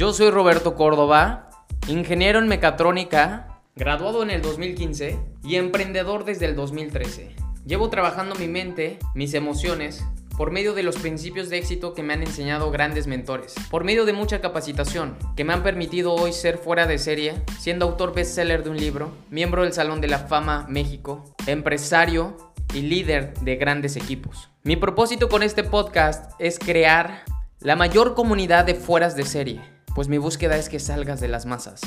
Yo 0.00 0.14
soy 0.14 0.30
Roberto 0.30 0.76
Córdoba, 0.76 1.50
ingeniero 1.86 2.38
en 2.38 2.48
mecatrónica, 2.48 3.60
graduado 3.76 4.22
en 4.22 4.30
el 4.30 4.40
2015 4.40 5.18
y 5.44 5.56
emprendedor 5.56 6.24
desde 6.24 6.46
el 6.46 6.56
2013. 6.56 7.36
Llevo 7.66 7.90
trabajando 7.90 8.34
mi 8.36 8.48
mente, 8.48 8.98
mis 9.14 9.34
emociones, 9.34 10.02
por 10.38 10.52
medio 10.52 10.72
de 10.72 10.84
los 10.84 10.96
principios 10.96 11.50
de 11.50 11.58
éxito 11.58 11.92
que 11.92 12.02
me 12.02 12.14
han 12.14 12.22
enseñado 12.22 12.70
grandes 12.70 13.06
mentores, 13.06 13.54
por 13.70 13.84
medio 13.84 14.06
de 14.06 14.14
mucha 14.14 14.40
capacitación 14.40 15.18
que 15.36 15.44
me 15.44 15.52
han 15.52 15.62
permitido 15.62 16.14
hoy 16.14 16.32
ser 16.32 16.56
fuera 16.56 16.86
de 16.86 16.96
serie, 16.96 17.34
siendo 17.58 17.84
autor 17.84 18.14
bestseller 18.14 18.64
de 18.64 18.70
un 18.70 18.78
libro, 18.78 19.12
miembro 19.28 19.64
del 19.64 19.74
Salón 19.74 20.00
de 20.00 20.08
la 20.08 20.20
Fama 20.20 20.64
México, 20.66 21.34
empresario 21.46 22.54
y 22.72 22.80
líder 22.80 23.34
de 23.40 23.56
grandes 23.56 23.96
equipos. 23.96 24.48
Mi 24.62 24.76
propósito 24.76 25.28
con 25.28 25.42
este 25.42 25.62
podcast 25.62 26.32
es 26.38 26.58
crear 26.58 27.24
la 27.60 27.76
mayor 27.76 28.14
comunidad 28.14 28.64
de 28.64 28.74
fueras 28.74 29.14
de 29.14 29.26
serie, 29.26 29.60
pues 29.94 30.08
mi 30.08 30.18
búsqueda 30.18 30.56
es 30.56 30.68
que 30.68 30.80
salgas 30.80 31.20
de 31.20 31.28
las 31.28 31.46
masas, 31.46 31.80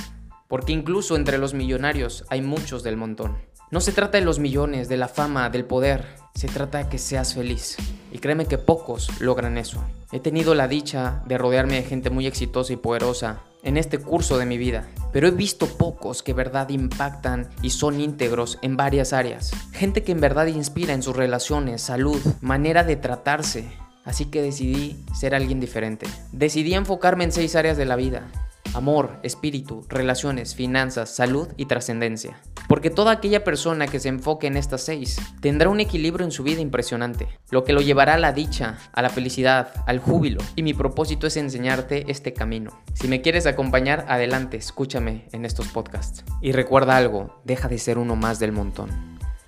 porque 0.48 0.73
incluso 0.73 1.16
entre 1.16 1.38
los 1.38 1.53
millonarios 1.53 2.25
hay 2.30 2.41
muchos 2.41 2.84
del 2.84 2.98
montón. 2.98 3.38
No 3.71 3.81
se 3.81 3.91
trata 3.91 4.20
de 4.20 4.25
los 4.25 4.38
millones, 4.38 4.88
de 4.88 4.98
la 4.98 5.07
fama, 5.07 5.49
del 5.49 5.66
poder, 5.66 6.05
se 6.35 6.47
trata 6.47 6.77
de 6.77 6.89
que 6.89 6.99
seas 6.99 7.34
feliz. 7.34 7.77
Y 8.11 8.20
créeme 8.20 8.45
que 8.45 8.59
pocos 8.59 9.09
logran 9.20 9.58
eso. 9.58 9.84
He 10.11 10.20
tenido 10.20 10.53
la 10.53 10.67
dicha 10.67 11.23
de 11.25 11.39
rodearme 11.39 11.75
de 11.75 11.84
gente 11.84 12.11
muy 12.11 12.27
exitosa 12.27 12.71
y 12.73 12.75
poderosa 12.75 13.41
en 13.63 13.77
este 13.77 13.97
curso 13.97 14.38
de 14.38 14.45
mi 14.45 14.58
vida, 14.58 14.88
pero 15.11 15.27
he 15.27 15.31
visto 15.31 15.66
pocos 15.66 16.22
que 16.22 16.33
verdad 16.33 16.70
impactan 16.70 17.49
y 17.63 17.72
son 17.72 17.99
íntegros 17.99 18.59
en 18.61 18.77
varias 18.77 19.13
áreas. 19.13 19.52
Gente 19.72 20.03
que 20.03 20.11
en 20.11 20.22
verdad 20.22 20.45
inspira 20.47 20.94
en 20.94 21.02
sus 21.02 21.16
relaciones, 21.16 21.81
salud, 21.81 22.22
manera 22.41 22.83
de 22.83 22.97
tratarse. 22.97 23.72
Así 24.03 24.25
que 24.25 24.41
decidí 24.41 24.98
ser 25.13 25.35
alguien 25.35 25.59
diferente. 25.59 26.08
Decidí 26.31 26.73
enfocarme 26.73 27.23
en 27.23 27.31
seis 27.31 27.55
áreas 27.55 27.77
de 27.77 27.86
la 27.86 27.95
vida 27.95 28.30
amor, 28.73 29.19
espíritu, 29.23 29.86
relaciones, 29.88 30.55
finanzas, 30.55 31.09
salud 31.09 31.47
y 31.58 31.66
trascendencia. 31.66 32.39
Porque 32.67 32.89
toda 32.89 33.11
aquella 33.11 33.44
persona 33.44 33.88
que 33.88 34.00
se 34.00 34.09
enfoque 34.09 34.47
en 34.47 34.58
estas 34.58 34.81
seis 34.81 35.17
tendrá 35.42 35.69
un 35.69 35.80
equilibrio 35.80 36.25
en 36.25 36.31
su 36.31 36.44
vida 36.44 36.61
impresionante, 36.61 37.27
lo 37.52 37.64
que 37.64 37.73
lo 37.73 37.81
llevará 37.81 38.16
a 38.16 38.19
la 38.19 38.33
dicha, 38.33 38.77
a 38.94 39.02
la 39.02 39.09
felicidad, 39.09 39.73
al 39.86 40.00
júbilo. 40.00 40.42
Y 40.55 40.64
mi 40.64 40.73
propósito 40.73 41.27
es 41.27 41.38
enseñarte 41.38 42.11
este 42.11 42.33
camino. 42.33 42.72
Si 42.94 43.08
me 43.08 43.22
quieres 43.22 43.45
acompañar, 43.45 44.05
adelante, 44.08 44.58
escúchame 44.58 45.27
en 45.31 45.45
estos 45.45 45.67
podcasts. 45.67 46.23
Y 46.42 46.52
recuerda 46.52 46.97
algo, 46.97 47.42
deja 47.44 47.67
de 47.67 47.77
ser 47.77 47.97
uno 47.97 48.16
más 48.16 48.39
del 48.39 48.52
montón. 48.52 48.89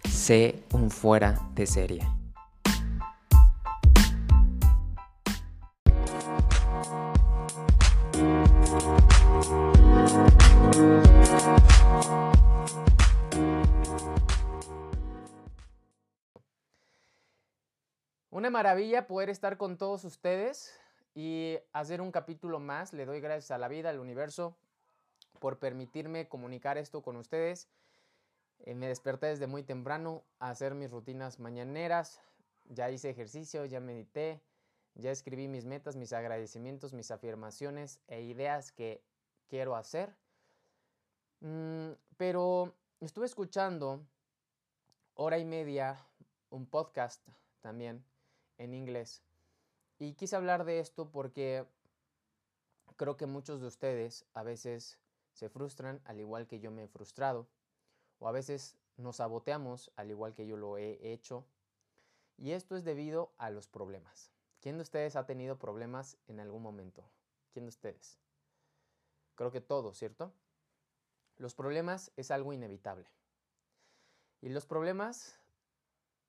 Sé 0.09 0.63
un 0.71 0.91
fuera 0.91 1.39
de 1.55 1.65
serie. 1.65 2.24
Una 18.45 18.51
maravilla 18.51 19.07
poder 19.07 19.31
estar 19.31 19.57
con 19.57 19.75
todos 19.75 20.03
ustedes 20.03 20.71
y 21.15 21.57
hacer 21.73 21.99
un 21.99 22.11
capítulo 22.11 22.59
más. 22.59 22.93
Le 22.93 23.07
doy 23.07 23.19
gracias 23.19 23.49
a 23.49 23.57
la 23.57 23.67
vida, 23.67 23.89
al 23.89 23.97
universo, 23.97 24.55
por 25.39 25.57
permitirme 25.57 26.27
comunicar 26.27 26.77
esto 26.77 27.01
con 27.01 27.15
ustedes. 27.15 27.67
Eh, 28.59 28.75
me 28.75 28.87
desperté 28.87 29.25
desde 29.25 29.47
muy 29.47 29.63
temprano 29.63 30.21
a 30.37 30.51
hacer 30.51 30.75
mis 30.75 30.91
rutinas 30.91 31.39
mañaneras. 31.39 32.21
Ya 32.65 32.91
hice 32.91 33.09
ejercicio, 33.09 33.65
ya 33.65 33.79
medité, 33.79 34.43
ya 34.93 35.09
escribí 35.09 35.47
mis 35.47 35.65
metas, 35.65 35.95
mis 35.95 36.13
agradecimientos, 36.13 36.93
mis 36.93 37.09
afirmaciones 37.09 37.99
e 38.07 38.21
ideas 38.21 38.71
que 38.71 39.01
quiero 39.49 39.75
hacer. 39.75 40.15
Mm, 41.39 41.93
pero 42.15 42.75
estuve 42.99 43.25
escuchando 43.25 44.05
hora 45.15 45.39
y 45.39 45.45
media 45.45 45.97
un 46.51 46.67
podcast 46.67 47.27
también 47.61 48.05
en 48.57 48.73
inglés. 48.73 49.23
Y 49.97 50.13
quise 50.13 50.35
hablar 50.35 50.65
de 50.65 50.79
esto 50.79 51.09
porque 51.09 51.65
creo 52.95 53.17
que 53.17 53.25
muchos 53.25 53.61
de 53.61 53.67
ustedes 53.67 54.25
a 54.33 54.43
veces 54.43 54.99
se 55.33 55.49
frustran 55.49 56.01
al 56.05 56.19
igual 56.19 56.47
que 56.47 56.59
yo 56.59 56.71
me 56.71 56.83
he 56.83 56.87
frustrado. 56.87 57.47
O 58.19 58.27
a 58.27 58.31
veces 58.31 58.77
nos 58.97 59.17
saboteamos 59.17 59.91
al 59.95 60.09
igual 60.09 60.33
que 60.33 60.47
yo 60.47 60.57
lo 60.57 60.77
he 60.77 60.99
hecho. 61.11 61.45
Y 62.37 62.51
esto 62.51 62.75
es 62.75 62.83
debido 62.83 63.31
a 63.37 63.49
los 63.49 63.67
problemas. 63.67 64.31
¿Quién 64.61 64.77
de 64.77 64.83
ustedes 64.83 65.15
ha 65.15 65.25
tenido 65.25 65.57
problemas 65.57 66.17
en 66.27 66.39
algún 66.39 66.61
momento? 66.61 67.03
¿Quién 67.53 67.65
de 67.65 67.69
ustedes? 67.69 68.17
Creo 69.35 69.51
que 69.51 69.61
todos, 69.61 69.97
¿cierto? 69.97 70.33
Los 71.37 71.53
problemas 71.53 72.11
es 72.15 72.31
algo 72.31 72.53
inevitable. 72.53 73.07
Y 74.41 74.49
los 74.49 74.65
problemas 74.65 75.39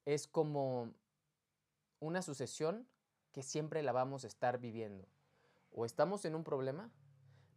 es 0.04 0.26
como 0.26 0.92
una 2.00 2.22
sucesión 2.22 2.86
que 3.32 3.42
siempre 3.42 3.82
la 3.82 3.92
vamos 3.92 4.24
a 4.24 4.26
estar 4.26 4.58
viviendo. 4.58 5.06
O 5.70 5.84
estamos 5.84 6.24
en 6.24 6.34
un 6.34 6.44
problema, 6.44 6.90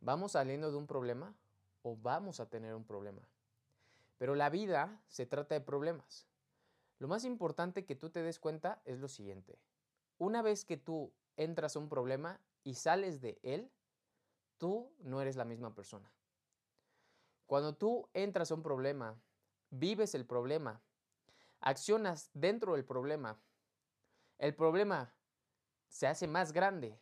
vamos 0.01 0.33
saliendo 0.33 0.71
de 0.71 0.77
un 0.77 0.87
problema 0.87 1.35
o 1.83 1.95
vamos 1.95 2.39
a 2.39 2.49
tener 2.49 2.75
un 2.75 2.83
problema. 2.83 3.21
Pero 4.17 4.35
la 4.35 4.49
vida 4.49 5.01
se 5.07 5.25
trata 5.25 5.55
de 5.55 5.61
problemas. 5.61 6.27
Lo 6.99 7.07
más 7.07 7.23
importante 7.23 7.85
que 7.85 7.95
tú 7.95 8.09
te 8.09 8.21
des 8.21 8.39
cuenta 8.39 8.81
es 8.83 8.99
lo 8.99 9.07
siguiente. 9.07 9.57
Una 10.17 10.41
vez 10.41 10.65
que 10.65 10.75
tú 10.75 11.13
entras 11.37 11.75
a 11.75 11.79
un 11.79 11.87
problema 11.87 12.41
y 12.65 12.75
sales 12.75 13.21
de 13.21 13.39
él, 13.41 13.71
tú 14.57 14.91
no 14.99 15.21
eres 15.21 15.37
la 15.37 15.45
misma 15.45 15.73
persona. 15.73 16.11
Cuando 17.47 17.73
tú 17.73 18.09
entras 18.13 18.51
a 18.51 18.55
un 18.55 18.61
problema, 18.61 19.15
vives 19.69 20.13
el 20.13 20.25
problema, 20.25 20.81
accionas 21.61 22.29
dentro 22.33 22.73
del 22.73 22.83
problema 22.83 23.39
el 24.39 24.55
problema 24.55 25.13
se 25.89 26.07
hace 26.07 26.27
más 26.27 26.51
grande 26.53 26.99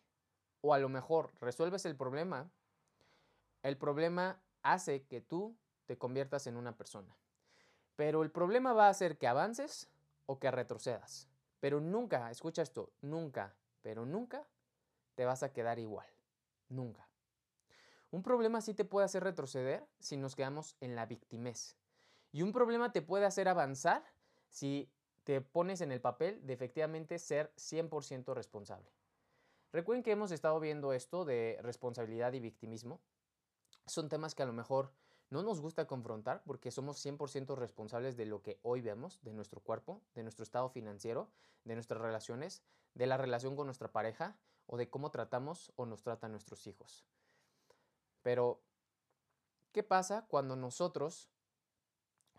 o 0.61 0.73
a 0.73 0.79
lo 0.79 0.89
mejor 0.89 1.31
resuelves 1.39 1.85
el 1.85 1.95
problema, 1.95 2.51
el 3.63 3.77
problema 3.77 4.41
hace 4.63 5.05
que 5.05 5.21
tú 5.21 5.55
te 5.85 5.97
conviertas 5.97 6.47
en 6.47 6.57
una 6.57 6.75
persona. 6.75 7.15
Pero 7.95 8.23
el 8.23 8.31
problema 8.31 8.73
va 8.73 8.87
a 8.87 8.89
hacer 8.91 9.17
que 9.17 9.27
avances 9.27 9.89
o 10.25 10.39
que 10.39 10.51
retrocedas. 10.51 11.27
Pero 11.59 11.79
nunca, 11.79 12.29
escucha 12.29 12.61
esto, 12.61 12.91
nunca, 13.01 13.55
pero 13.81 14.05
nunca 14.05 14.47
te 15.15 15.25
vas 15.25 15.43
a 15.43 15.53
quedar 15.53 15.79
igual. 15.79 16.07
Nunca. 16.69 17.07
Un 18.11 18.23
problema 18.23 18.61
sí 18.61 18.73
te 18.73 18.85
puede 18.85 19.05
hacer 19.05 19.23
retroceder 19.23 19.87
si 19.99 20.17
nos 20.17 20.35
quedamos 20.35 20.75
en 20.79 20.95
la 20.95 21.05
victimez. 21.05 21.75
Y 22.31 22.41
un 22.41 22.51
problema 22.51 22.91
te 22.91 23.01
puede 23.01 23.25
hacer 23.25 23.47
avanzar 23.47 24.03
si 24.49 24.89
te 25.27 25.41
pones 25.41 25.81
en 25.81 25.91
el 25.91 25.99
papel 25.99 26.39
de 26.47 26.53
efectivamente 26.53 27.19
ser 27.19 27.53
100% 27.57 28.33
responsable. 28.33 28.89
Recuerden 29.73 30.01
que 30.01 30.11
hemos 30.13 30.31
estado 30.31 30.57
viendo 30.61 30.93
esto 30.93 31.25
de 31.25 31.59
responsabilidad 31.61 32.31
y 32.31 32.39
victimismo. 32.39 33.01
Son 33.87 34.07
temas 34.07 34.35
que 34.35 34.43
a 34.43 34.45
lo 34.45 34.53
mejor 34.53 34.93
no 35.29 35.43
nos 35.43 35.59
gusta 35.59 35.85
confrontar 35.85 36.43
porque 36.45 36.71
somos 36.71 37.05
100% 37.05 37.57
responsables 37.57 38.15
de 38.15 38.25
lo 38.25 38.41
que 38.41 38.61
hoy 38.63 38.79
vemos, 38.79 39.21
de 39.21 39.33
nuestro 39.33 39.59
cuerpo, 39.59 40.01
de 40.15 40.23
nuestro 40.23 40.43
estado 40.43 40.69
financiero, 40.69 41.29
de 41.65 41.73
nuestras 41.73 41.99
relaciones, 41.99 42.63
de 42.93 43.07
la 43.07 43.17
relación 43.17 43.57
con 43.57 43.67
nuestra 43.67 43.91
pareja 43.91 44.37
o 44.65 44.77
de 44.77 44.89
cómo 44.89 45.11
tratamos 45.11 45.73
o 45.75 45.85
nos 45.85 46.03
tratan 46.03 46.31
nuestros 46.31 46.65
hijos. 46.67 47.05
Pero, 48.21 48.61
¿qué 49.73 49.83
pasa 49.83 50.25
cuando 50.29 50.55
nosotros 50.55 51.29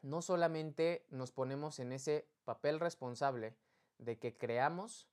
no 0.02 0.22
solamente 0.22 1.04
nos 1.10 1.32
ponemos 1.32 1.78
en 1.78 1.92
ese 1.92 2.26
papel 2.44 2.80
responsable 2.80 3.54
de 3.98 4.18
que 4.18 4.36
creamos 4.36 5.08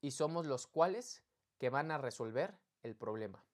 y 0.00 0.12
somos 0.12 0.46
los 0.46 0.66
cuales 0.66 1.22
que 1.58 1.70
van 1.70 1.90
a 1.90 1.98
resolver 1.98 2.58
el 2.82 2.94
problema. 2.94 3.44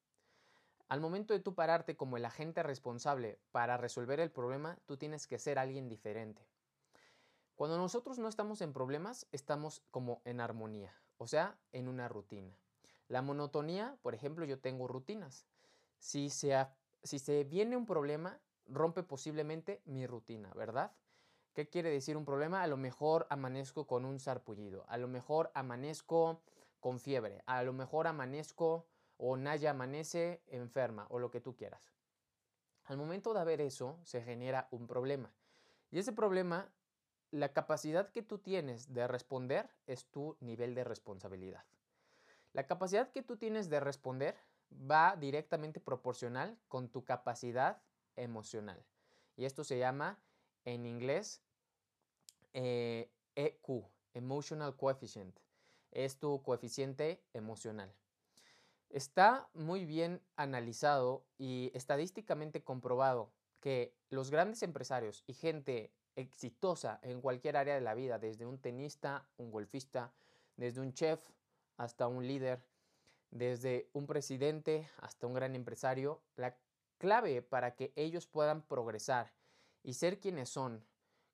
Al 0.88 1.00
momento 1.00 1.34
de 1.34 1.40
tú 1.40 1.54
pararte 1.54 1.96
como 1.96 2.16
el 2.16 2.24
agente 2.24 2.62
responsable 2.62 3.38
para 3.50 3.76
resolver 3.76 4.20
el 4.20 4.30
problema, 4.30 4.78
tú 4.86 4.96
tienes 4.96 5.26
que 5.26 5.38
ser 5.38 5.58
alguien 5.58 5.88
diferente. 5.88 6.46
Cuando 7.56 7.76
nosotros 7.76 8.18
no 8.18 8.28
estamos 8.28 8.60
en 8.60 8.72
problemas, 8.72 9.26
estamos 9.32 9.82
como 9.90 10.20
en 10.24 10.40
armonía, 10.40 10.94
o 11.18 11.26
sea, 11.26 11.58
en 11.72 11.88
una 11.88 12.06
rutina. 12.06 12.56
La 13.08 13.22
monotonía, 13.22 13.96
por 14.02 14.14
ejemplo, 14.14 14.44
yo 14.44 14.58
tengo 14.60 14.86
rutinas. 14.86 15.46
Si 15.98 16.30
se, 16.30 16.54
si 17.02 17.18
se 17.18 17.44
viene 17.44 17.76
un 17.76 17.86
problema, 17.86 18.38
rompe 18.68 19.02
posiblemente 19.02 19.82
mi 19.84 20.06
rutina, 20.06 20.52
¿verdad? 20.54 20.92
¿Qué 21.54 21.68
quiere 21.68 21.90
decir 21.90 22.16
un 22.16 22.24
problema? 22.24 22.62
A 22.62 22.66
lo 22.66 22.76
mejor 22.76 23.26
amanezco 23.30 23.86
con 23.86 24.04
un 24.04 24.20
sarpullido, 24.20 24.84
a 24.88 24.98
lo 24.98 25.08
mejor 25.08 25.50
amanezco 25.54 26.42
con 26.80 27.00
fiebre, 27.00 27.42
a 27.46 27.62
lo 27.62 27.72
mejor 27.72 28.06
amanezco 28.06 28.86
o 29.16 29.36
Naya 29.36 29.70
amanece 29.70 30.42
enferma 30.48 31.06
o 31.08 31.18
lo 31.18 31.30
que 31.30 31.40
tú 31.40 31.56
quieras. 31.56 31.94
Al 32.84 32.98
momento 32.98 33.32
de 33.32 33.40
haber 33.40 33.60
eso, 33.60 33.98
se 34.04 34.22
genera 34.22 34.68
un 34.70 34.86
problema. 34.86 35.32
Y 35.90 35.98
ese 35.98 36.12
problema, 36.12 36.70
la 37.30 37.52
capacidad 37.52 38.10
que 38.10 38.22
tú 38.22 38.38
tienes 38.38 38.92
de 38.92 39.08
responder 39.08 39.70
es 39.86 40.06
tu 40.06 40.36
nivel 40.40 40.74
de 40.74 40.84
responsabilidad. 40.84 41.64
La 42.52 42.66
capacidad 42.66 43.10
que 43.10 43.22
tú 43.22 43.36
tienes 43.36 43.68
de 43.68 43.80
responder 43.80 44.36
va 44.72 45.16
directamente 45.16 45.80
proporcional 45.80 46.58
con 46.68 46.88
tu 46.88 47.04
capacidad 47.04 47.82
emocional. 48.16 48.84
Y 49.36 49.44
esto 49.44 49.64
se 49.64 49.78
llama 49.78 50.18
en 50.64 50.86
inglés 50.86 51.42
EQ, 52.52 52.54
eh, 52.54 53.10
e 53.34 53.58
Emotional 54.14 54.76
Coefficient. 54.76 55.38
Es 55.92 56.18
tu 56.18 56.42
coeficiente 56.42 57.22
emocional. 57.32 57.94
Está 58.90 59.48
muy 59.52 59.84
bien 59.84 60.22
analizado 60.36 61.24
y 61.38 61.70
estadísticamente 61.74 62.62
comprobado 62.62 63.30
que 63.60 63.94
los 64.10 64.30
grandes 64.30 64.62
empresarios 64.62 65.24
y 65.26 65.34
gente 65.34 65.92
exitosa 66.14 66.98
en 67.02 67.20
cualquier 67.20 67.56
área 67.56 67.74
de 67.74 67.80
la 67.80 67.94
vida, 67.94 68.18
desde 68.18 68.46
un 68.46 68.58
tenista, 68.58 69.26
un 69.36 69.50
golfista, 69.50 70.12
desde 70.56 70.80
un 70.80 70.94
chef 70.94 71.20
hasta 71.76 72.06
un 72.06 72.26
líder, 72.26 72.64
desde 73.30 73.90
un 73.92 74.06
presidente 74.06 74.88
hasta 74.98 75.26
un 75.26 75.34
gran 75.34 75.54
empresario, 75.54 76.22
la 76.36 76.56
clave 76.98 77.42
para 77.42 77.74
que 77.74 77.92
ellos 77.96 78.26
puedan 78.26 78.62
progresar 78.62 79.32
y 79.82 79.94
ser 79.94 80.18
quienes 80.18 80.48
son, 80.48 80.84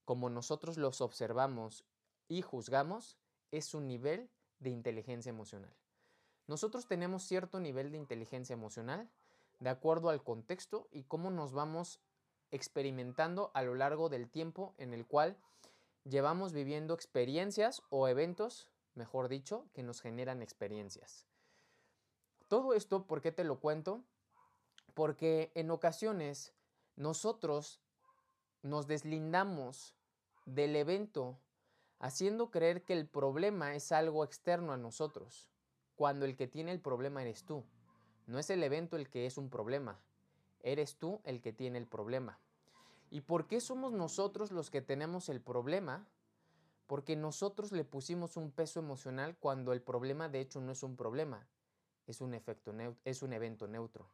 como 0.05 0.31
nosotros 0.31 0.77
los 0.77 1.01
observamos 1.01 1.85
y 2.29 2.43
juzgamos, 2.43 3.19
es 3.51 3.67
su 3.67 3.81
nivel 3.81 4.31
de 4.59 4.71
inteligencia 4.71 5.31
emocional. 5.31 5.75
Nosotros 6.47 6.87
tenemos 6.87 7.23
cierto 7.23 7.61
nivel 7.61 7.93
de 7.93 7.99
inteligencia 7.99 8.55
emocional 8.55 9.11
de 9.61 9.71
acuerdo 9.71 10.11
al 10.11 10.23
contexto 10.23 10.89
y 10.91 11.05
cómo 11.05 11.31
nos 11.31 11.53
vamos 11.53 12.01
experimentando 12.51 13.51
a 13.55 13.63
lo 13.63 13.75
largo 13.75 14.09
del 14.09 14.29
tiempo 14.29 14.75
en 14.77 14.93
el 14.93 15.07
cual 15.07 15.37
llevamos 16.05 16.53
viviendo 16.53 16.95
experiencias 16.95 17.83
o 17.89 18.09
eventos, 18.09 18.71
mejor 18.95 19.29
dicho, 19.29 19.67
que 19.73 19.83
nos 19.83 20.01
generan 20.01 20.43
experiencias. 20.43 21.27
Todo 22.49 22.75
esto, 22.75 23.07
¿por 23.07 23.23
qué 23.23 23.33
te 23.33 23.45
lo 23.45 23.61
cuento? 23.61 24.05
Porque 24.95 25.51
en 25.55 25.71
ocasiones 25.71 26.53
nosotros 26.97 27.81
nos 28.63 28.87
deslindamos 28.87 29.95
del 30.47 30.77
evento 30.77 31.39
haciendo 31.99 32.51
creer 32.51 32.83
que 32.83 32.93
el 32.93 33.07
problema 33.07 33.75
es 33.75 33.93
algo 33.93 34.25
externo 34.25 34.73
a 34.73 34.77
nosotros, 34.77 35.51
cuando 35.95 36.25
el 36.25 36.37
que 36.37 36.49
tiene 36.49 36.73
el 36.73 36.81
problema 36.81 37.23
eres 37.23 37.45
tú. 37.45 37.65
No 38.27 38.39
es 38.39 38.51
el 38.51 38.63
evento 38.63 38.97
el 38.97 39.09
que 39.09 39.27
es 39.27 39.39
un 39.39 39.51
problema, 39.51 40.01
eres 40.63 40.97
tú 40.97 41.21
el 41.25 41.41
que 41.41 41.53
tiene 41.53 41.79
el 41.79 41.87
problema. 41.87 42.39
¿Y 43.11 43.21
por 43.21 43.47
qué 43.47 43.61
somos 43.61 43.93
nosotros 43.93 44.51
los 44.53 44.71
que 44.71 44.83
tenemos 44.83 45.29
el 45.29 45.41
problema? 45.41 46.07
Porque 46.87 47.15
nosotros 47.15 47.71
le 47.71 47.85
pusimos 47.85 48.37
un 48.37 48.51
peso 48.51 48.81
emocional 48.81 49.37
cuando 49.39 49.73
el 49.73 49.83
problema 49.83 50.29
de 50.29 50.41
hecho 50.41 50.61
no 50.61 50.73
es 50.73 50.83
un 50.83 50.97
problema, 50.97 51.47
es 52.07 52.21
un, 52.21 52.35
efecto 52.35 52.73
es 53.05 53.23
un 53.23 53.33
evento 53.33 53.69
neutro. 53.69 54.09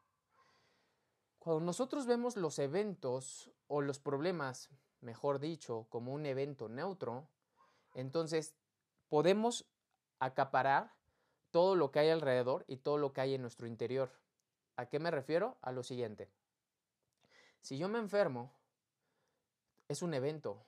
Cuando 1.38 1.64
nosotros 1.64 2.06
vemos 2.06 2.36
los 2.36 2.58
eventos 2.58 3.50
o 3.68 3.80
los 3.80 3.98
problemas, 3.98 4.70
mejor 5.00 5.38
dicho, 5.38 5.86
como 5.88 6.12
un 6.12 6.26
evento 6.26 6.68
neutro, 6.68 7.28
entonces 7.94 8.54
podemos 9.08 9.66
acaparar 10.18 10.92
todo 11.50 11.76
lo 11.76 11.90
que 11.90 12.00
hay 12.00 12.10
alrededor 12.10 12.64
y 12.68 12.78
todo 12.78 12.98
lo 12.98 13.12
que 13.12 13.20
hay 13.20 13.34
en 13.34 13.42
nuestro 13.42 13.66
interior. 13.66 14.10
¿A 14.76 14.86
qué 14.86 14.98
me 14.98 15.10
refiero? 15.10 15.56
A 15.62 15.72
lo 15.72 15.82
siguiente. 15.82 16.28
Si 17.60 17.78
yo 17.78 17.88
me 17.88 17.98
enfermo, 17.98 18.52
es 19.88 20.02
un 20.02 20.14
evento. 20.14 20.62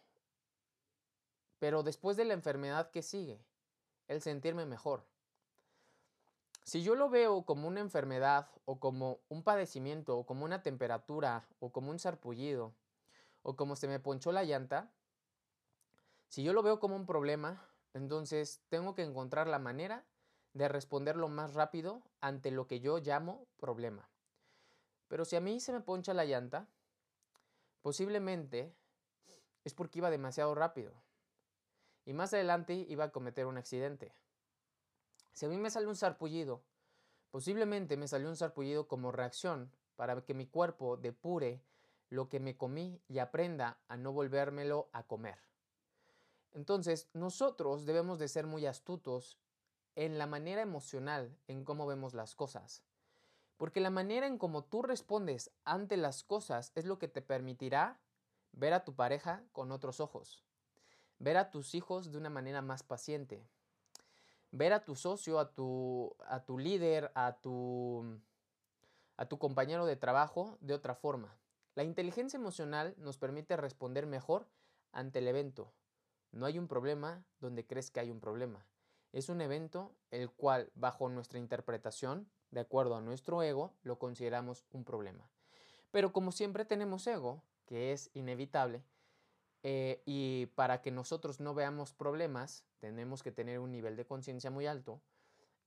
Pero 1.59 1.83
después 1.83 2.17
de 2.17 2.25
la 2.25 2.35
enfermedad, 2.35 2.91
¿qué 2.91 3.03
sigue? 3.03 3.45
El 4.09 4.23
sentirme 4.23 4.67
mejor. 4.67 5.05
Si 6.71 6.85
yo 6.85 6.95
lo 6.95 7.11
veo 7.11 7.43
como 7.43 7.67
una 7.67 7.81
enfermedad 7.81 8.49
o 8.65 8.79
como 8.79 9.19
un 9.29 9.43
padecimiento 9.43 10.17
o 10.17 10.25
como 10.25 10.45
una 10.45 10.63
temperatura 10.63 11.49
o 11.59 11.73
como 11.73 11.91
un 11.91 11.99
sarpullido 11.99 12.73
o 13.43 13.57
como 13.57 13.75
se 13.75 13.89
me 13.89 13.99
ponchó 13.99 14.31
la 14.31 14.45
llanta, 14.45 14.93
si 16.29 16.45
yo 16.45 16.53
lo 16.53 16.63
veo 16.63 16.79
como 16.79 16.95
un 16.95 17.07
problema, 17.07 17.61
entonces 17.93 18.63
tengo 18.69 18.95
que 18.95 19.03
encontrar 19.03 19.49
la 19.49 19.59
manera 19.59 20.05
de 20.53 20.69
responder 20.69 21.17
lo 21.17 21.27
más 21.27 21.55
rápido 21.55 22.05
ante 22.21 22.53
lo 22.53 22.69
que 22.69 22.79
yo 22.79 22.99
llamo 22.99 23.49
problema. 23.57 24.09
Pero 25.09 25.25
si 25.25 25.35
a 25.35 25.41
mí 25.41 25.59
se 25.59 25.73
me 25.73 25.81
poncha 25.81 26.15
la 26.15 26.25
llanta, 26.25 26.69
Posiblemente 27.83 28.73
es 29.65 29.75
porque 29.75 29.99
iba 29.99 30.11
demasiado 30.11 30.55
rápido 30.55 30.93
y 32.05 32.13
más 32.13 32.33
adelante 32.33 32.75
iba 32.75 33.05
a 33.05 33.11
cometer 33.11 33.47
un 33.47 33.57
accidente. 33.57 34.13
Si 35.33 35.47
a 35.47 35.49
mí 35.49 35.57
me 35.57 35.71
sale 35.71 35.87
un 35.87 35.97
sarpullido, 35.97 36.63
posiblemente 37.31 37.97
me 37.97 38.09
salió 38.09 38.29
un 38.29 38.37
sarpullido 38.37 38.89
como 38.89 39.13
reacción 39.13 39.73
para 39.97 40.21
que 40.25 40.35
mi 40.35 40.47
cuerpo 40.47 40.97
depure 40.97 41.63
lo 42.09 42.29
que 42.29 42.41
me 42.41 42.57
comí 42.57 43.01
y 43.09 43.19
aprenda 43.19 43.79
a 43.89 43.97
no 43.97 44.13
volvérmelo 44.13 44.91
a 44.93 45.05
comer. 45.07 45.39
Entonces, 46.53 47.09
nosotros 47.13 47.87
debemos 47.87 48.19
de 48.19 48.29
ser 48.29 48.47
muy 48.47 48.67
astutos 48.67 49.39
en 49.95 50.19
la 50.19 50.27
manera 50.27 50.63
emocional 50.63 51.37
en 51.47 51.65
cómo 51.65 51.87
vemos 51.87 52.15
las 52.15 52.35
cosas. 52.35 52.83
Porque 53.57 53.81
la 53.81 53.91
manera 53.91 54.27
en 54.27 54.39
cómo 54.39 54.65
tú 54.65 54.83
respondes 54.83 55.51
ante 55.65 55.97
las 55.97 56.25
cosas 56.25 56.73
es 56.75 56.87
lo 56.87 56.99
que 56.99 57.09
te 57.09 57.23
permitirá 57.23 58.01
ver 58.53 58.73
a 58.73 58.85
tu 58.85 58.95
pareja 58.95 59.45
con 59.53 59.71
otros 59.71 60.01
ojos, 60.01 60.45
ver 61.19 61.37
a 61.37 61.51
tus 61.51 61.75
hijos 61.75 62.11
de 62.11 62.19
una 62.19 62.31
manera 62.31 62.63
más 62.63 62.83
paciente, 62.83 63.47
ver 64.53 64.73
a 64.73 64.85
tu 64.85 64.95
socio, 64.97 65.39
a 65.39 65.53
tu, 65.53 66.15
a 66.27 66.45
tu 66.45 66.59
líder, 66.59 67.11
a 67.15 67.41
tu, 67.41 68.21
a 69.17 69.27
tu 69.27 69.39
compañero 69.39 69.87
de 69.87 69.97
trabajo 69.97 70.59
de 70.61 70.75
otra 70.75 70.95
forma. 70.95 71.37
La 71.75 71.85
inteligencia 71.85 72.37
emocional 72.37 72.95
nos 72.99 73.17
permite 73.19 73.57
responder 73.57 74.07
mejor 74.07 74.47
ante 74.93 75.21
el 75.21 75.29
evento. 75.29 75.73
No 76.33 76.47
hay 76.47 76.59
un 76.59 76.69
problema 76.69 77.25
donde 77.41 77.67
crees 77.67 77.91
que 77.91 78.01
hay 78.01 78.11
un 78.11 78.21
problema. 78.21 78.67
Es 79.13 79.29
un 79.29 79.41
evento 79.41 79.93
el 80.11 80.31
cual, 80.31 80.71
bajo 80.75 81.09
nuestra 81.09 81.39
interpretación, 81.39 82.31
de 82.51 82.61
acuerdo 82.61 82.97
a 82.97 83.01
nuestro 83.01 83.43
ego, 83.43 83.75
lo 83.83 83.99
consideramos 83.99 84.65
un 84.73 84.85
problema. 84.85 85.29
Pero 85.91 86.13
como 86.13 86.33
siempre 86.33 86.65
tenemos 86.65 87.07
ego, 87.07 87.43
que 87.67 87.93
es 87.93 88.11
inevitable, 88.15 88.85
eh, 89.63 90.03
y 90.07 90.47
para 90.55 90.81
que 90.81 90.91
nosotros 90.91 91.41
no 91.41 91.55
veamos 91.55 91.93
problemas, 91.93 92.65
tenemos 92.79 93.23
que 93.23 93.33
tener 93.33 93.59
un 93.59 93.73
nivel 93.73 93.97
de 93.97 94.07
conciencia 94.07 94.51
muy 94.51 94.67
alto. 94.67 95.03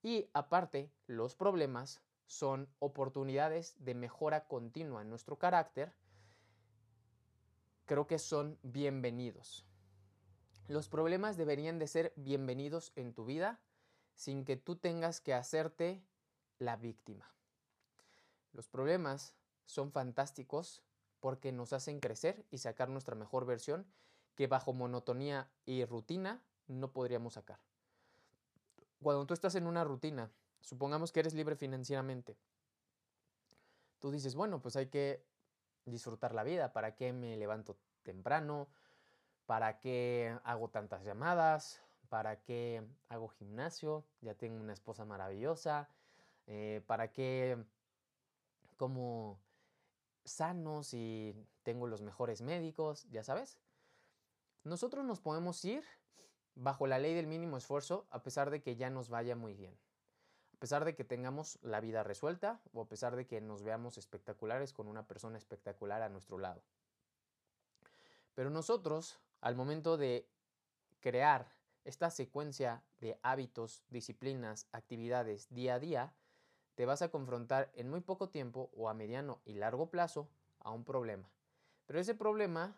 Y 0.02 0.30
aparte, 0.34 0.92
los 1.08 1.36
problemas 1.36 2.02
son 2.26 2.68
oportunidades 2.80 3.76
de 3.78 3.94
mejora 3.94 4.48
continua 4.48 5.02
en 5.02 5.10
nuestro 5.10 5.38
carácter. 5.38 5.94
Creo 7.86 8.08
que 8.08 8.18
son 8.20 8.58
bienvenidos. 8.64 9.66
Los 10.68 10.90
problemas 10.90 11.38
deberían 11.38 11.78
de 11.78 11.88
ser 11.88 12.14
bienvenidos 12.16 12.94
en 12.96 13.14
tu 13.14 13.26
vida 13.26 13.60
sin 14.16 14.46
que 14.46 14.58
tú 14.58 14.78
tengas 14.78 15.20
que 15.20 15.34
hacerte 15.34 16.04
la 16.60 16.78
víctima. 16.78 17.34
Los 18.54 18.68
problemas 18.70 19.36
son 19.66 19.92
fantásticos 19.92 20.84
porque 21.24 21.54
nos 21.54 21.72
hacen 21.72 22.02
crecer 22.02 22.46
y 22.52 22.58
sacar 22.58 22.90
nuestra 22.90 23.16
mejor 23.16 23.46
versión 23.46 23.86
que 24.36 24.48
bajo 24.48 24.74
monotonía 24.74 25.50
y 25.66 25.86
rutina 25.86 26.44
no 26.68 26.92
podríamos 26.92 27.36
sacar. 27.36 27.62
Cuando 29.02 29.26
tú 29.26 29.34
estás 29.34 29.56
en 29.56 29.66
una 29.66 29.86
rutina, 29.86 30.30
supongamos 30.60 31.14
que 31.14 31.22
eres 31.22 31.34
libre 31.34 31.56
financieramente, 31.56 32.36
tú 34.00 34.12
dices, 34.12 34.36
bueno, 34.36 34.62
pues 34.62 34.76
hay 34.76 34.88
que 34.88 35.24
disfrutar 35.86 36.34
la 36.34 36.44
vida, 36.44 36.74
¿para 36.74 36.94
qué 36.94 37.14
me 37.14 37.38
levanto 37.38 37.78
temprano? 38.04 38.68
¿Para 39.46 39.80
qué 39.80 40.38
hago 40.44 40.72
tantas 40.72 41.06
llamadas? 41.06 41.80
¿Para 42.10 42.42
qué 42.44 42.86
hago 43.08 43.30
gimnasio? 43.30 44.04
Ya 44.20 44.34
tengo 44.36 44.60
una 44.60 44.74
esposa 44.74 45.06
maravillosa, 45.06 45.88
eh, 46.48 46.84
para 46.86 47.14
qué 47.14 47.64
como 48.76 49.40
sanos 50.26 50.94
y 50.94 51.36
tengo 51.64 51.88
los 51.88 52.02
mejores 52.02 52.42
médicos, 52.42 53.06
ya 53.10 53.24
sabes. 53.24 53.58
Nosotros 54.64 55.04
nos 55.06 55.20
podemos 55.20 55.64
ir 55.66 55.84
bajo 56.56 56.88
la 56.88 57.00
ley 57.00 57.14
del 57.14 57.28
mínimo 57.28 57.58
esfuerzo 57.58 58.06
a 58.10 58.24
pesar 58.24 58.50
de 58.50 58.62
que 58.62 58.76
ya 58.76 58.90
nos 58.90 59.10
vaya 59.10 59.36
muy 59.36 59.54
bien. 59.54 59.78
A 60.56 60.60
pesar 60.60 60.86
de 60.86 60.96
que 60.96 61.04
tengamos 61.04 61.60
la 61.62 61.82
vida 61.82 62.04
resuelta 62.04 62.62
o 62.72 62.82
a 62.82 62.88
pesar 62.88 63.16
de 63.16 63.28
que 63.28 63.42
nos 63.42 63.64
veamos 63.64 63.98
espectaculares 63.98 64.72
con 64.72 64.88
una 64.88 65.06
persona 65.06 65.38
espectacular 65.38 66.02
a 66.02 66.10
nuestro 66.10 66.38
lado. 66.38 66.64
Pero 68.34 68.50
nosotros, 68.50 69.20
al 69.42 69.56
momento 69.56 69.98
de 69.98 70.28
crear 71.02 71.54
esta 71.84 72.10
secuencia 72.10 72.82
de 73.00 73.20
hábitos, 73.24 73.84
disciplinas, 73.90 74.68
actividades 74.72 75.54
día 75.54 75.76
a 75.76 75.80
día, 75.80 76.14
te 76.76 76.86
vas 76.86 77.02
a 77.02 77.10
confrontar 77.10 77.72
en 77.76 77.90
muy 77.90 78.02
poco 78.02 78.30
tiempo 78.30 78.70
o 78.76 78.90
a 78.90 78.94
mediano 78.94 79.42
y 79.46 79.54
largo 79.54 79.90
plazo 79.90 80.30
a 80.60 80.72
un 80.72 80.84
problema. 80.84 81.30
Pero 81.86 82.00
ese 82.00 82.16
problema 82.16 82.78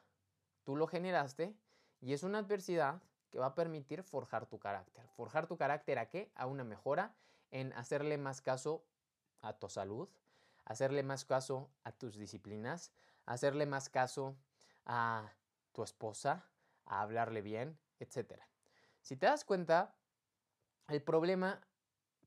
tú 0.64 0.76
lo 0.76 0.88
generaste 0.88 1.56
y 2.02 2.14
es 2.14 2.24
una 2.24 2.40
adversidad 2.40 3.02
que 3.32 3.40
va 3.40 3.48
a 3.48 3.56
permitir 3.56 4.04
forjar 4.04 4.46
tu 4.46 4.60
carácter. 4.60 5.08
¿Forjar 5.10 5.48
tu 5.48 5.58
carácter 5.58 6.00
a 6.00 6.10
qué? 6.10 6.32
A 6.36 6.48
una 6.48 6.64
mejora 6.64 7.16
en 7.52 7.74
hacerle 7.74 8.18
más 8.18 8.42
caso 8.42 8.84
a 9.42 9.54
tu 9.54 9.70
salud, 9.70 10.10
hacerle 10.66 11.04
más 11.04 11.26
caso 11.26 11.70
a 11.84 11.92
tus 11.92 12.18
disciplinas, 12.18 12.92
hacerle 13.26 13.66
más 13.66 13.90
caso 13.90 14.36
a 14.86 15.32
tu 15.72 15.84
esposa, 15.84 16.46
a 16.86 17.02
hablarle 17.02 17.42
bien, 17.42 17.78
etc. 18.00 18.42
Si 19.02 19.16
te 19.16 19.26
das 19.26 19.46
cuenta, 19.46 19.96
el 20.88 21.02
problema 21.02 21.62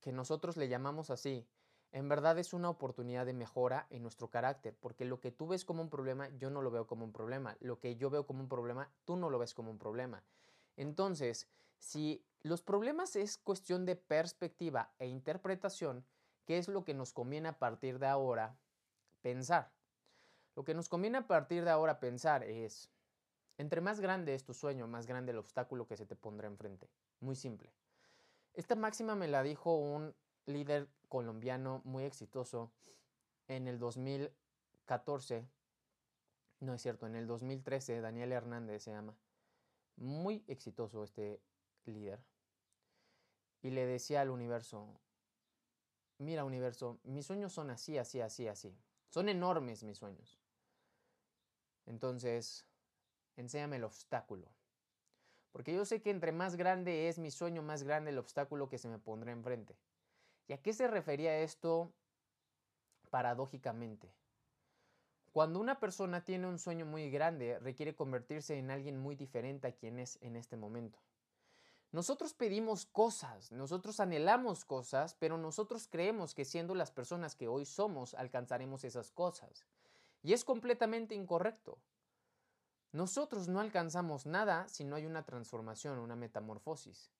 que 0.01 0.13
nosotros 0.13 0.57
le 0.57 0.69
llamamos 0.69 1.11
así, 1.11 1.47
en 1.93 2.09
verdad 2.09 2.39
es 2.39 2.53
una 2.53 2.69
oportunidad 2.69 3.25
de 3.25 3.33
mejora 3.33 3.87
en 3.91 4.03
nuestro 4.03 4.29
carácter, 4.29 4.77
porque 4.79 5.05
lo 5.05 5.21
que 5.21 5.31
tú 5.31 5.49
ves 5.49 5.65
como 5.65 5.83
un 5.83 5.89
problema, 5.89 6.29
yo 6.37 6.51
no 6.51 6.61
lo 6.61 6.71
veo 6.71 6.87
como 6.87 7.05
un 7.05 7.13
problema. 7.13 7.57
Lo 7.61 7.79
que 7.79 7.97
yo 7.97 8.11
veo 8.11 8.27
como 8.27 8.41
un 8.41 8.49
problema, 8.49 8.91
tú 9.05 9.17
no 9.17 9.31
lo 9.31 9.39
ves 9.39 9.55
como 9.55 9.71
un 9.71 9.79
problema. 9.79 10.23
Entonces, 10.77 11.49
si 11.79 12.25
los 12.43 12.63
problemas 12.63 13.17
es 13.17 13.39
cuestión 13.39 13.87
de 13.87 13.97
perspectiva 13.97 14.93
e 14.99 15.07
interpretación, 15.07 16.05
¿qué 16.45 16.59
es 16.59 16.69
lo 16.69 16.85
que 16.85 16.95
nos 16.95 17.13
conviene 17.13 17.49
a 17.49 17.59
partir 17.59 17.99
de 17.99 18.07
ahora 18.07 18.59
pensar? 19.23 19.73
Lo 20.55 20.65
que 20.65 20.75
nos 20.75 20.89
conviene 20.89 21.19
a 21.19 21.27
partir 21.27 21.65
de 21.65 21.71
ahora 21.71 22.01
pensar 22.01 22.43
es, 22.43 22.91
entre 23.57 23.81
más 23.81 24.01
grande 24.01 24.35
es 24.35 24.45
tu 24.45 24.53
sueño, 24.53 24.87
más 24.87 25.07
grande 25.07 25.33
el 25.33 25.39
obstáculo 25.39 25.87
que 25.87 25.97
se 25.97 26.05
te 26.05 26.17
pondrá 26.17 26.49
enfrente. 26.49 26.91
Muy 27.21 27.35
simple. 27.35 27.73
Esta 28.55 28.75
máxima 28.75 29.15
me 29.15 29.29
la 29.29 29.43
dijo 29.43 29.77
un 29.77 30.15
líder 30.47 30.89
colombiano 31.09 31.83
muy 31.85 32.05
exitoso 32.05 32.71
en 33.49 33.69
el 33.69 33.79
2014. 33.79 35.49
No 36.61 36.75
es 36.75 36.83
cierto, 36.83 37.07
en 37.07 37.17
el 37.17 37.27
2013, 37.27 38.01
Daniel 38.01 38.33
Hernández 38.33 38.83
se 38.83 38.91
llama. 38.91 39.17
Muy 39.97 40.45
exitoso 40.47 41.03
este 41.03 41.41
líder. 41.85 42.21
Y 43.63 43.71
le 43.71 43.87
decía 43.87 44.21
al 44.21 44.31
universo, 44.31 45.01
mira 46.19 46.45
universo, 46.45 47.01
mis 47.03 47.27
sueños 47.27 47.53
son 47.53 47.71
así, 47.71 47.99
así, 47.99 48.21
así, 48.21 48.47
así. 48.47 48.77
Son 49.11 49.29
enormes 49.29 49.83
mis 49.83 49.99
sueños. 49.99 50.39
Entonces, 51.87 52.67
enséñame 53.37 53.77
el 53.77 53.85
obstáculo. 53.85 54.49
Porque 55.53 55.75
yo 55.75 55.85
sé 55.85 56.03
que 56.03 56.11
entre 56.11 56.33
más 56.33 56.57
grande 56.57 57.09
es 57.09 57.19
mi 57.19 57.31
sueño, 57.31 57.63
más 57.63 57.83
grande 57.83 58.11
el 58.11 58.19
obstáculo 58.19 58.69
que 58.69 58.79
se 58.79 58.89
me 58.89 58.99
pondrá 58.99 59.33
enfrente. 59.33 59.77
¿Y 60.49 60.55
a 60.55 60.63
qué 60.63 60.73
se 60.73 60.89
refería 60.89 61.39
esto 61.39 61.93
paradójicamente? 63.11 64.11
Cuando 65.33 65.61
una 65.61 65.79
persona 65.79 66.25
tiene 66.25 66.47
un 66.47 66.59
sueño 66.59 66.87
muy 66.87 67.11
grande, 67.11 67.59
requiere 67.59 67.95
convertirse 67.95 68.59
en 68.59 68.71
alguien 68.71 68.99
muy 68.99 69.15
diferente 69.15 69.69
a 69.69 69.73
quien 69.73 69.99
es 69.99 70.19
en 70.23 70.37
este 70.37 70.57
momento. 70.57 70.99
Nosotros 71.93 72.33
pedimos 72.33 72.87
cosas, 72.87 73.53
nosotros 73.53 74.01
anhelamos 74.01 74.65
cosas, 74.65 75.15
pero 75.19 75.37
nosotros 75.39 75.87
creemos 75.87 76.35
que 76.35 76.47
siendo 76.47 76.75
las 76.75 76.91
personas 76.91 77.35
que 77.35 77.49
hoy 77.49 77.67
somos 77.67 78.15
alcanzaremos 78.15 78.85
esas 78.85 79.11
cosas. 79.11 79.67
Y 80.23 80.33
es 80.33 80.45
completamente 80.45 81.15
incorrecto. 81.15 81.79
Nosotros 82.93 83.49
no 83.49 83.61
alcanzamos 83.61 84.25
nada 84.25 84.67
si 84.69 84.85
no 84.85 84.97
hay 84.97 85.05
una 85.05 85.25
transformación, 85.25 85.99
una 85.99 86.17
metamorfosis. 86.17 87.11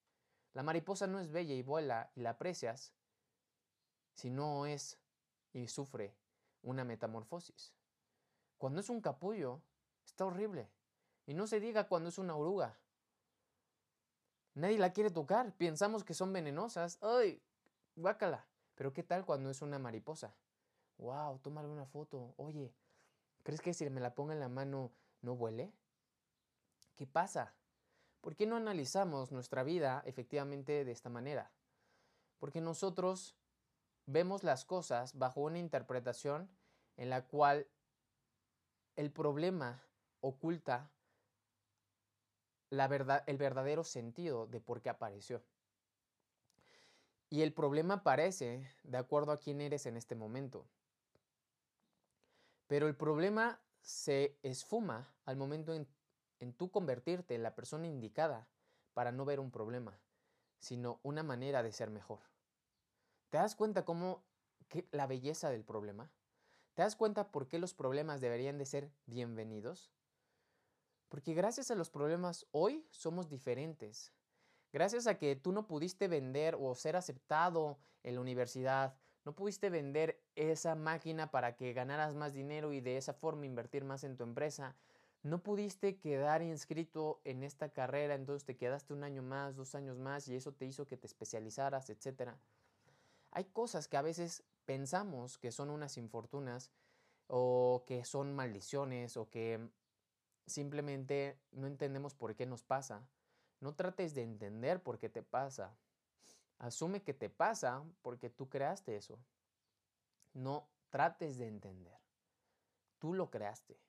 La 0.53 0.63
mariposa 0.63 1.05
no 1.05 1.19
es 1.19 1.31
bella 1.31 1.53
y 1.53 1.61
vuela 1.61 2.11
y 2.15 2.21
la 2.21 2.31
aprecias 2.31 2.91
si 4.19 4.29
no 4.29 4.65
es 4.65 4.99
y 5.53 5.67
sufre 5.69 6.13
una 6.61 6.83
metamorfosis. 6.83 7.73
Cuando 8.57 8.81
es 8.81 8.89
un 8.89 8.99
capullo, 8.99 9.61
está 10.05 10.25
horrible. 10.25 10.69
Y 11.25 11.33
no 11.33 11.47
se 11.47 11.61
diga 11.61 11.87
cuando 11.87 12.09
es 12.09 12.17
una 12.17 12.35
oruga. 12.35 12.77
Nadie 14.55 14.77
la 14.77 14.91
quiere 14.91 15.09
tocar. 15.09 15.55
Pensamos 15.55 16.03
que 16.03 16.13
son 16.13 16.33
venenosas. 16.33 16.97
¡Ay! 17.01 17.41
Guácala. 17.95 18.45
Pero 18.75 18.91
¿qué 18.91 19.03
tal 19.03 19.25
cuando 19.25 19.49
es 19.49 19.61
una 19.61 19.79
mariposa? 19.79 20.35
¡Wow! 20.97 21.39
Tómale 21.39 21.69
una 21.69 21.85
foto. 21.85 22.33
Oye, 22.35 22.73
¿crees 23.43 23.61
que 23.61 23.73
si 23.73 23.89
me 23.89 24.01
la 24.01 24.15
pongo 24.15 24.33
en 24.33 24.41
la 24.41 24.49
mano 24.49 24.91
no 25.21 25.33
huele? 25.33 25.71
¿Qué 26.97 27.07
pasa? 27.07 27.53
¿Por 28.19 28.35
qué 28.35 28.45
no 28.45 28.57
analizamos 28.57 29.31
nuestra 29.31 29.63
vida 29.63 30.03
efectivamente 30.05 30.83
de 30.83 30.91
esta 30.91 31.09
manera? 31.09 31.53
Porque 32.37 32.59
nosotros 32.59 33.38
vemos 34.11 34.43
las 34.43 34.65
cosas 34.65 35.17
bajo 35.17 35.41
una 35.41 35.59
interpretación 35.59 36.49
en 36.97 37.09
la 37.09 37.25
cual 37.25 37.67
el 38.95 39.11
problema 39.11 39.83
oculta 40.19 40.91
la 42.71 42.87
verdad, 42.87 43.23
el 43.27 43.37
verdadero 43.37 43.83
sentido 43.83 44.47
de 44.47 44.59
por 44.59 44.81
qué 44.81 44.89
apareció. 44.89 45.43
Y 47.29 47.41
el 47.41 47.53
problema 47.53 47.95
aparece 47.95 48.67
de 48.83 48.97
acuerdo 48.97 49.31
a 49.31 49.39
quién 49.39 49.61
eres 49.61 49.85
en 49.85 49.95
este 49.95 50.15
momento. 50.15 50.67
Pero 52.67 52.87
el 52.87 52.95
problema 52.95 53.59
se 53.81 54.37
esfuma 54.43 55.13
al 55.25 55.37
momento 55.37 55.73
en, 55.73 55.87
en 56.39 56.53
tú 56.53 56.71
convertirte 56.71 57.35
en 57.35 57.43
la 57.43 57.55
persona 57.55 57.87
indicada 57.87 58.47
para 58.93 59.11
no 59.11 59.25
ver 59.25 59.39
un 59.39 59.51
problema, 59.51 59.99
sino 60.59 60.99
una 61.03 61.23
manera 61.23 61.63
de 61.63 61.71
ser 61.71 61.89
mejor. 61.89 62.28
¿Te 63.29 63.37
das 63.37 63.55
cuenta 63.55 63.85
cómo 63.85 64.23
la 64.91 65.05
belleza 65.05 65.51
del 65.51 65.63
problema? 65.63 66.11
¿Te 66.73 66.81
das 66.81 66.95
cuenta 66.95 67.31
por 67.31 67.47
qué 67.47 67.59
los 67.59 67.75
problemas 67.75 68.21
deberían 68.21 68.57
de 68.57 68.65
ser 68.65 68.91
bienvenidos? 69.05 69.91
Porque 71.09 71.35
gracias 71.35 71.69
a 71.69 71.75
los 71.75 71.91
problemas 71.91 72.47
hoy 72.51 72.87
somos 72.89 73.29
diferentes. 73.29 74.13
Gracias 74.73 75.05
a 75.05 75.17
que 75.17 75.35
tú 75.35 75.51
no 75.51 75.67
pudiste 75.67 76.07
vender 76.07 76.57
o 76.59 76.73
ser 76.73 76.95
aceptado 76.95 77.77
en 78.01 78.15
la 78.15 78.21
universidad, 78.21 78.95
no 79.25 79.35
pudiste 79.35 79.69
vender 79.69 80.23
esa 80.35 80.73
máquina 80.73 81.29
para 81.29 81.55
que 81.55 81.73
ganaras 81.73 82.15
más 82.15 82.33
dinero 82.33 82.73
y 82.73 82.81
de 82.81 82.97
esa 82.97 83.13
forma 83.13 83.45
invertir 83.45 83.83
más 83.83 84.03
en 84.03 84.17
tu 84.17 84.23
empresa. 84.23 84.75
No 85.21 85.43
pudiste 85.43 85.99
quedar 85.99 86.41
inscrito 86.41 87.21
en 87.25 87.43
esta 87.43 87.69
carrera, 87.69 88.15
entonces 88.15 88.45
te 88.45 88.57
quedaste 88.57 88.93
un 88.93 89.03
año 89.03 89.21
más, 89.21 89.55
dos 89.55 89.75
años 89.75 89.99
más 89.99 90.27
y 90.29 90.35
eso 90.35 90.53
te 90.53 90.65
hizo 90.65 90.87
que 90.87 90.97
te 90.97 91.07
especializaras, 91.07 91.89
etc. 91.89 92.31
Hay 93.31 93.45
cosas 93.45 93.87
que 93.87 93.97
a 93.97 94.01
veces 94.01 94.43
pensamos 94.65 95.37
que 95.37 95.51
son 95.51 95.69
unas 95.69 95.97
infortunas 95.97 96.71
o 97.27 97.83
que 97.87 98.05
son 98.05 98.33
maldiciones 98.33 99.17
o 99.17 99.29
que 99.29 99.69
simplemente 100.45 101.39
no 101.51 101.67
entendemos 101.67 102.15
por 102.15 102.35
qué 102.35 102.45
nos 102.45 102.63
pasa. 102.63 103.07
No 103.59 103.75
trates 103.75 104.15
de 104.15 104.23
entender 104.23 104.81
por 104.81 104.97
qué 104.97 105.09
te 105.09 105.21
pasa. 105.21 105.77
Asume 106.57 107.03
que 107.03 107.13
te 107.13 107.29
pasa 107.29 107.83
porque 108.01 108.29
tú 108.29 108.49
creaste 108.49 108.95
eso. 108.95 109.19
No 110.33 110.67
trates 110.89 111.37
de 111.37 111.47
entender. 111.47 111.97
Tú 112.97 113.13
lo 113.13 113.29
creaste. 113.29 113.79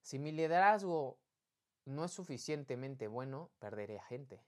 Si 0.00 0.18
mi 0.18 0.32
liderazgo 0.32 1.18
no 1.84 2.04
es 2.04 2.12
suficientemente 2.12 3.08
bueno, 3.08 3.50
perderé 3.58 3.98
a 3.98 4.04
gente. 4.04 4.42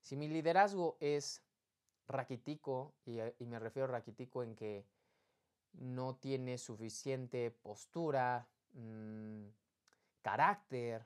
Si 0.00 0.16
mi 0.16 0.28
liderazgo 0.28 0.96
es 1.00 1.42
raquítico, 2.08 2.94
y, 3.04 3.18
me 3.44 3.58
refiero 3.58 3.88
a 3.88 3.92
raquítico 3.92 4.42
en 4.42 4.54
que 4.54 4.86
no 5.72 6.16
tiene 6.16 6.58
suficiente 6.58 7.50
postura, 7.50 8.48
mm, 8.72 9.46
carácter, 10.22 11.04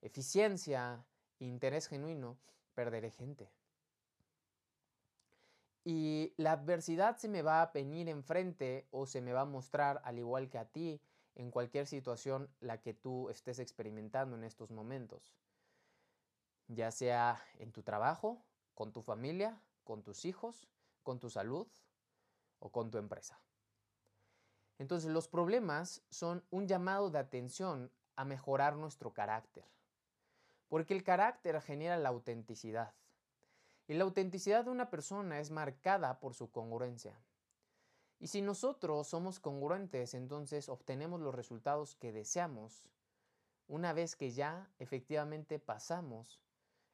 eficiencia, 0.00 1.04
interés 1.38 1.88
genuino, 1.88 2.38
perderé 2.74 3.10
gente 3.10 3.50
y 5.90 6.34
la 6.36 6.52
adversidad 6.52 7.16
se 7.16 7.28
me 7.28 7.40
va 7.40 7.62
a 7.62 7.72
venir 7.72 8.10
enfrente 8.10 8.86
o 8.90 9.06
se 9.06 9.22
me 9.22 9.32
va 9.32 9.40
a 9.40 9.46
mostrar 9.46 10.02
al 10.04 10.18
igual 10.18 10.50
que 10.50 10.58
a 10.58 10.66
ti 10.66 11.00
en 11.34 11.50
cualquier 11.50 11.86
situación 11.86 12.50
la 12.60 12.82
que 12.82 12.92
tú 12.92 13.30
estés 13.30 13.58
experimentando 13.58 14.36
en 14.36 14.44
estos 14.44 14.70
momentos. 14.70 15.34
Ya 16.66 16.90
sea 16.90 17.42
en 17.58 17.72
tu 17.72 17.82
trabajo, 17.82 18.44
con 18.74 18.92
tu 18.92 19.00
familia, 19.00 19.62
con 19.88 20.02
tus 20.02 20.26
hijos, 20.26 20.68
con 21.02 21.18
tu 21.18 21.30
salud 21.30 21.66
o 22.58 22.70
con 22.70 22.90
tu 22.90 22.98
empresa. 22.98 23.40
Entonces 24.76 25.10
los 25.10 25.28
problemas 25.28 26.02
son 26.10 26.44
un 26.50 26.68
llamado 26.68 27.08
de 27.08 27.18
atención 27.18 27.90
a 28.14 28.26
mejorar 28.26 28.76
nuestro 28.76 29.14
carácter. 29.14 29.64
Porque 30.68 30.92
el 30.92 31.04
carácter 31.04 31.58
genera 31.62 31.96
la 31.96 32.10
autenticidad. 32.10 32.92
Y 33.86 33.94
la 33.94 34.04
autenticidad 34.04 34.66
de 34.66 34.72
una 34.72 34.90
persona 34.90 35.40
es 35.40 35.50
marcada 35.50 36.20
por 36.20 36.34
su 36.34 36.50
congruencia. 36.50 37.18
Y 38.18 38.26
si 38.26 38.42
nosotros 38.42 39.08
somos 39.08 39.40
congruentes, 39.40 40.12
entonces 40.12 40.68
obtenemos 40.68 41.18
los 41.22 41.34
resultados 41.34 41.94
que 41.94 42.12
deseamos 42.12 42.90
una 43.68 43.94
vez 43.94 44.16
que 44.16 44.32
ya 44.32 44.70
efectivamente 44.78 45.58
pasamos 45.58 46.42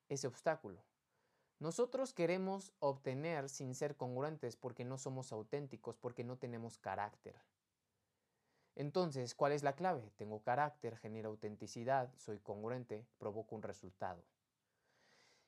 ese 0.09 0.29
obstáculo. 0.29 0.94
Nosotros 1.65 2.13
queremos 2.13 2.75
obtener 2.79 3.49
sin 3.49 3.75
ser 3.75 3.97
congruentes 3.97 4.55
porque 4.55 4.85
no 4.85 4.99
somos 4.99 5.33
auténticos, 5.33 5.97
porque 5.97 6.23
no 6.23 6.37
tenemos 6.37 6.77
carácter. 6.77 7.35
Entonces, 8.75 9.35
¿cuál 9.35 9.53
es 9.53 9.63
la 9.63 9.75
clave? 9.75 10.13
Tengo 10.17 10.43
carácter, 10.43 10.99
genero 10.99 11.31
autenticidad, 11.31 12.13
soy 12.19 12.39
congruente, 12.39 13.07
provoco 13.17 13.57
un 13.57 13.63
resultado. 13.63 14.23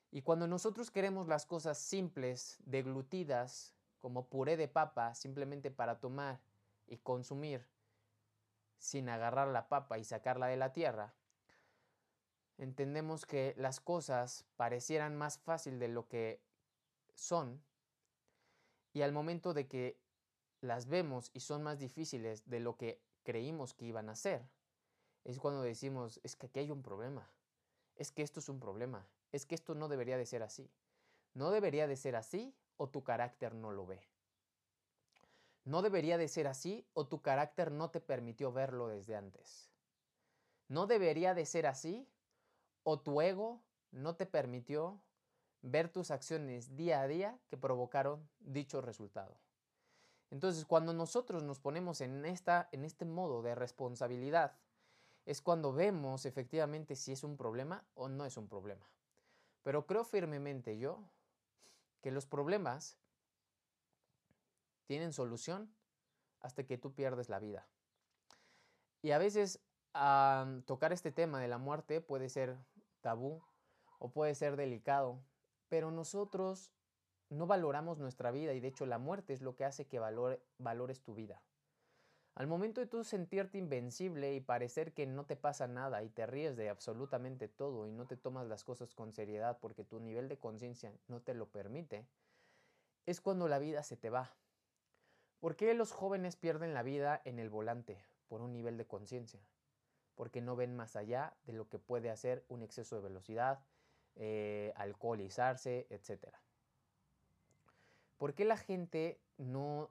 Y 0.09 0.23
cuando 0.23 0.47
nosotros 0.47 0.89
queremos 0.89 1.27
las 1.27 1.45
cosas 1.45 1.77
simples, 1.77 2.57
deglutidas, 2.65 3.75
como 3.99 4.25
puré 4.25 4.57
de 4.57 4.67
papa 4.67 5.13
simplemente 5.13 5.69
para 5.69 5.99
tomar 5.99 6.39
y 6.87 6.97
consumir 6.97 7.63
sin 8.79 9.07
agarrar 9.07 9.49
la 9.49 9.67
papa 9.67 9.99
y 9.99 10.03
sacarla 10.03 10.47
de 10.47 10.57
la 10.57 10.73
tierra, 10.73 11.13
entendemos 12.57 13.25
que 13.25 13.53
las 13.57 13.79
cosas 13.79 14.45
parecieran 14.55 15.15
más 15.15 15.37
fácil 15.39 15.79
de 15.79 15.87
lo 15.87 16.07
que 16.07 16.41
son 17.13 17.61
y 18.93 19.01
al 19.01 19.11
momento 19.11 19.53
de 19.53 19.67
que 19.67 19.99
las 20.61 20.87
vemos 20.87 21.29
y 21.33 21.41
son 21.41 21.63
más 21.63 21.79
difíciles 21.79 22.47
de 22.49 22.59
lo 22.59 22.77
que 22.77 23.01
creímos 23.23 23.73
que 23.73 23.85
iban 23.85 24.09
a 24.09 24.15
ser, 24.15 24.49
es 25.23 25.39
cuando 25.39 25.61
decimos, 25.61 26.19
es 26.23 26.35
que 26.35 26.47
aquí 26.47 26.59
hay 26.59 26.71
un 26.71 26.81
problema, 26.81 27.29
es 27.95 28.11
que 28.11 28.23
esto 28.23 28.39
es 28.39 28.49
un 28.49 28.59
problema, 28.59 29.07
es 29.31 29.45
que 29.45 29.55
esto 29.55 29.75
no 29.75 29.87
debería 29.87 30.17
de 30.17 30.25
ser 30.25 30.41
así. 30.41 30.71
No 31.33 31.51
debería 31.51 31.85
de 31.85 31.95
ser 31.95 32.15
así 32.15 32.55
o 32.77 32.89
tu 32.89 33.03
carácter 33.03 33.53
no 33.53 33.71
lo 33.71 33.85
ve. 33.85 34.01
No 35.65 35.81
debería 35.81 36.17
de 36.17 36.27
ser 36.27 36.47
así 36.47 36.87
o 36.93 37.07
tu 37.07 37.21
carácter 37.21 37.71
no 37.71 37.91
te 37.91 37.99
permitió 37.99 38.51
verlo 38.51 38.87
desde 38.87 39.15
antes. 39.15 39.69
No 40.69 40.87
debería 40.87 41.33
de 41.33 41.45
ser 41.45 41.67
así 41.67 42.07
o 42.89 42.97
tu 42.97 43.19
ego 43.19 43.59
no 43.91 44.15
te 44.15 44.25
permitió 44.25 45.01
ver 45.61 45.89
tus 45.89 46.09
acciones 46.09 46.77
día 46.77 47.01
a 47.01 47.07
día 47.09 47.37
que 47.49 47.57
provocaron 47.57 48.25
dicho 48.39 48.79
resultado. 48.79 49.37
Entonces, 50.31 50.63
cuando 50.63 50.93
nosotros 50.93 51.43
nos 51.43 51.59
ponemos 51.59 51.99
en, 51.99 52.25
esta, 52.25 52.69
en 52.71 52.85
este 52.85 53.03
modo 53.03 53.41
de 53.41 53.55
responsabilidad, 53.55 54.55
es 55.25 55.41
cuando 55.41 55.73
vemos 55.73 56.25
efectivamente 56.25 56.95
si 56.95 57.11
es 57.11 57.25
un 57.25 57.35
problema 57.35 57.83
o 57.93 58.07
no 58.07 58.25
es 58.25 58.37
un 58.37 58.47
problema. 58.47 58.89
Pero 59.63 59.85
creo 59.85 60.05
firmemente 60.05 60.77
yo 60.77 61.03
que 62.01 62.11
los 62.11 62.25
problemas 62.25 62.97
tienen 64.85 65.11
solución 65.11 65.69
hasta 66.39 66.63
que 66.63 66.77
tú 66.77 66.93
pierdes 66.93 67.27
la 67.27 67.39
vida. 67.39 67.67
Y 69.01 69.11
a 69.11 69.17
veces 69.17 69.59
tocar 70.65 70.93
este 70.93 71.11
tema 71.11 71.41
de 71.41 71.49
la 71.49 71.57
muerte 71.57 71.99
puede 71.99 72.29
ser 72.29 72.57
o 73.15 74.11
puede 74.11 74.35
ser 74.35 74.55
delicado, 74.55 75.21
pero 75.69 75.91
nosotros 75.91 76.73
no 77.29 77.47
valoramos 77.47 77.99
nuestra 77.99 78.31
vida 78.31 78.53
y 78.53 78.59
de 78.59 78.69
hecho 78.69 78.85
la 78.85 78.97
muerte 78.97 79.33
es 79.33 79.41
lo 79.41 79.55
que 79.55 79.65
hace 79.65 79.87
que 79.87 79.99
valores 79.99 81.01
tu 81.01 81.13
vida. 81.13 81.41
Al 82.35 82.45
momento 82.45 82.81
de 82.81 82.87
tú 82.87 83.03
sentirte 83.03 83.57
invencible 83.57 84.35
y 84.35 84.41
parecer 84.41 84.93
que 84.93 85.07
no 85.07 85.25
te 85.25 85.35
pasa 85.35 85.67
nada 85.67 86.03
y 86.03 86.09
te 86.09 86.27
ríes 86.27 86.55
de 86.55 86.69
absolutamente 86.69 87.47
todo 87.47 87.87
y 87.87 87.91
no 87.91 88.05
te 88.05 88.15
tomas 88.15 88.47
las 88.47 88.63
cosas 88.63 88.93
con 88.93 89.11
seriedad 89.11 89.57
porque 89.59 89.83
tu 89.83 89.99
nivel 89.99 90.29
de 90.29 90.37
conciencia 90.37 90.93
no 91.07 91.19
te 91.21 91.33
lo 91.33 91.49
permite, 91.49 92.05
es 93.07 93.21
cuando 93.21 93.47
la 93.47 93.57
vida 93.57 93.81
se 93.81 93.97
te 93.97 94.11
va. 94.11 94.35
¿Por 95.39 95.55
qué 95.55 95.73
los 95.73 95.91
jóvenes 95.91 96.35
pierden 96.35 96.73
la 96.75 96.83
vida 96.83 97.21
en 97.25 97.39
el 97.39 97.49
volante? 97.49 98.03
Por 98.27 98.41
un 98.41 98.53
nivel 98.53 98.77
de 98.77 98.85
conciencia. 98.85 99.39
Porque 100.17 100.41
no 100.41 100.57
ven 100.57 100.75
más 100.75 100.97
allá 100.97 101.37
de 101.45 101.53
lo 101.53 101.69
que 101.69 101.79
puede 101.79 102.09
hacer 102.09 102.43
un 102.49 102.61
exceso 102.61 102.97
de 102.97 103.03
velocidad, 103.03 103.63
eh, 104.15 104.73
alcoholizarse, 104.75 105.87
etc. 105.89 106.35
¿Por 108.17 108.33
qué 108.33 108.43
la 108.43 108.57
gente 108.57 109.21
no 109.37 109.89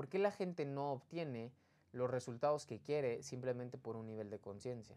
¿Por 0.00 0.08
qué 0.08 0.18
la 0.18 0.30
gente 0.30 0.64
no 0.64 0.92
obtiene 0.92 1.52
los 1.92 2.08
resultados 2.08 2.64
que 2.64 2.80
quiere 2.80 3.22
simplemente 3.22 3.76
por 3.76 3.96
un 3.96 4.06
nivel 4.06 4.30
de 4.30 4.38
conciencia? 4.38 4.96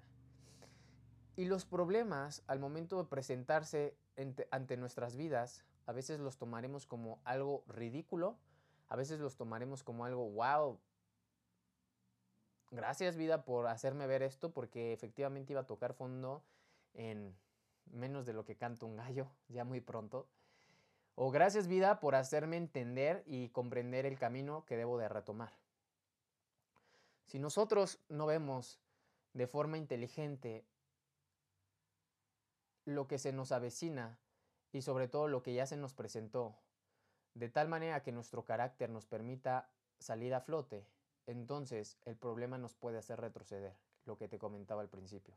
Y 1.36 1.44
los 1.44 1.66
problemas 1.66 2.42
al 2.48 2.60
momento 2.60 2.98
de 3.04 3.10
presentarse 3.10 3.98
ante 4.52 4.78
nuestras 4.78 5.18
vidas, 5.18 5.66
a 5.88 5.92
veces 5.92 6.22
los 6.22 6.38
tomaremos 6.38 6.86
como 6.86 7.20
algo 7.26 7.66
ridículo, 7.68 8.38
a 8.88 8.96
veces 8.96 9.20
los 9.20 9.36
tomaremos 9.36 9.84
como 9.84 10.06
algo, 10.06 10.30
wow, 10.30 10.80
gracias 12.74 13.16
vida 13.16 13.46
por 13.46 13.68
hacerme 13.68 14.08
ver 14.08 14.24
esto 14.24 14.52
porque 14.52 14.94
efectivamente 14.94 15.54
iba 15.54 15.62
a 15.62 15.68
tocar 15.68 15.94
fondo 15.94 16.44
en 16.94 17.36
menos 17.92 18.26
de 18.26 18.34
lo 18.34 18.44
que 18.44 18.56
canta 18.56 18.86
un 18.86 18.98
gallo, 18.98 19.28
ya 19.50 19.64
muy 19.64 19.80
pronto. 19.80 20.28
O 21.16 21.30
gracias 21.30 21.68
vida 21.68 22.00
por 22.00 22.16
hacerme 22.16 22.58
entender 22.58 23.24
y 23.28 23.50
comprender 23.50 24.06
el 24.06 24.18
camino 24.18 24.66
que 24.66 24.78
debo 24.78 24.98
de 24.98 25.08
retomar. 25.08 25.54
Si 27.28 27.40
nosotros 27.40 28.00
no 28.10 28.26
vemos 28.26 28.80
de 29.34 29.48
forma 29.48 29.78
inteligente 29.78 30.66
lo 32.86 33.08
que 33.08 33.20
se 33.20 33.32
nos 33.32 33.52
avecina 33.52 34.20
y 34.72 34.82
sobre 34.82 35.08
todo 35.08 35.28
lo 35.28 35.44
que 35.44 35.54
ya 35.54 35.68
se 35.68 35.78
nos 35.78 35.94
presentó, 35.94 36.56
de 37.36 37.50
tal 37.50 37.68
manera 37.68 38.02
que 38.02 38.12
nuestro 38.12 38.44
carácter 38.44 38.90
nos 38.90 39.06
permita 39.06 39.70
salir 40.00 40.34
a 40.34 40.42
flote, 40.42 40.86
entonces 41.26 41.98
el 42.06 42.16
problema 42.16 42.58
nos 42.58 42.76
puede 42.76 42.98
hacer 42.98 43.20
retroceder, 43.20 43.76
lo 44.06 44.18
que 44.18 44.28
te 44.28 44.40
comentaba 44.40 44.82
al 44.82 44.90
principio. 44.90 45.36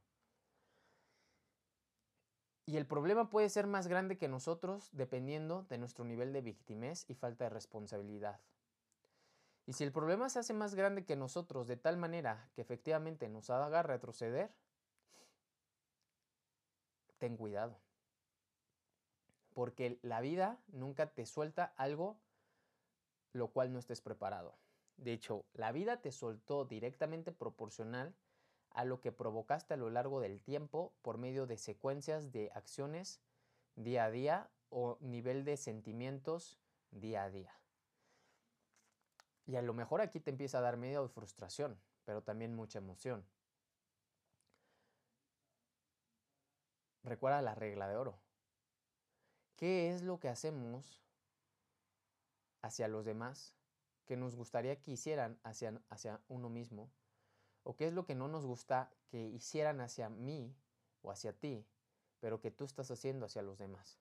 Y 2.66 2.76
el 2.76 2.86
problema 2.86 3.30
puede 3.30 3.48
ser 3.48 3.66
más 3.68 3.86
grande 3.86 4.18
que 4.18 4.26
nosotros 4.26 4.90
dependiendo 4.92 5.62
de 5.68 5.78
nuestro 5.78 6.04
nivel 6.04 6.32
de 6.32 6.42
victimez 6.42 7.04
y 7.08 7.14
falta 7.14 7.44
de 7.44 7.50
responsabilidad. 7.50 8.40
Y 9.66 9.72
si 9.72 9.84
el 9.84 9.92
problema 9.92 10.28
se 10.28 10.40
hace 10.40 10.52
más 10.52 10.74
grande 10.74 11.04
que 11.04 11.16
nosotros 11.16 11.66
de 11.68 11.76
tal 11.76 11.96
manera 11.96 12.50
que 12.54 12.62
efectivamente 12.62 13.28
nos 13.28 13.50
haga 13.50 13.82
retroceder, 13.82 14.52
ten 17.18 17.36
cuidado. 17.36 17.78
Porque 19.54 19.98
la 20.02 20.20
vida 20.20 20.58
nunca 20.68 21.06
te 21.06 21.24
suelta 21.24 21.72
algo 21.76 22.18
lo 23.36 23.48
cual 23.48 23.72
no 23.72 23.78
estés 23.78 24.00
preparado. 24.00 24.54
De 24.96 25.12
hecho, 25.12 25.44
la 25.52 25.72
vida 25.72 26.00
te 26.00 26.10
soltó 26.10 26.64
directamente 26.64 27.32
proporcional 27.32 28.14
a 28.70 28.84
lo 28.84 29.00
que 29.00 29.12
provocaste 29.12 29.74
a 29.74 29.76
lo 29.76 29.90
largo 29.90 30.20
del 30.20 30.40
tiempo 30.40 30.94
por 31.02 31.18
medio 31.18 31.46
de 31.46 31.58
secuencias 31.58 32.32
de 32.32 32.50
acciones 32.54 33.20
día 33.74 34.04
a 34.04 34.10
día 34.10 34.50
o 34.68 34.98
nivel 35.00 35.44
de 35.44 35.56
sentimientos 35.56 36.58
día 36.90 37.24
a 37.24 37.30
día. 37.30 37.58
Y 39.46 39.56
a 39.56 39.62
lo 39.62 39.74
mejor 39.74 40.00
aquí 40.00 40.20
te 40.20 40.30
empieza 40.30 40.58
a 40.58 40.62
dar 40.62 40.76
medio 40.76 41.02
de 41.02 41.08
frustración, 41.08 41.80
pero 42.04 42.22
también 42.22 42.54
mucha 42.54 42.78
emoción. 42.78 43.24
Recuerda 47.04 47.40
la 47.40 47.54
regla 47.54 47.88
de 47.88 47.96
oro. 47.96 48.18
¿Qué 49.54 49.94
es 49.94 50.02
lo 50.02 50.18
que 50.18 50.28
hacemos 50.28 51.02
hacia 52.62 52.88
los 52.88 53.04
demás 53.04 53.55
que 54.06 54.16
nos 54.16 54.34
gustaría 54.34 54.80
que 54.80 54.92
hicieran 54.92 55.38
hacia, 55.42 55.80
hacia 55.90 56.20
uno 56.28 56.48
mismo 56.48 56.90
o 57.62 57.76
qué 57.76 57.88
es 57.88 57.92
lo 57.92 58.06
que 58.06 58.14
no 58.14 58.28
nos 58.28 58.46
gusta 58.46 58.90
que 59.08 59.26
hicieran 59.26 59.80
hacia 59.80 60.08
mí 60.08 60.54
o 61.02 61.10
hacia 61.10 61.32
ti, 61.32 61.66
pero 62.20 62.40
que 62.40 62.52
tú 62.52 62.64
estás 62.64 62.90
haciendo 62.92 63.26
hacia 63.26 63.42
los 63.42 63.58
demás. 63.58 63.98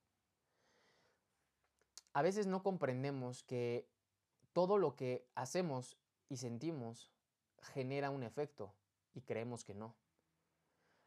A 2.14 2.22
veces 2.22 2.46
no 2.46 2.62
comprendemos 2.62 3.44
que 3.44 3.90
todo 4.54 4.78
lo 4.78 4.96
que 4.96 5.28
hacemos 5.34 5.98
y 6.30 6.38
sentimos 6.38 7.12
genera 7.74 8.12
un 8.12 8.24
efecto 8.24 8.74
y 9.16 9.22
creemos 9.22 9.66
que 9.66 9.74
no. 9.74 9.96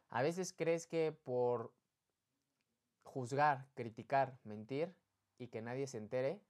A 0.09 0.21
veces 0.21 0.51
crees 0.51 0.85
que 0.85 1.11
por 1.13 1.73
juzgar, 3.03 3.67
criticar, 3.73 4.37
mentir 4.43 4.93
y 5.37 5.47
que 5.47 5.61
nadie 5.61 5.87
se 5.87 5.97
entere, 5.97 6.41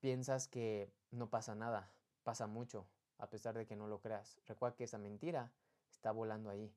piensas 0.00 0.48
que 0.48 0.92
no 1.10 1.30
pasa 1.30 1.54
nada, 1.54 1.90
pasa 2.22 2.46
mucho, 2.46 2.86
a 3.18 3.28
pesar 3.30 3.56
de 3.56 3.66
que 3.66 3.76
no 3.76 3.86
lo 3.86 4.00
creas. 4.00 4.40
Recuerda 4.46 4.76
que 4.76 4.84
esa 4.84 4.98
mentira 4.98 5.52
está 5.90 6.12
volando 6.12 6.50
ahí. 6.50 6.74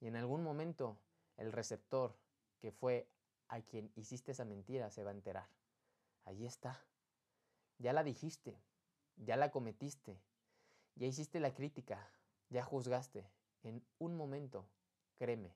Y 0.00 0.08
en 0.08 0.16
algún 0.16 0.42
momento 0.42 0.98
el 1.36 1.52
receptor 1.52 2.16
que 2.60 2.72
fue 2.72 3.08
a 3.48 3.60
quien 3.60 3.92
hiciste 3.94 4.32
esa 4.32 4.44
mentira 4.44 4.90
se 4.90 5.04
va 5.04 5.10
a 5.10 5.14
enterar. 5.14 5.48
Ahí 6.24 6.44
está. 6.44 6.84
Ya 7.78 7.92
la 7.92 8.02
dijiste, 8.02 8.58
ya 9.16 9.36
la 9.36 9.50
cometiste, 9.50 10.20
ya 10.94 11.06
hiciste 11.06 11.40
la 11.40 11.54
crítica, 11.54 12.10
ya 12.48 12.64
juzgaste. 12.64 13.30
En 13.62 13.84
un 13.98 14.16
momento, 14.16 14.68
créeme, 15.18 15.54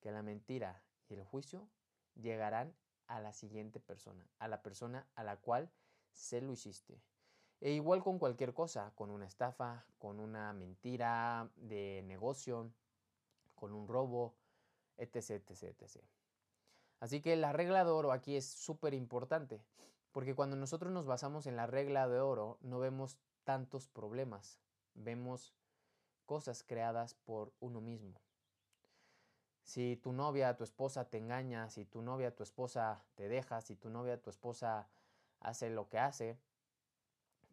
que 0.00 0.10
la 0.10 0.22
mentira 0.22 0.82
y 1.08 1.14
el 1.14 1.24
juicio 1.24 1.68
llegarán 2.14 2.74
a 3.06 3.20
la 3.20 3.32
siguiente 3.32 3.80
persona, 3.80 4.28
a 4.38 4.48
la 4.48 4.62
persona 4.62 5.06
a 5.14 5.24
la 5.24 5.36
cual 5.36 5.70
se 6.14 6.40
lo 6.40 6.52
hiciste. 6.52 7.02
E 7.60 7.72
igual 7.72 8.02
con 8.02 8.18
cualquier 8.18 8.54
cosa, 8.54 8.92
con 8.94 9.10
una 9.10 9.26
estafa, 9.26 9.84
con 9.98 10.20
una 10.20 10.52
mentira 10.52 11.50
de 11.56 12.02
negocio, 12.06 12.70
con 13.54 13.72
un 13.72 13.88
robo, 13.88 14.34
etc, 14.96 15.30
etc, 15.30 15.62
etc. 15.62 16.04
Así 17.00 17.20
que 17.20 17.36
la 17.36 17.52
regla 17.52 17.84
de 17.84 17.90
oro 17.90 18.12
aquí 18.12 18.36
es 18.36 18.46
súper 18.46 18.94
importante, 18.94 19.62
porque 20.12 20.34
cuando 20.34 20.56
nosotros 20.56 20.92
nos 20.92 21.06
basamos 21.06 21.46
en 21.46 21.56
la 21.56 21.66
regla 21.66 22.08
de 22.08 22.20
oro, 22.20 22.58
no 22.60 22.78
vemos 22.78 23.18
tantos 23.44 23.88
problemas, 23.88 24.60
vemos 24.94 25.54
cosas 26.26 26.62
creadas 26.62 27.14
por 27.14 27.52
uno 27.60 27.80
mismo. 27.80 28.20
Si 29.62 29.96
tu 29.96 30.12
novia, 30.12 30.56
tu 30.56 30.64
esposa 30.64 31.08
te 31.08 31.18
engaña, 31.18 31.70
si 31.70 31.86
tu 31.86 32.02
novia, 32.02 32.34
tu 32.34 32.42
esposa 32.42 33.02
te 33.14 33.28
deja, 33.28 33.60
si 33.62 33.76
tu 33.76 33.88
novia, 33.88 34.20
tu 34.20 34.28
esposa 34.28 34.88
hace 35.44 35.70
lo 35.70 35.88
que 35.88 35.98
hace, 35.98 36.38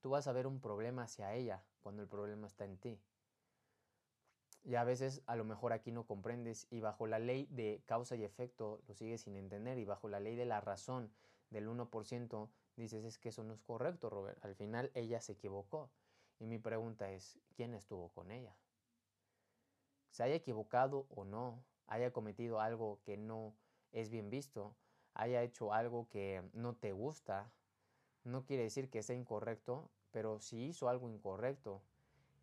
tú 0.01 0.09
vas 0.09 0.27
a 0.27 0.31
ver 0.31 0.47
un 0.47 0.59
problema 0.59 1.03
hacia 1.03 1.33
ella 1.33 1.63
cuando 1.81 2.01
el 2.01 2.07
problema 2.07 2.47
está 2.47 2.65
en 2.65 2.77
ti. 2.77 2.99
Y 4.63 4.75
a 4.75 4.83
veces 4.83 5.21
a 5.25 5.35
lo 5.35 5.43
mejor 5.43 5.73
aquí 5.73 5.91
no 5.91 6.05
comprendes 6.05 6.67
y 6.69 6.81
bajo 6.81 7.07
la 7.07 7.19
ley 7.19 7.47
de 7.51 7.81
causa 7.85 8.15
y 8.15 8.23
efecto 8.23 8.81
lo 8.87 8.93
sigues 8.93 9.21
sin 9.21 9.35
entender 9.35 9.77
y 9.77 9.85
bajo 9.85 10.07
la 10.07 10.19
ley 10.19 10.35
de 10.35 10.45
la 10.45 10.61
razón 10.61 11.11
del 11.49 11.67
1% 11.67 12.49
dices 12.75 13.03
es 13.03 13.17
que 13.17 13.29
eso 13.29 13.43
no 13.43 13.53
es 13.53 13.61
correcto, 13.61 14.09
Robert. 14.09 14.43
Al 14.43 14.55
final 14.55 14.91
ella 14.93 15.19
se 15.19 15.33
equivocó. 15.33 15.89
Y 16.39 16.45
mi 16.45 16.57
pregunta 16.57 17.11
es, 17.11 17.39
¿quién 17.55 17.73
estuvo 17.73 18.09
con 18.09 18.31
ella? 18.31 18.55
Se 20.09 20.23
haya 20.23 20.35
equivocado 20.35 21.05
o 21.09 21.23
no, 21.23 21.63
haya 21.87 22.11
cometido 22.11 22.59
algo 22.59 22.99
que 23.03 23.15
no 23.17 23.55
es 23.91 24.09
bien 24.09 24.29
visto, 24.29 24.75
haya 25.13 25.43
hecho 25.43 25.73
algo 25.73 26.09
que 26.09 26.41
no 26.53 26.75
te 26.75 26.93
gusta, 26.93 27.51
no 28.23 28.45
quiere 28.45 28.63
decir 28.63 28.89
que 28.89 29.03
sea 29.03 29.15
incorrecto, 29.15 29.89
pero 30.11 30.39
si 30.39 30.65
hizo 30.65 30.89
algo 30.89 31.09
incorrecto, 31.09 31.81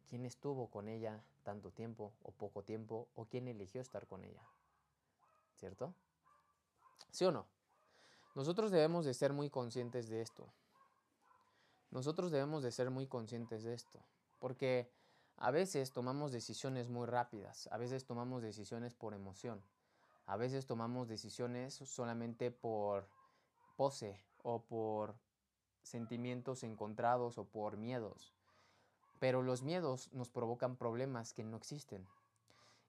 ¿quién 0.09 0.25
estuvo 0.25 0.69
con 0.71 0.88
ella 0.88 1.23
tanto 1.45 1.71
tiempo 1.71 2.12
o 2.23 2.33
poco 2.33 2.62
tiempo 2.62 3.09
o 3.14 3.27
quién 3.27 3.49
eligió 3.49 3.81
estar 3.81 4.07
con 4.07 4.25
ella? 4.25 4.43
¿Cierto? 5.57 5.95
¿Sí 7.11 7.25
o 7.25 7.33
no? 7.33 7.47
Nosotros 8.35 8.71
debemos 8.71 9.05
de 9.05 9.14
ser 9.14 9.33
muy 9.33 9.51
conscientes 9.51 10.09
de 10.09 10.21
esto. 10.21 10.53
Nosotros 11.91 12.31
debemos 12.31 12.62
de 12.62 12.71
ser 12.71 12.91
muy 12.91 13.07
conscientes 13.07 13.64
de 13.64 13.75
esto, 13.75 14.01
porque 14.38 14.93
a 15.37 15.51
veces 15.51 15.93
tomamos 15.93 16.33
decisiones 16.33 16.88
muy 16.88 17.07
rápidas, 17.07 17.69
a 17.73 17.79
veces 17.79 18.05
tomamos 18.05 18.43
decisiones 18.43 18.95
por 18.95 19.14
emoción, 19.14 19.62
a 20.27 20.37
veces 20.37 20.67
tomamos 20.67 21.09
decisiones 21.09 21.75
solamente 21.75 22.51
por 22.51 23.09
pose 23.77 24.21
o 24.43 24.62
por 24.62 25.14
sentimientos 25.88 26.62
encontrados 26.62 27.38
o 27.38 27.44
por 27.44 27.77
miedos. 27.77 28.35
Pero 29.18 29.42
los 29.42 29.62
miedos 29.62 30.12
nos 30.12 30.31
provocan 30.31 30.77
problemas 30.77 31.33
que 31.33 31.44
no 31.44 31.57
existen. 31.57 32.07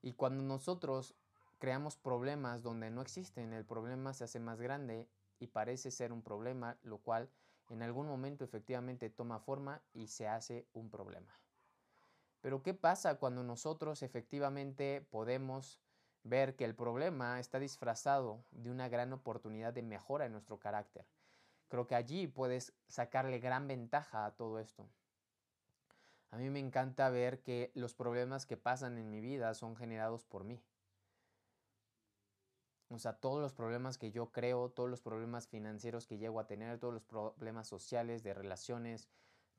Y 0.02 0.14
cuando 0.14 0.44
nosotros 0.44 1.16
creamos 1.58 1.98
problemas 1.98 2.62
donde 2.62 2.90
no 2.90 3.02
existen, 3.02 3.54
el 3.54 3.66
problema 3.66 4.14
se 4.14 4.26
hace 4.26 4.40
más 4.40 4.62
grande 4.62 5.08
y 5.40 5.48
parece 5.48 5.92
ser 5.92 6.12
un 6.14 6.22
problema, 6.22 6.78
lo 6.84 7.00
cual 7.00 7.30
en 7.70 7.84
algún 7.84 8.08
momento 8.08 8.44
efectivamente 8.44 9.10
toma 9.10 9.40
forma 9.40 9.82
y 9.94 10.08
se 10.08 10.28
hace 10.28 10.68
un 10.74 10.90
problema. 10.90 11.40
Pero 12.42 12.64
¿qué 12.64 12.74
pasa 12.74 13.16
cuando 13.16 13.44
nosotros 13.44 14.02
efectivamente 14.02 15.06
podemos 15.12 15.80
ver 16.24 16.56
que 16.56 16.66
el 16.66 16.76
problema 16.76 17.40
está 17.40 17.60
disfrazado 17.60 18.44
de 18.52 18.72
una 18.72 18.88
gran 18.88 19.12
oportunidad 19.14 19.74
de 19.74 19.84
mejora 19.84 20.26
en 20.26 20.32
nuestro 20.32 20.60
carácter? 20.60 21.06
Creo 21.70 21.88
que 21.88 21.96
allí 21.96 22.28
puedes 22.28 22.74
sacarle 22.88 23.40
gran 23.40 23.68
ventaja 23.68 24.26
a 24.26 24.36
todo 24.36 24.60
esto. 24.60 24.90
A 26.32 26.38
mí 26.38 26.50
me 26.50 26.60
encanta 26.60 27.10
ver 27.10 27.42
que 27.42 27.72
los 27.74 27.94
problemas 27.94 28.46
que 28.46 28.58
pasan 28.58 28.98
en 28.98 29.10
mi 29.10 29.22
vida 29.22 29.54
son 29.54 29.76
generados 29.76 30.26
por 30.26 30.44
mí. 30.44 30.62
O 32.90 32.98
sea, 32.98 33.14
todos 33.14 33.40
los 33.40 33.54
problemas 33.54 33.98
que 34.00 34.12
yo 34.12 34.32
creo, 34.32 34.70
todos 34.70 34.90
los 34.90 35.02
problemas 35.02 35.48
financieros 35.48 36.08
que 36.08 36.18
llego 36.18 36.40
a 36.40 36.48
tener, 36.48 36.80
todos 36.80 36.94
los 36.94 37.04
problemas 37.04 37.68
sociales, 37.68 38.24
de 38.24 38.34
relaciones, 38.34 39.10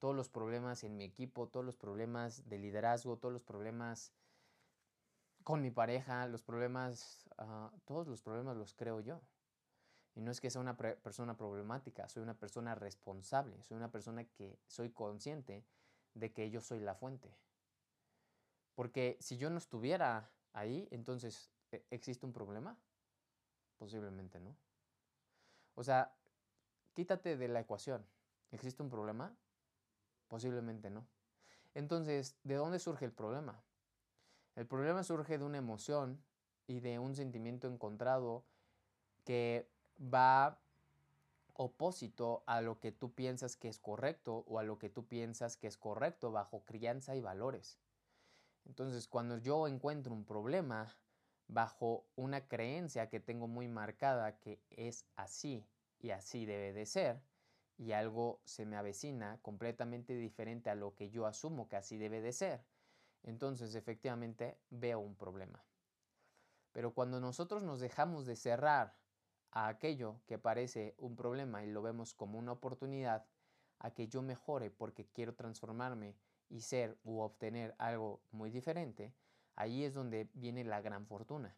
todos 0.01 0.17
los 0.17 0.29
problemas 0.29 0.83
en 0.83 0.97
mi 0.97 1.05
equipo, 1.05 1.47
todos 1.47 1.65
los 1.65 1.77
problemas 1.77 2.49
de 2.49 2.59
liderazgo, 2.59 3.19
todos 3.19 3.33
los 3.33 3.45
problemas 3.45 4.13
con 5.45 5.63
mi 5.63 5.71
pareja, 5.71 6.27
los 6.27 6.43
problemas, 6.43 7.29
ah, 7.39 7.71
todos 7.85 8.09
los 8.09 8.21
problemas 8.21 8.57
los 8.57 8.75
creo 8.75 9.01
yo. 9.01 9.21
Y 10.15 10.21
no 10.21 10.31
es 10.31 10.41
que 10.41 10.51
sea 10.51 10.61
una 10.61 10.77
persona 10.77 11.37
problemática, 11.37 12.09
soy 12.09 12.23
una 12.23 12.39
persona 12.39 12.75
responsable, 12.75 13.63
soy 13.63 13.77
una 13.77 13.91
persona 13.91 14.25
que 14.25 14.59
soy 14.67 14.91
consciente 14.91 15.65
de 16.15 16.33
que 16.33 16.51
yo 16.51 16.61
soy 16.61 16.81
la 16.81 16.95
fuente. 16.95 17.35
Porque 18.75 19.17
si 19.21 19.37
yo 19.37 19.51
no 19.51 19.59
estuviera 19.59 20.31
ahí, 20.53 20.89
entonces, 20.91 21.51
¿e-, 21.71 21.85
¿existe 21.91 22.27
un 22.27 22.33
problema? 22.33 22.77
Posiblemente 23.79 24.41
no. 24.41 24.57
O 25.75 25.85
sea, 25.85 26.15
quítate 26.93 27.37
de 27.37 27.49
la 27.49 27.61
ecuación. 27.61 28.05
¿Existe 28.51 28.83
un 28.83 28.91
problema? 28.91 29.37
Posiblemente 30.29 30.91
no. 30.91 31.07
Entonces, 31.75 32.37
¿de 32.43 32.57
dónde 32.57 32.79
surge 32.79 33.05
el 33.05 33.13
problema? 33.13 33.63
El 34.57 34.67
problema 34.67 35.05
surge 35.05 35.39
de 35.39 35.45
una 35.45 35.59
emoción 35.59 36.23
y 36.67 36.81
de 36.81 36.99
un 36.99 37.15
sentimiento 37.15 37.69
encontrado 37.69 38.45
que 39.25 39.71
va 40.01 40.59
opósito 41.55 42.43
a 42.47 42.61
lo 42.63 42.81
que 42.81 42.91
tú 42.91 43.13
piensas 43.13 43.57
que 43.57 43.69
es 43.69 43.79
correcto 43.79 44.45
o 44.47 44.59
a 44.59 44.63
lo 44.63 44.79
que 44.79 44.89
tú 44.89 45.07
piensas 45.07 45.57
que 45.57 45.67
es 45.67 45.77
correcto 45.77 46.33
bajo 46.33 46.65
crianza 46.65 47.15
y 47.17 47.21
valores. 47.21 47.79
Entonces, 48.65 49.09
cuando 49.09 49.39
yo 49.39 49.69
encuentro 49.69 50.15
un 50.15 50.25
problema 50.25 50.97
bajo 51.49 52.07
una 52.17 52.47
creencia 52.49 53.09
que 53.09 53.21
tengo 53.21 53.49
muy 53.49 53.69
marcada 53.69 54.39
que 54.39 54.63
es 54.71 55.05
así 55.17 55.67
y 55.99 56.11
así 56.11 56.47
debe 56.47 56.73
de 56.73 56.87
ser, 56.87 57.21
y 57.77 57.93
algo 57.93 58.41
se 58.45 58.67
me 58.67 58.77
avecina 58.77 59.39
completamente 59.41 60.15
diferente 60.15 60.69
a 60.69 60.75
lo 60.75 60.95
que 60.95 61.11
yo 61.11 61.27
asumo 61.27 61.69
que 61.69 61.77
así 61.77 61.97
debe 61.97 62.21
de 62.21 62.33
ser, 62.33 62.65
entonces 63.23 63.75
efectivamente 63.75 64.59
veo 64.69 65.01
un 65.01 65.17
problema. 65.17 65.65
Pero 66.73 66.93
cuando 66.93 67.21
nosotros 67.21 67.63
nos 67.63 67.81
dejamos 67.81 68.27
de 68.27 68.37
cerrar 68.37 69.00
a 69.53 69.69
aquello 69.69 70.21
que 70.27 70.39
parece 70.39 70.95
un 70.99 71.17
problema 71.17 71.63
y 71.65 71.71
lo 71.71 71.83
vemos 71.83 72.15
como 72.15 72.39
una 72.39 72.53
oportunidad, 72.53 73.27
a 73.79 73.93
que 73.93 74.09
yo 74.09 74.23
mejore 74.23 74.71
porque 74.71 75.07
quiero 75.07 75.35
transformarme 75.35 76.15
y 76.49 76.61
ser 76.61 76.99
u 77.03 77.21
obtener 77.21 77.75
algo 77.79 78.21
muy 78.31 78.51
diferente, 78.51 79.15
ahí 79.57 79.85
es 79.85 79.95
donde 79.95 80.29
viene 80.35 80.65
la 80.65 80.81
gran 80.81 81.07
fortuna. 81.07 81.57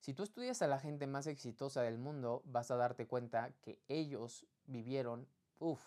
Si 0.00 0.14
tú 0.14 0.22
estudias 0.22 0.62
a 0.62 0.68
la 0.68 0.78
gente 0.78 1.06
más 1.06 1.26
exitosa 1.26 1.82
del 1.82 1.98
mundo, 1.98 2.42
vas 2.44 2.70
a 2.70 2.76
darte 2.76 3.06
cuenta 3.06 3.52
que 3.60 3.82
ellos 3.88 4.46
vivieron, 4.64 5.28
uff, 5.58 5.82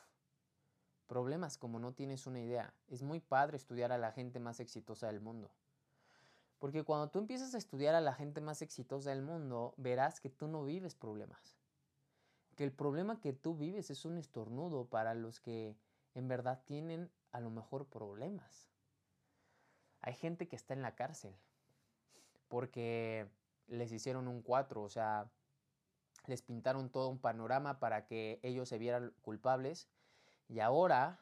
problemas 1.08 1.58
como 1.58 1.80
no 1.80 1.94
tienes 1.94 2.28
una 2.28 2.42
idea. 2.42 2.74
Es 2.88 3.04
muy 3.04 3.20
padre 3.20 3.58
estudiar 3.58 3.92
a 3.92 3.98
la 3.98 4.12
gente 4.12 4.40
más 4.40 4.60
exitosa 4.60 5.08
del 5.08 5.22
mundo. 5.22 5.52
Porque 6.62 6.84
cuando 6.84 7.10
tú 7.10 7.18
empiezas 7.18 7.56
a 7.56 7.58
estudiar 7.58 7.96
a 7.96 8.02
la 8.02 8.14
gente 8.14 8.40
más 8.40 8.62
exitosa 8.62 9.10
del 9.10 9.24
mundo, 9.24 9.74
verás 9.78 10.20
que 10.20 10.30
tú 10.30 10.48
no 10.48 10.64
vives 10.64 10.94
problemas. 10.94 11.58
Que 12.56 12.64
el 12.64 12.72
problema 12.72 13.20
que 13.20 13.34
tú 13.34 13.56
vives 13.56 13.90
es 13.90 14.06
un 14.06 14.20
estornudo 14.20 14.86
para 14.86 15.16
los 15.16 15.40
que 15.40 15.76
en 16.14 16.28
verdad 16.28 16.62
tienen 16.64 17.10
a 17.32 17.40
lo 17.40 17.50
mejor 17.50 17.88
problemas. 17.88 18.70
Hay 20.02 20.14
gente 20.14 20.48
que 20.48 20.56
está 20.56 20.76
en 20.76 20.84
la 20.84 20.94
cárcel 20.94 21.36
porque 22.48 23.28
les 23.66 23.92
hicieron 23.92 24.28
un 24.28 24.44
4, 24.44 24.84
o 24.84 24.90
sea, 24.90 25.32
les 26.28 26.44
pintaron 26.44 26.92
todo 26.92 27.10
un 27.10 27.18
panorama 27.18 27.80
para 27.80 28.06
que 28.06 28.40
ellos 28.44 28.70
se 28.70 28.78
vieran 28.78 29.16
culpables 29.24 29.90
y 30.48 30.60
ahora 30.60 31.20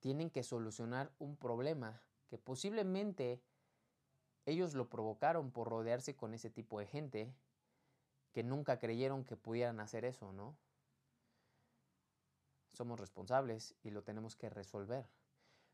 tienen 0.00 0.30
que 0.30 0.42
solucionar 0.42 1.12
un 1.18 1.36
problema 1.36 2.00
que 2.28 2.38
posiblemente 2.38 3.42
ellos 4.46 4.74
lo 4.74 4.88
provocaron 4.88 5.50
por 5.50 5.68
rodearse 5.68 6.16
con 6.16 6.34
ese 6.34 6.50
tipo 6.50 6.78
de 6.78 6.86
gente 6.86 7.34
que 8.32 8.42
nunca 8.42 8.78
creyeron 8.78 9.24
que 9.24 9.36
pudieran 9.36 9.80
hacer 9.80 10.04
eso, 10.04 10.32
¿no? 10.32 10.56
Somos 12.72 12.98
responsables 12.98 13.74
y 13.82 13.90
lo 13.90 14.02
tenemos 14.02 14.34
que 14.36 14.48
resolver. 14.48 15.06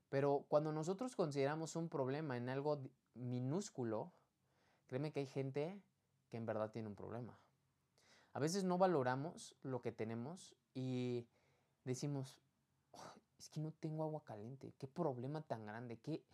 Pero 0.08 0.44
cuando 0.48 0.72
nosotros 0.72 1.14
consideramos 1.14 1.76
un 1.76 1.88
problema 1.88 2.36
en 2.36 2.48
algo 2.48 2.80
minúsculo, 3.14 4.12
créeme 4.86 5.12
que 5.12 5.20
hay 5.20 5.26
gente 5.26 5.80
que 6.28 6.36
en 6.36 6.46
verdad 6.46 6.70
tiene 6.70 6.88
un 6.88 6.96
problema. 6.96 7.38
A 8.32 8.40
veces 8.40 8.64
no 8.64 8.78
valoramos 8.78 9.56
lo 9.62 9.80
que 9.80 9.92
tenemos 9.92 10.56
y 10.74 11.26
decimos, 11.84 12.40
es 13.38 13.48
que 13.50 13.60
no 13.60 13.72
tengo 13.72 14.04
agua 14.04 14.24
caliente, 14.24 14.74
qué 14.78 14.86
problema 14.86 15.42
tan 15.42 15.66
grande, 15.66 15.98
qué, 15.98 16.24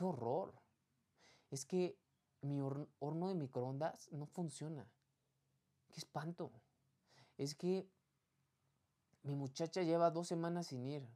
horror 0.00 0.54
es 1.52 1.66
que 1.66 1.98
mi 2.40 2.60
horno 2.60 3.28
de 3.28 3.34
microondas 3.34 4.10
no 4.10 4.26
funciona. 4.26 4.90
Qué 5.90 6.00
espanto. 6.00 6.50
Es 7.36 7.54
que 7.54 7.86
mi 9.22 9.36
muchacha 9.36 9.82
lleva 9.82 10.10
dos 10.10 10.28
semanas 10.28 10.68
sin 10.68 10.86
ir. 10.86 11.06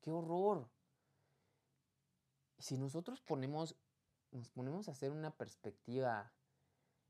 Qué 0.00 0.12
horror. 0.12 0.70
Y 2.56 2.62
si 2.62 2.78
nosotros 2.78 3.20
ponemos, 3.20 3.74
nos 4.30 4.48
ponemos 4.50 4.88
a 4.88 4.92
hacer 4.92 5.10
una 5.10 5.36
perspectiva 5.36 6.32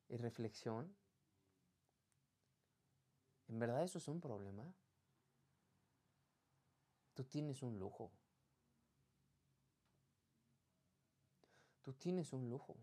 y 0.09 0.17
reflexión, 0.17 0.97
¿en 3.49 3.59
verdad 3.59 3.83
eso 3.83 3.99
es 3.99 4.09
un 4.09 4.23
problema? 4.23 4.75
Tú 7.13 7.25
tienes 7.25 7.63
un 7.63 7.79
lujo. 7.79 8.11
Tú 11.83 11.93
tienes 11.95 12.33
un 12.33 12.49
lujo. 12.51 12.77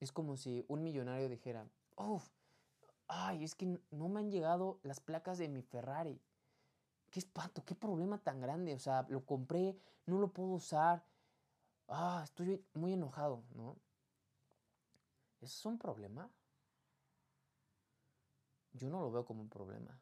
Es 0.00 0.12
como 0.12 0.36
si 0.36 0.64
un 0.68 0.82
millonario 0.82 1.28
dijera, 1.28 1.66
uff, 1.96 2.28
ay, 3.08 3.44
es 3.44 3.54
que 3.54 3.80
no 3.90 4.08
me 4.08 4.20
han 4.20 4.30
llegado 4.30 4.80
las 4.82 5.00
placas 5.00 5.38
de 5.38 5.48
mi 5.48 5.62
Ferrari. 5.62 6.20
Qué 7.10 7.20
espanto, 7.20 7.64
qué 7.64 7.74
problema 7.74 8.18
tan 8.18 8.40
grande. 8.40 8.74
O 8.74 8.78
sea, 8.78 9.06
lo 9.08 9.24
compré, 9.24 9.76
no 10.06 10.18
lo 10.18 10.32
puedo 10.32 10.50
usar. 10.50 11.04
Ah, 11.88 12.22
estoy 12.24 12.64
muy 12.74 12.94
enojado, 12.94 13.44
¿no? 13.54 13.76
¿Eso 15.40 15.58
es 15.58 15.66
un 15.66 15.78
problema? 15.78 16.30
Yo 18.72 18.88
no 18.88 19.00
lo 19.00 19.10
veo 19.10 19.24
como 19.24 19.42
un 19.42 19.48
problema. 19.50 20.00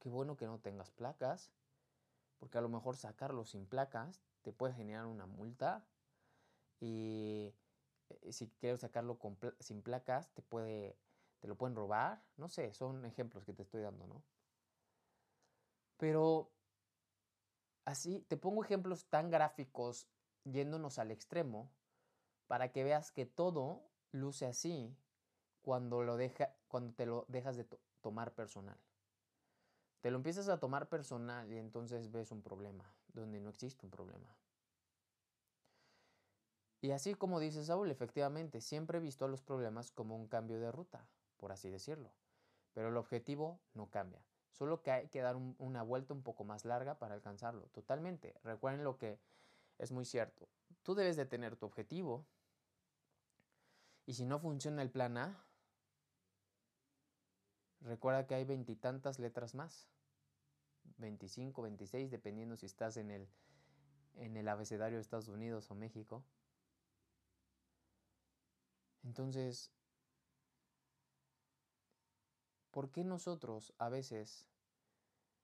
Qué 0.00 0.08
bueno 0.08 0.36
que 0.36 0.46
no 0.46 0.58
tengas 0.58 0.90
placas, 0.90 1.50
porque 2.38 2.58
a 2.58 2.60
lo 2.60 2.68
mejor 2.68 2.96
sacarlo 2.96 3.44
sin 3.44 3.66
placas 3.66 4.20
te 4.44 4.52
puede 4.52 4.74
generar 4.74 5.06
una 5.06 5.26
multa 5.26 5.84
y 6.78 7.54
eh, 8.10 8.32
si 8.32 8.48
quieres 8.60 8.80
sacarlo 8.80 9.18
sin 9.58 9.82
placas 9.82 10.32
te 10.34 10.42
puede 10.42 10.96
te 11.40 11.48
lo 11.48 11.56
pueden 11.56 11.76
robar, 11.76 12.22
no 12.38 12.48
sé, 12.48 12.72
son 12.72 13.04
ejemplos 13.04 13.44
que 13.44 13.52
te 13.52 13.62
estoy 13.62 13.82
dando, 13.82 14.06
¿no? 14.06 14.22
Pero 15.98 16.50
así 17.84 18.20
te 18.28 18.38
pongo 18.38 18.64
ejemplos 18.64 19.04
tan 19.10 19.30
gráficos 19.30 20.08
yéndonos 20.44 20.98
al 20.98 21.10
extremo 21.10 21.70
para 22.46 22.72
que 22.72 22.82
veas 22.82 23.12
que 23.12 23.26
todo 23.26 23.82
luce 24.10 24.46
así 24.46 24.96
cuando, 25.60 26.02
lo 26.02 26.16
deja, 26.16 26.54
cuando 26.68 26.94
te 26.94 27.04
lo 27.04 27.26
dejas 27.28 27.58
de 27.58 27.66
tomar 28.00 28.34
personal. 28.34 28.78
Te 30.00 30.10
lo 30.10 30.16
empiezas 30.16 30.48
a 30.48 30.60
tomar 30.60 30.88
personal 30.88 31.52
y 31.52 31.58
entonces 31.58 32.10
ves 32.10 32.30
un 32.30 32.40
problema 32.40 32.90
donde 33.14 33.40
no 33.40 33.48
existe 33.48 33.86
un 33.86 33.90
problema. 33.90 34.36
Y 36.80 36.90
así 36.90 37.14
como 37.14 37.40
dice 37.40 37.64
Saúl, 37.64 37.90
efectivamente, 37.90 38.60
siempre 38.60 38.98
he 38.98 39.00
visto 39.00 39.24
a 39.24 39.28
los 39.28 39.42
problemas 39.42 39.90
como 39.90 40.16
un 40.16 40.28
cambio 40.28 40.60
de 40.60 40.70
ruta, 40.70 41.08
por 41.38 41.50
así 41.50 41.70
decirlo. 41.70 42.12
Pero 42.74 42.88
el 42.88 42.96
objetivo 42.98 43.58
no 43.72 43.88
cambia. 43.88 44.22
Solo 44.50 44.82
que 44.82 44.90
hay 44.90 45.08
que 45.08 45.22
dar 45.22 45.36
una 45.36 45.82
vuelta 45.82 46.12
un 46.12 46.22
poco 46.22 46.44
más 46.44 46.64
larga 46.64 46.98
para 46.98 47.14
alcanzarlo. 47.14 47.68
Totalmente. 47.68 48.34
Recuerden 48.44 48.84
lo 48.84 48.98
que 48.98 49.18
es 49.78 49.92
muy 49.92 50.04
cierto. 50.04 50.48
Tú 50.82 50.94
debes 50.94 51.16
de 51.16 51.24
tener 51.24 51.56
tu 51.56 51.66
objetivo. 51.66 52.26
Y 54.06 54.14
si 54.14 54.26
no 54.26 54.38
funciona 54.38 54.82
el 54.82 54.90
plan 54.90 55.16
A, 55.16 55.42
recuerda 57.80 58.26
que 58.26 58.34
hay 58.34 58.44
veintitantas 58.44 59.18
letras 59.18 59.54
más. 59.54 59.88
25, 60.98 61.62
26, 61.62 62.10
dependiendo 62.10 62.56
si 62.56 62.66
estás 62.66 62.96
en 62.96 63.10
el, 63.10 63.28
en 64.16 64.36
el 64.36 64.48
abecedario 64.48 64.98
de 64.98 65.02
Estados 65.02 65.28
Unidos 65.28 65.70
o 65.70 65.74
México. 65.74 66.24
Entonces, 69.04 69.70
¿por 72.70 72.90
qué 72.90 73.04
nosotros 73.04 73.74
a 73.78 73.88
veces, 73.88 74.46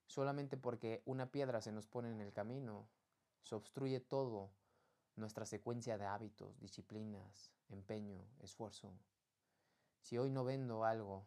solamente 0.06 0.56
porque 0.56 1.02
una 1.04 1.30
piedra 1.30 1.60
se 1.60 1.72
nos 1.72 1.86
pone 1.86 2.10
en 2.10 2.20
el 2.20 2.32
camino, 2.32 2.88
se 3.42 3.54
obstruye 3.54 4.00
todo 4.00 4.50
nuestra 5.16 5.44
secuencia 5.44 5.98
de 5.98 6.06
hábitos, 6.06 6.58
disciplinas, 6.60 7.52
empeño, 7.68 8.24
esfuerzo? 8.40 8.92
Si 10.00 10.16
hoy 10.16 10.30
no 10.30 10.44
vendo 10.44 10.84
algo 10.84 11.26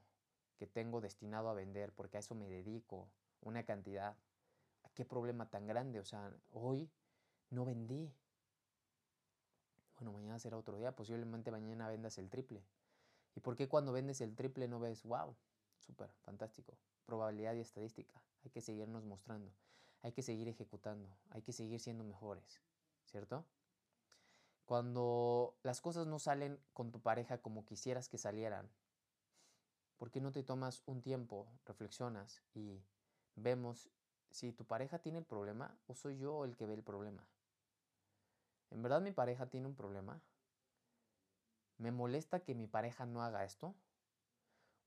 que 0.58 0.67
tengo 0.67 1.02
destinado 1.02 1.49
a 1.49 1.54
vender 1.54 1.93
porque 1.93 2.17
a 2.17 2.19
eso 2.19 2.36
me 2.36 2.49
dedico, 2.49 3.08
una 3.43 3.63
cantidad, 3.63 4.17
¿qué 4.93 5.06
problema 5.06 5.49
tan 5.49 5.65
grande? 5.67 5.99
O 5.99 6.06
sea, 6.06 6.32
hoy 6.51 6.89
no 7.49 7.65
vendí, 7.65 8.13
bueno, 9.95 10.12
mañana 10.12 10.39
será 10.39 10.58
otro 10.58 10.77
día, 10.77 10.95
posiblemente 10.95 11.51
mañana 11.51 11.88
vendas 11.88 12.17
el 12.17 12.29
triple. 12.29 12.63
¿Y 13.36 13.39
por 13.39 13.56
qué 13.56 13.67
cuando 13.67 13.91
vendes 13.91 14.21
el 14.21 14.36
triple 14.36 14.67
no 14.67 14.79
ves, 14.79 15.03
wow, 15.03 15.36
súper, 15.79 16.12
fantástico? 16.21 16.77
Probabilidad 17.06 17.53
y 17.56 17.60
estadística. 17.60 18.21
Hay 18.43 18.51
que 18.51 18.62
seguirnos 18.62 19.03
mostrando, 19.06 19.51
hay 20.01 20.12
que 20.12 20.21
seguir 20.21 20.47
ejecutando, 20.47 21.10
hay 21.29 21.41
que 21.41 21.53
seguir 21.53 21.79
siendo 21.79 22.03
mejores, 22.03 22.62
¿cierto? 23.06 23.45
Cuando 24.65 25.58
las 25.63 25.82
cosas 25.82 26.08
no 26.08 26.19
salen 26.19 26.60
con 26.73 26.91
tu 26.91 27.01
pareja 27.01 27.41
como 27.41 27.65
quisieras 27.65 28.08
que 28.08 28.17
salieran, 28.17 28.71
¿por 29.97 30.12
qué 30.12 30.21
no 30.21 30.32
te 30.32 30.43
tomas 30.43 30.84
un 30.86 31.01
tiempo, 31.01 31.47
reflexionas 31.65 32.43
y 32.53 32.82
vemos 33.36 33.89
si 34.30 34.52
tu 34.52 34.65
pareja 34.65 35.00
tiene 35.00 35.19
el 35.19 35.26
problema 35.26 35.78
o 35.88 35.96
soy 35.96 36.17
yo 36.17 36.46
el 36.46 36.56
que 36.56 36.65
ve 36.65 36.74
el 36.74 36.84
problema? 36.84 37.26
¿En 38.72 38.82
verdad 38.82 39.02
mi 39.02 39.12
pareja 39.12 39.48
tiene 39.48 39.67
un 39.67 39.76
problema? 39.76 40.19
¿Me 41.78 41.91
molesta 41.91 42.39
que 42.39 42.56
mi 42.56 42.67
pareja 42.67 43.06
no 43.06 43.22
haga 43.22 43.43
esto? 43.43 43.76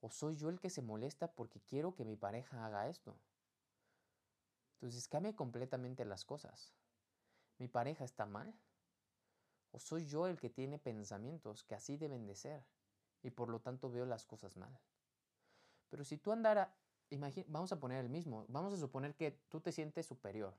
¿O 0.01 0.11
soy 0.11 0.37
yo 0.37 0.49
el 0.49 0.61
que 0.61 0.71
se 0.71 0.83
molesta 0.83 1.33
porque 1.33 1.61
quiero 1.61 1.95
que 1.95 2.05
mi 2.05 2.17
pareja 2.17 2.67
haga 2.67 2.89
esto? 2.89 3.17
Entonces 4.75 5.09
cambia 5.09 5.35
completamente 5.35 6.05
las 6.05 6.25
cosas. 6.25 6.75
¿Mi 7.59 7.69
pareja 7.69 8.05
está 8.05 8.27
mal? 8.27 8.55
¿O 9.73 9.79
soy 9.79 10.07
yo 10.07 10.27
el 10.27 10.39
que 10.39 10.51
tiene 10.51 10.79
pensamientos 10.79 11.65
que 11.65 11.75
así 11.75 11.97
deben 11.97 12.27
de 12.27 12.35
ser 12.35 12.65
y 13.23 13.31
por 13.31 13.49
lo 13.49 13.61
tanto 13.61 13.91
veo 13.91 14.05
las 14.05 14.25
cosas 14.27 14.57
mal? 14.57 14.79
Pero 15.89 16.05
si 16.05 16.19
tú 16.19 16.33
andara, 16.33 16.75
vamos 17.49 17.73
a 17.73 17.81
poner 17.81 18.05
el 18.05 18.09
mismo, 18.09 18.45
vamos 18.49 18.73
a 18.73 18.77
suponer 18.77 19.14
que 19.14 19.33
tú 19.49 19.61
te 19.61 19.73
sientes 19.73 20.07
superior, 20.07 20.55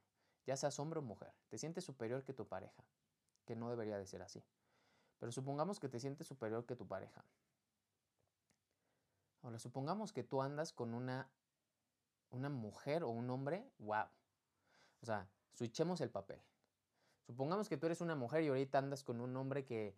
ya 0.45 0.55
seas 0.55 0.79
hombre 0.79 0.99
o 0.99 1.01
mujer, 1.01 1.33
te 1.49 1.57
sientes 1.57 1.83
superior 1.83 2.23
que 2.23 2.33
tu 2.33 2.47
pareja 2.47 2.83
que 3.47 3.55
no 3.55 3.69
debería 3.69 3.97
de 3.97 4.05
ser 4.05 4.21
así. 4.21 4.43
Pero 5.17 5.31
supongamos 5.31 5.79
que 5.79 5.89
te 5.89 5.99
sientes 5.99 6.27
superior 6.27 6.65
que 6.65 6.75
tu 6.75 6.85
pareja. 6.85 7.23
Ahora, 9.41 9.57
supongamos 9.57 10.11
que 10.11 10.23
tú 10.23 10.41
andas 10.41 10.73
con 10.73 10.93
una, 10.93 11.27
una 12.29 12.49
mujer 12.49 13.03
o 13.03 13.09
un 13.09 13.29
hombre, 13.29 13.71
wow. 13.79 14.05
O 15.01 15.05
sea, 15.05 15.27
switchemos 15.53 16.01
el 16.01 16.11
papel. 16.11 16.39
Supongamos 17.25 17.69
que 17.69 17.77
tú 17.77 17.85
eres 17.87 18.01
una 18.01 18.15
mujer 18.15 18.43
y 18.43 18.49
ahorita 18.49 18.77
andas 18.77 19.03
con 19.03 19.21
un 19.21 19.35
hombre 19.37 19.65
que 19.65 19.95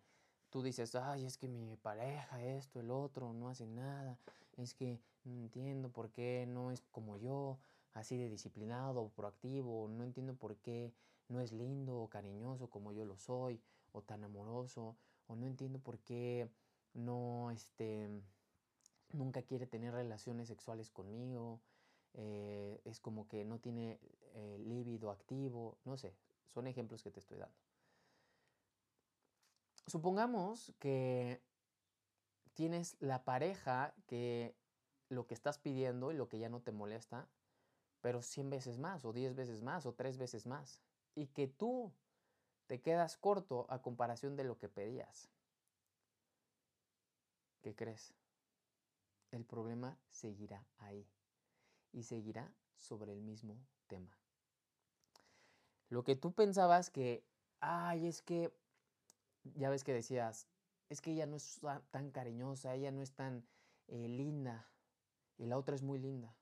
tú 0.48 0.62
dices, 0.62 0.94
ay, 0.94 1.26
es 1.26 1.36
que 1.36 1.48
mi 1.48 1.76
pareja, 1.76 2.42
esto, 2.42 2.80
el 2.80 2.90
otro, 2.90 3.32
no 3.32 3.48
hace 3.48 3.66
nada. 3.66 4.16
Es 4.56 4.74
que 4.74 5.00
no 5.24 5.34
entiendo 5.34 5.90
por 5.90 6.10
qué 6.10 6.46
no 6.48 6.70
es 6.70 6.82
como 6.90 7.16
yo, 7.16 7.58
así 7.94 8.16
de 8.16 8.28
disciplinado, 8.28 9.10
proactivo. 9.10 9.88
No 9.88 10.04
entiendo 10.04 10.34
por 10.34 10.56
qué 10.56 10.92
no 11.28 11.40
es 11.40 11.52
lindo 11.52 11.98
o 11.98 12.08
cariñoso 12.08 12.68
como 12.68 12.92
yo 12.92 13.04
lo 13.04 13.18
soy, 13.18 13.60
o 13.92 14.02
tan 14.02 14.24
amoroso, 14.24 14.96
o 15.26 15.36
no 15.36 15.46
entiendo 15.46 15.78
por 15.78 15.98
qué 16.00 16.48
no, 16.94 17.50
este, 17.50 18.08
nunca 19.12 19.42
quiere 19.42 19.66
tener 19.66 19.94
relaciones 19.94 20.48
sexuales 20.48 20.90
conmigo, 20.90 21.60
eh, 22.14 22.80
es 22.84 23.00
como 23.00 23.28
que 23.28 23.44
no 23.44 23.58
tiene 23.58 23.98
eh, 24.34 24.58
activo, 25.10 25.78
no 25.84 25.96
sé, 25.96 26.14
son 26.48 26.66
ejemplos 26.66 27.02
que 27.02 27.10
te 27.10 27.20
estoy 27.20 27.38
dando. 27.38 27.56
Supongamos 29.86 30.72
que 30.78 31.40
tienes 32.54 32.96
la 33.00 33.24
pareja 33.24 33.94
que 34.06 34.54
lo 35.10 35.26
que 35.26 35.34
estás 35.34 35.58
pidiendo 35.58 36.12
y 36.12 36.14
lo 36.14 36.28
que 36.28 36.38
ya 36.38 36.48
no 36.48 36.60
te 36.62 36.72
molesta, 36.72 37.28
pero 38.00 38.22
100 38.22 38.48
veces 38.48 38.78
más, 38.78 39.04
o 39.04 39.12
10 39.12 39.34
veces 39.34 39.60
más, 39.60 39.84
o 39.84 39.92
3 39.92 40.16
veces 40.16 40.46
más 40.46 40.80
y 41.14 41.26
que 41.26 41.48
tú 41.48 41.92
te 42.66 42.80
quedas 42.80 43.16
corto 43.16 43.66
a 43.68 43.82
comparación 43.82 44.36
de 44.36 44.44
lo 44.44 44.56
que 44.58 44.68
pedías. 44.68 45.28
¿Qué 47.60 47.74
crees? 47.74 48.14
El 49.32 49.44
problema 49.44 49.98
seguirá 50.08 50.64
ahí 50.78 51.06
y 51.92 52.04
seguirá 52.04 52.52
sobre 52.76 53.12
el 53.12 53.20
mismo 53.20 53.60
tema. 53.88 54.16
Lo 55.88 56.04
que 56.04 56.14
tú 56.14 56.32
pensabas 56.32 56.88
que, 56.88 57.24
ay, 57.58 58.06
es 58.06 58.22
que, 58.22 58.54
ya 59.56 59.68
ves 59.68 59.82
que 59.82 59.92
decías, 59.92 60.46
es 60.88 61.00
que 61.00 61.10
ella 61.10 61.26
no 61.26 61.36
es 61.36 61.60
tan 61.90 62.10
cariñosa, 62.12 62.74
ella 62.74 62.92
no 62.92 63.02
es 63.02 63.12
tan 63.12 63.44
eh, 63.88 64.08
linda 64.08 64.70
y 65.40 65.46
la 65.46 65.56
otra 65.56 65.74
es 65.74 65.82
muy 65.82 65.98
linda. 65.98 66.36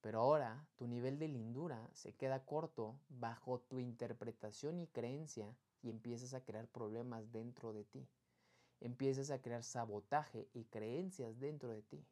Pero 0.00 0.20
ahora 0.20 0.64
tu 0.76 0.86
nivel 0.86 1.18
de 1.18 1.28
lindura 1.28 1.90
se 1.92 2.14
queda 2.14 2.44
corto 2.44 3.00
bajo 3.08 3.58
tu 3.58 3.80
interpretación 3.80 4.78
y 4.78 4.86
creencia 4.86 5.56
y 5.82 5.90
empiezas 5.90 6.34
a 6.34 6.44
crear 6.44 6.68
problemas 6.68 7.32
dentro 7.32 7.72
de 7.72 7.84
ti. 7.84 8.06
Empiezas 8.80 9.30
a 9.30 9.42
crear 9.42 9.64
sabotaje 9.64 10.48
y 10.54 10.64
creencias 10.66 11.40
dentro 11.40 11.70
de 11.70 11.82
ti. 11.82 12.06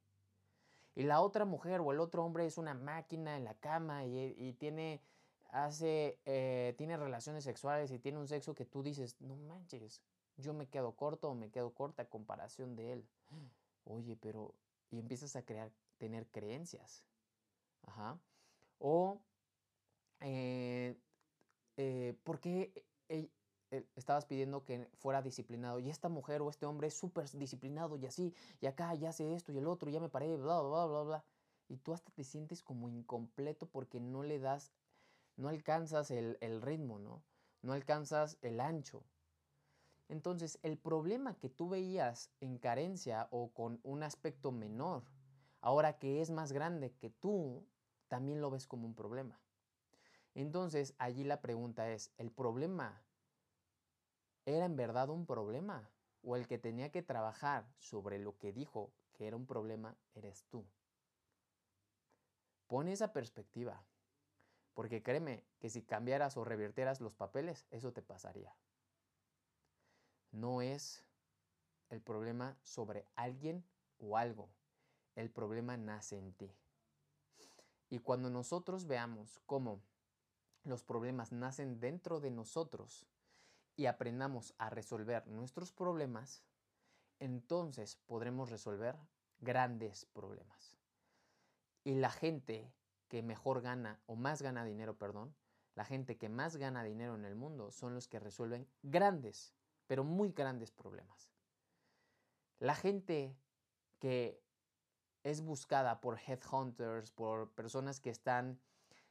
Y 0.96 1.04
la 1.04 1.20
otra 1.20 1.44
mujer 1.44 1.80
o 1.80 1.92
el 1.92 2.00
otro 2.00 2.24
hombre 2.24 2.44
es 2.44 2.58
una 2.58 2.74
máquina 2.74 3.36
en 3.36 3.44
la 3.44 3.54
cama 3.54 4.04
y, 4.04 4.54
tiene, 4.58 5.00
hace, 5.50 6.18
eh, 6.24 6.74
tiene 6.76 6.96
relaciones 6.96 7.44
sexuales 7.44 7.92
y 7.92 8.00
tiene 8.00 8.18
un 8.18 8.26
sexo 8.26 8.54
que 8.54 8.64
tú 8.64 8.82
dices, 8.82 9.20
no 9.20 9.36
manches, 9.36 10.02
yo 10.38 10.54
me 10.54 10.66
quedo 10.66 10.92
corto 10.92 11.30
o 11.30 11.34
me 11.34 11.50
quedo 11.50 11.72
corta 11.72 12.02
a 12.02 12.10
comparación 12.10 12.74
de 12.74 12.94
él. 12.94 13.06
Oye, 13.84 14.16
pero... 14.16 14.54
Y 14.92 15.00
empiezas 15.00 15.34
a 15.36 15.44
crear, 15.44 15.72
tener 15.98 16.28
creencias 16.28 17.04
Ajá. 17.82 18.20
O, 18.78 19.20
eh, 20.20 20.96
eh, 21.76 22.14
¿por 22.24 22.40
qué 22.40 22.72
eh, 23.72 23.86
estabas 23.96 24.26
pidiendo 24.26 24.64
que 24.64 24.86
fuera 24.94 25.22
disciplinado 25.22 25.80
y 25.80 25.88
esta 25.88 26.10
mujer 26.10 26.42
o 26.42 26.50
este 26.50 26.66
hombre 26.66 26.88
es 26.88 26.94
súper 26.94 27.28
disciplinado 27.30 27.96
y 27.96 28.06
así, 28.06 28.34
y 28.60 28.66
acá 28.66 28.94
ya 28.94 29.08
hace 29.10 29.34
esto 29.34 29.50
y 29.52 29.58
el 29.58 29.66
otro, 29.66 29.90
ya 29.90 30.00
me 30.00 30.10
paré, 30.10 30.36
bla, 30.36 30.60
bla, 30.60 30.86
bla, 30.86 31.02
bla. 31.02 31.24
Y 31.68 31.78
tú 31.78 31.94
hasta 31.94 32.10
te 32.12 32.22
sientes 32.24 32.62
como 32.62 32.88
incompleto 32.90 33.66
porque 33.66 33.98
no 34.00 34.22
le 34.24 34.38
das, 34.38 34.74
no 35.36 35.48
alcanzas 35.48 36.10
el, 36.10 36.36
el 36.42 36.60
ritmo, 36.60 36.98
¿no? 36.98 37.24
No 37.62 37.72
alcanzas 37.72 38.38
el 38.42 38.60
ancho. 38.60 39.02
Entonces, 40.12 40.58
el 40.62 40.76
problema 40.76 41.38
que 41.38 41.48
tú 41.48 41.70
veías 41.70 42.30
en 42.40 42.58
carencia 42.58 43.28
o 43.30 43.54
con 43.54 43.80
un 43.82 44.02
aspecto 44.02 44.52
menor, 44.52 45.04
ahora 45.62 45.98
que 45.98 46.20
es 46.20 46.28
más 46.28 46.52
grande 46.52 46.92
que 46.92 47.08
tú, 47.08 47.66
también 48.08 48.42
lo 48.42 48.50
ves 48.50 48.66
como 48.66 48.86
un 48.86 48.94
problema. 48.94 49.40
Entonces, 50.34 50.94
allí 50.98 51.24
la 51.24 51.40
pregunta 51.40 51.90
es, 51.90 52.12
¿el 52.18 52.30
problema 52.30 53.02
era 54.44 54.66
en 54.66 54.76
verdad 54.76 55.08
un 55.08 55.24
problema? 55.24 55.88
¿O 56.22 56.36
el 56.36 56.46
que 56.46 56.58
tenía 56.58 56.92
que 56.92 57.02
trabajar 57.02 57.72
sobre 57.78 58.18
lo 58.18 58.36
que 58.36 58.52
dijo 58.52 58.92
que 59.14 59.26
era 59.26 59.36
un 59.36 59.46
problema 59.46 59.96
eres 60.12 60.44
tú? 60.50 60.66
Pone 62.66 62.92
esa 62.92 63.14
perspectiva, 63.14 63.82
porque 64.74 65.02
créeme 65.02 65.46
que 65.58 65.70
si 65.70 65.80
cambiaras 65.80 66.36
o 66.36 66.44
revirtieras 66.44 67.00
los 67.00 67.14
papeles, 67.14 67.66
eso 67.70 67.94
te 67.94 68.02
pasaría. 68.02 68.54
No 70.32 70.62
es 70.62 71.04
el 71.90 72.00
problema 72.00 72.56
sobre 72.62 73.06
alguien 73.14 73.64
o 73.98 74.16
algo, 74.16 74.48
el 75.14 75.30
problema 75.30 75.76
nace 75.76 76.18
en 76.18 76.32
ti. 76.32 76.50
Y 77.90 77.98
cuando 77.98 78.30
nosotros 78.30 78.86
veamos 78.86 79.40
cómo 79.46 79.82
los 80.64 80.82
problemas 80.82 81.32
nacen 81.32 81.80
dentro 81.80 82.20
de 82.20 82.30
nosotros 82.30 83.06
y 83.76 83.86
aprendamos 83.86 84.54
a 84.58 84.70
resolver 84.70 85.26
nuestros 85.26 85.72
problemas, 85.72 86.42
entonces 87.20 87.96
podremos 88.06 88.50
resolver 88.50 88.96
grandes 89.40 90.06
problemas. 90.06 90.78
Y 91.84 91.94
la 91.94 92.10
gente 92.10 92.72
que 93.08 93.22
mejor 93.22 93.60
gana 93.60 94.00
o 94.06 94.16
más 94.16 94.40
gana 94.40 94.64
dinero, 94.64 94.96
perdón, 94.96 95.34
la 95.74 95.84
gente 95.84 96.16
que 96.16 96.28
más 96.28 96.56
gana 96.56 96.84
dinero 96.84 97.14
en 97.14 97.24
el 97.24 97.34
mundo 97.34 97.70
son 97.70 97.94
los 97.94 98.08
que 98.08 98.20
resuelven 98.20 98.66
grandes, 98.82 99.52
pero 99.92 100.04
muy 100.04 100.32
grandes 100.32 100.70
problemas. 100.70 101.30
La 102.60 102.74
gente 102.74 103.36
que 103.98 104.42
es 105.22 105.42
buscada 105.42 106.00
por 106.00 106.18
headhunters, 106.18 107.10
por 107.10 107.50
personas 107.50 108.00
que 108.00 108.08
están 108.08 108.58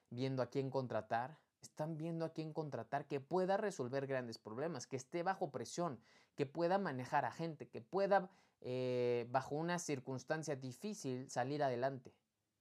viendo 0.10 0.42
a 0.42 0.48
quién 0.48 0.72
contratar, 0.72 1.38
están 1.62 1.98
viendo 1.98 2.26
a 2.26 2.34
quién 2.34 2.52
contratar 2.52 3.06
que 3.06 3.20
pueda 3.20 3.58
resolver 3.58 4.08
grandes 4.08 4.40
problemas, 4.40 4.88
que 4.88 4.96
esté 4.96 5.22
bajo 5.22 5.52
presión, 5.52 6.00
que 6.34 6.48
pueda 6.48 6.80
manejar 6.80 7.26
a 7.26 7.32
gente, 7.32 7.70
que 7.70 7.82
pueda, 7.82 8.32
eh, 8.62 9.28
bajo 9.30 9.54
una 9.54 9.78
circunstancia 9.78 10.56
difícil, 10.56 11.30
salir 11.30 11.62
adelante. 11.62 12.12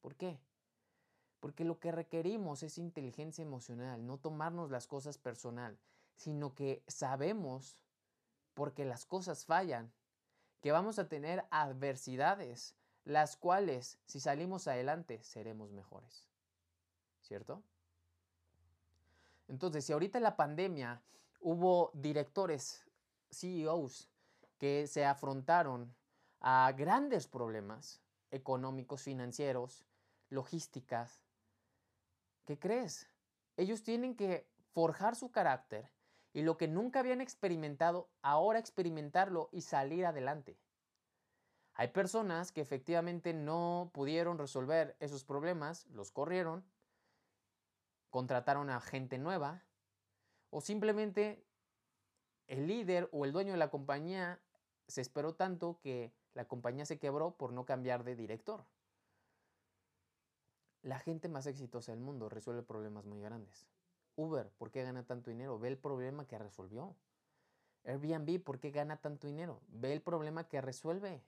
¿Por 0.02 0.14
qué? 0.14 0.38
Porque 1.40 1.64
lo 1.64 1.78
que 1.78 1.90
requerimos 1.90 2.62
es 2.64 2.76
inteligencia 2.76 3.40
emocional, 3.40 4.06
no 4.06 4.18
tomarnos 4.18 4.70
las 4.70 4.86
cosas 4.86 5.16
personal, 5.16 5.78
sino 6.16 6.54
que 6.54 6.84
sabemos, 6.86 7.78
porque 8.54 8.84
las 8.84 9.06
cosas 9.06 9.44
fallan, 9.44 9.92
que 10.60 10.72
vamos 10.72 10.98
a 10.98 11.08
tener 11.08 11.44
adversidades, 11.50 12.74
las 13.04 13.36
cuales, 13.36 13.98
si 14.04 14.20
salimos 14.20 14.68
adelante, 14.68 15.22
seremos 15.22 15.72
mejores. 15.72 16.28
¿Cierto? 17.22 17.62
Entonces, 19.48 19.84
si 19.84 19.92
ahorita 19.92 20.18
en 20.18 20.24
la 20.24 20.36
pandemia 20.36 21.02
hubo 21.40 21.90
directores, 21.94 22.84
CEOs, 23.30 24.08
que 24.58 24.86
se 24.86 25.04
afrontaron 25.04 25.94
a 26.40 26.72
grandes 26.76 27.26
problemas 27.26 28.00
económicos, 28.30 29.02
financieros, 29.02 29.84
logísticas, 30.28 31.22
¿qué 32.44 32.58
crees? 32.58 33.08
Ellos 33.56 33.82
tienen 33.82 34.14
que 34.14 34.46
forjar 34.72 35.16
su 35.16 35.30
carácter 35.30 35.90
y 36.32 36.42
lo 36.42 36.56
que 36.56 36.68
nunca 36.68 37.00
habían 37.00 37.20
experimentado, 37.20 38.08
ahora 38.22 38.58
experimentarlo 38.58 39.48
y 39.52 39.62
salir 39.62 40.06
adelante. 40.06 40.58
Hay 41.74 41.88
personas 41.88 42.52
que 42.52 42.60
efectivamente 42.60 43.32
no 43.32 43.90
pudieron 43.94 44.38
resolver 44.38 44.96
esos 45.00 45.24
problemas, 45.24 45.86
los 45.86 46.10
corrieron, 46.10 46.64
contrataron 48.10 48.70
a 48.70 48.80
gente 48.80 49.18
nueva 49.18 49.64
o 50.50 50.60
simplemente 50.60 51.44
el 52.48 52.66
líder 52.66 53.08
o 53.12 53.24
el 53.24 53.32
dueño 53.32 53.52
de 53.52 53.58
la 53.58 53.70
compañía 53.70 54.40
se 54.88 55.00
esperó 55.00 55.34
tanto 55.34 55.78
que 55.80 56.12
la 56.34 56.46
compañía 56.46 56.84
se 56.84 56.98
quebró 56.98 57.36
por 57.36 57.52
no 57.52 57.64
cambiar 57.64 58.04
de 58.04 58.16
director. 58.16 58.66
La 60.82 60.98
gente 60.98 61.28
más 61.28 61.46
exitosa 61.46 61.92
del 61.92 62.00
mundo 62.00 62.28
resuelve 62.28 62.62
problemas 62.62 63.04
muy 63.04 63.20
grandes. 63.20 63.66
Uber, 64.20 64.50
¿por 64.58 64.70
qué 64.70 64.82
gana 64.82 65.02
tanto 65.04 65.30
dinero? 65.30 65.58
Ve 65.58 65.68
el 65.68 65.78
problema 65.78 66.26
que 66.26 66.38
resolvió. 66.38 66.94
Airbnb, 67.84 68.42
¿por 68.42 68.60
qué 68.60 68.70
gana 68.70 68.98
tanto 68.98 69.26
dinero? 69.26 69.62
Ve 69.68 69.94
el 69.94 70.02
problema 70.02 70.46
que 70.46 70.60
resuelve. 70.60 71.22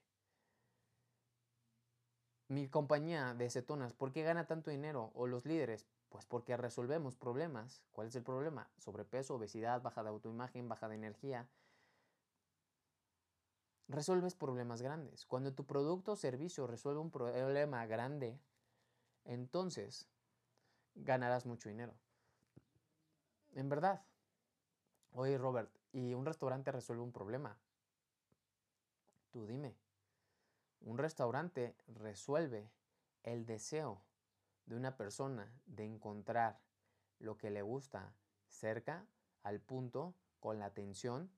Mi 2.49 2.69
compañía 2.69 3.33
de 3.33 3.49
cetonas, 3.49 3.95
¿por 3.95 4.13
qué 4.13 4.23
gana 4.23 4.47
tanto 4.47 4.71
dinero? 4.71 5.11
O 5.15 5.27
los 5.27 5.47
líderes, 5.47 5.87
pues 6.11 6.27
porque 6.27 6.55
resolvemos 6.59 7.17
problemas. 7.17 7.83
¿Cuál 7.93 8.09
es 8.09 8.15
el 8.15 8.25
problema? 8.25 8.71
Sobrepeso, 8.77 9.37
obesidad, 9.37 9.81
baja 9.81 10.03
de 10.03 10.11
autoimagen, 10.11 10.69
baja 10.69 10.89
de 10.89 10.97
energía. 10.97 11.49
Resuelves 13.89 14.35
problemas 14.35 14.83
grandes. 14.83 15.25
Cuando 15.25 15.55
tu 15.55 15.65
producto 15.65 16.13
o 16.13 16.17
servicio 16.17 16.67
resuelve 16.67 17.01
un 17.01 17.11
problema 17.11 17.87
grande, 17.87 18.39
entonces 19.25 20.11
ganarás 20.95 21.47
mucho 21.47 21.71
dinero. 21.71 21.95
En 23.55 23.69
verdad. 23.69 24.03
Oye, 25.13 25.37
Robert, 25.37 25.71
¿y 25.93 26.15
un 26.15 26.25
restaurante 26.25 26.73
resuelve 26.73 27.03
un 27.03 27.13
problema? 27.13 27.59
Tú 29.31 29.47
dime. 29.47 29.77
Un 30.81 30.99
restaurante 30.99 31.77
resuelve 31.87 32.71
el 33.23 33.47
deseo 33.47 34.03
de 34.67 34.77
una 34.77 34.97
persona 34.97 35.53
de 35.67 35.85
encontrar 35.85 36.61
lo 37.19 37.37
que 37.37 37.51
le 37.51 37.63
gusta 37.63 38.15
cerca, 38.49 39.07
al 39.43 39.61
punto, 39.61 40.15
con 40.41 40.59
la 40.59 40.67
atención, 40.67 41.31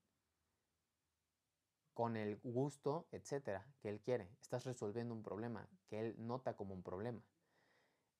con 1.94 2.16
el 2.16 2.40
gusto, 2.42 3.06
etcétera, 3.12 3.66
que 3.80 3.88
él 3.88 4.00
quiere. 4.00 4.28
Estás 4.40 4.64
resolviendo 4.64 5.14
un 5.14 5.22
problema 5.22 5.68
que 5.88 6.00
él 6.00 6.14
nota 6.18 6.56
como 6.56 6.74
un 6.74 6.82
problema. 6.82 7.22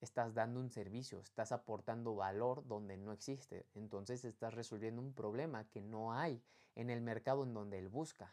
Estás 0.05 0.35
dando 0.35 0.59
un 0.59 0.69
servicio, 0.69 1.19
estás 1.19 1.51
aportando 1.51 2.15
valor 2.15 2.67
donde 2.67 2.95
no 2.95 3.11
existe. 3.11 3.65
Entonces 3.73 4.23
estás 4.23 4.53
resolviendo 4.53 5.01
un 5.01 5.13
problema 5.13 5.67
que 5.71 5.81
no 5.81 6.13
hay 6.13 6.43
en 6.75 6.91
el 6.91 7.01
mercado 7.01 7.41
en 7.41 7.55
donde 7.55 7.79
él 7.79 7.89
busca. 7.89 8.31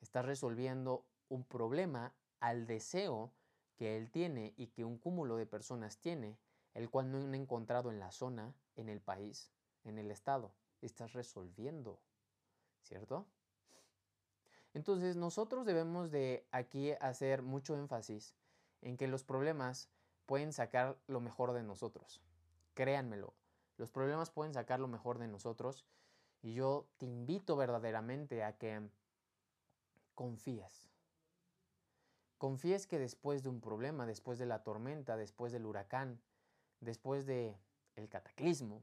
Estás 0.00 0.24
resolviendo 0.24 1.04
un 1.28 1.44
problema 1.44 2.14
al 2.40 2.66
deseo 2.66 3.34
que 3.76 3.98
él 3.98 4.10
tiene 4.10 4.54
y 4.56 4.68
que 4.68 4.86
un 4.86 4.96
cúmulo 4.96 5.36
de 5.36 5.44
personas 5.44 5.98
tiene, 5.98 6.38
el 6.72 6.88
cual 6.88 7.12
no 7.12 7.18
han 7.18 7.34
encontrado 7.34 7.90
en 7.90 7.98
la 7.98 8.10
zona, 8.10 8.54
en 8.76 8.88
el 8.88 9.02
país, 9.02 9.52
en 9.84 9.98
el 9.98 10.10
estado. 10.10 10.54
Estás 10.80 11.12
resolviendo, 11.12 12.00
¿cierto? 12.80 13.26
Entonces 14.72 15.16
nosotros 15.16 15.66
debemos 15.66 16.10
de 16.10 16.46
aquí 16.50 16.92
hacer 16.92 17.42
mucho 17.42 17.76
énfasis 17.76 18.34
en 18.80 18.96
que 18.96 19.06
los 19.06 19.22
problemas 19.22 19.90
pueden 20.26 20.52
sacar 20.52 20.98
lo 21.06 21.20
mejor 21.20 21.52
de 21.52 21.62
nosotros. 21.62 22.20
Créanmelo, 22.74 23.34
los 23.76 23.90
problemas 23.90 24.30
pueden 24.30 24.54
sacar 24.54 24.80
lo 24.80 24.88
mejor 24.88 25.18
de 25.18 25.28
nosotros 25.28 25.86
y 26.42 26.54
yo 26.54 26.86
te 26.98 27.06
invito 27.06 27.56
verdaderamente 27.56 28.44
a 28.44 28.56
que 28.56 28.88
confíes. 30.14 30.90
Confíes 32.38 32.86
que 32.86 32.98
después 32.98 33.42
de 33.42 33.48
un 33.48 33.60
problema, 33.60 34.06
después 34.06 34.38
de 34.38 34.46
la 34.46 34.62
tormenta, 34.62 35.16
después 35.16 35.52
del 35.52 35.64
huracán, 35.64 36.20
después 36.80 37.24
de 37.26 37.58
el 37.94 38.08
cataclismo, 38.08 38.82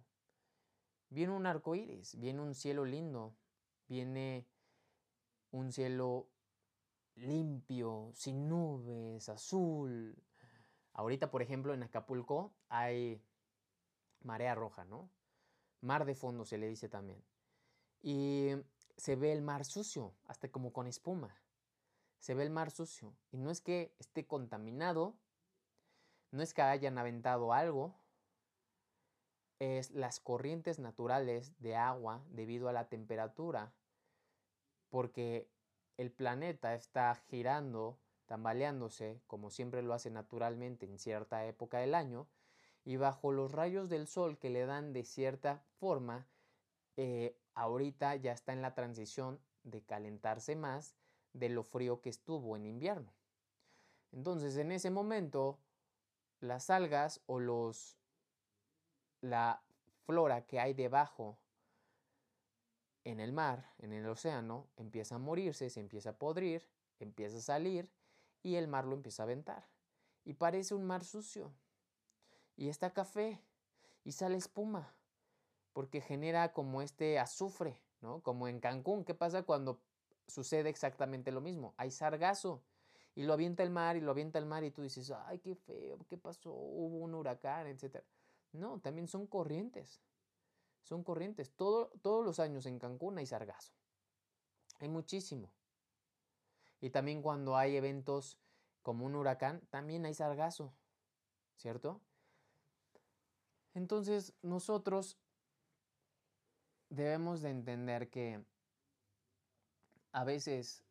viene 1.10 1.34
un 1.34 1.46
arco 1.46 1.76
iris, 1.76 2.20
viene 2.20 2.42
un 2.42 2.56
cielo 2.56 2.86
lindo, 2.86 3.36
viene 3.88 4.48
un 5.52 5.72
cielo 5.72 6.28
limpio, 7.16 8.12
sin 8.14 8.50
nubes, 8.50 9.30
azul. 9.30 10.16
Ahorita, 10.94 11.32
por 11.32 11.42
ejemplo, 11.42 11.74
en 11.74 11.84
Acapulco 11.84 12.54
hay 12.70 13.22
marea 14.22 14.56
roja, 14.56 14.86
¿no? 14.86 15.10
Mar 15.82 16.06
de 16.06 16.16
fondo 16.16 16.46
se 16.46 16.58
le 16.58 16.68
dice 16.68 16.88
también. 16.90 17.24
Y 18.02 18.52
se 18.98 19.16
ve 19.16 19.32
el 19.32 19.42
mar 19.42 19.66
sucio, 19.66 20.14
hasta 20.26 20.50
como 20.50 20.72
con 20.72 20.88
espuma 20.88 21.44
se 22.24 22.36
ve 22.36 22.44
el 22.44 22.52
mar 22.52 22.72
sucio. 22.72 23.14
Y 23.32 23.38
no 23.38 23.52
es 23.52 23.60
que 23.60 23.94
esté 24.00 24.26
contaminado, 24.26 25.18
no 26.32 26.42
es 26.42 26.54
que 26.54 26.62
hayan 26.62 26.98
aventado 26.98 27.52
algo, 27.52 27.94
es 29.60 29.92
las 29.92 30.22
corrientes 30.22 30.80
naturales 30.80 31.60
de 31.60 31.76
agua 31.76 32.24
debido 32.30 32.70
a 32.70 32.72
la 32.72 32.88
temperatura, 32.88 33.74
porque 34.90 35.52
el 35.98 36.14
planeta 36.14 36.76
está 36.76 37.14
girando, 37.28 38.00
tambaleándose, 38.26 39.22
como 39.28 39.50
siempre 39.50 39.82
lo 39.82 39.94
hace 39.94 40.10
naturalmente 40.10 40.86
en 40.86 41.00
cierta 41.00 41.46
época 41.46 41.80
del 41.80 41.96
año, 41.96 42.28
y 42.86 42.98
bajo 42.98 43.32
los 43.32 43.52
rayos 43.52 43.90
del 43.90 44.08
sol 44.08 44.38
que 44.38 44.50
le 44.50 44.66
dan 44.66 44.94
de 44.94 45.04
cierta 45.04 45.64
forma, 45.80 46.28
eh, 46.98 47.38
ahorita 47.54 48.16
ya 48.16 48.32
está 48.32 48.54
en 48.54 48.62
la 48.62 48.74
transición 48.74 49.40
de 49.64 49.82
calentarse 49.82 50.56
más 50.56 50.96
de 51.34 51.50
lo 51.50 51.64
frío 51.64 52.02
que 52.02 52.10
estuvo 52.10 52.56
en 52.56 52.66
invierno. 52.66 53.14
Entonces, 54.12 54.58
en 54.58 54.72
ese 54.72 54.92
momento, 54.92 55.60
las 56.40 56.70
algas 56.70 57.22
o 57.26 57.40
los 57.40 57.98
la 59.22 59.64
flora 60.06 60.46
que 60.46 60.60
hay 60.60 60.74
debajo 60.74 61.40
en 63.06 63.20
el 63.20 63.32
mar, 63.32 63.74
en 63.80 63.94
el 63.94 64.08
océano, 64.08 64.68
empieza 64.76 65.16
a 65.16 65.20
morirse, 65.20 65.70
se 65.70 65.80
empieza 65.80 66.12
a 66.12 66.18
podrir, 66.18 66.68
empieza 67.00 67.38
a 67.38 67.42
salir 67.42 67.90
y 68.44 68.56
el 68.56 68.68
mar 68.68 68.86
lo 68.86 68.94
empieza 68.94 69.24
a 69.24 69.26
aventar. 69.26 69.66
Y 70.26 70.34
parece 70.34 70.76
un 70.76 70.84
mar 70.86 71.04
sucio. 71.04 71.52
Y 72.56 72.70
está 72.70 72.94
café 72.94 73.42
y 74.04 74.12
sale 74.12 74.38
espuma, 74.38 74.94
porque 75.72 76.02
genera 76.02 76.54
como 76.54 76.82
este 76.82 77.18
azufre, 77.18 77.80
¿no? 78.02 78.22
Como 78.22 78.48
en 78.48 78.60
Cancún, 78.60 79.06
¿qué 79.06 79.16
pasa 79.16 79.44
cuando 79.44 79.82
sucede 80.28 80.70
exactamente 80.70 81.32
lo 81.32 81.42
mismo? 81.42 81.74
Hay 81.78 81.90
sargazo 81.90 82.62
y 83.16 83.24
lo 83.24 83.34
avienta 83.34 83.64
el 83.64 83.70
mar 83.70 83.96
y 83.96 84.02
lo 84.02 84.12
avienta 84.12 84.38
el 84.38 84.46
mar 84.46 84.64
y 84.64 84.72
tú 84.72 84.82
dices, 84.84 85.12
ay, 85.26 85.40
qué 85.40 85.56
feo, 85.56 85.98
¿qué 86.08 86.18
pasó? 86.18 86.52
Hubo 86.52 86.98
un 86.98 87.16
huracán, 87.16 87.68
etcétera. 87.68 88.06
No, 88.52 88.80
también 88.80 89.08
son 89.08 89.26
corrientes. 89.26 90.02
Son 90.84 91.04
corrientes. 91.04 91.54
todos 91.56 92.26
los 92.26 92.40
años 92.40 92.66
en 92.66 92.78
Cancún 92.78 93.18
hay 93.18 93.26
sargazo. 93.26 93.74
Hay 94.80 94.90
muchísimo. 94.90 95.50
Y 96.84 96.90
también 96.90 97.22
cuando 97.22 97.56
hay 97.56 97.78
eventos 97.78 98.38
como 98.82 99.06
un 99.06 99.16
huracán, 99.16 99.62
también 99.70 100.06
hay 100.06 100.14
sargazo. 100.14 100.74
¿Cierto? 101.56 102.02
Entonces 103.74 104.34
nosotros 104.42 105.18
debemos 106.90 107.42
de 107.42 107.52
entender 107.52 108.10
que 108.10 108.44
a 110.12 110.26
veces 110.26 110.84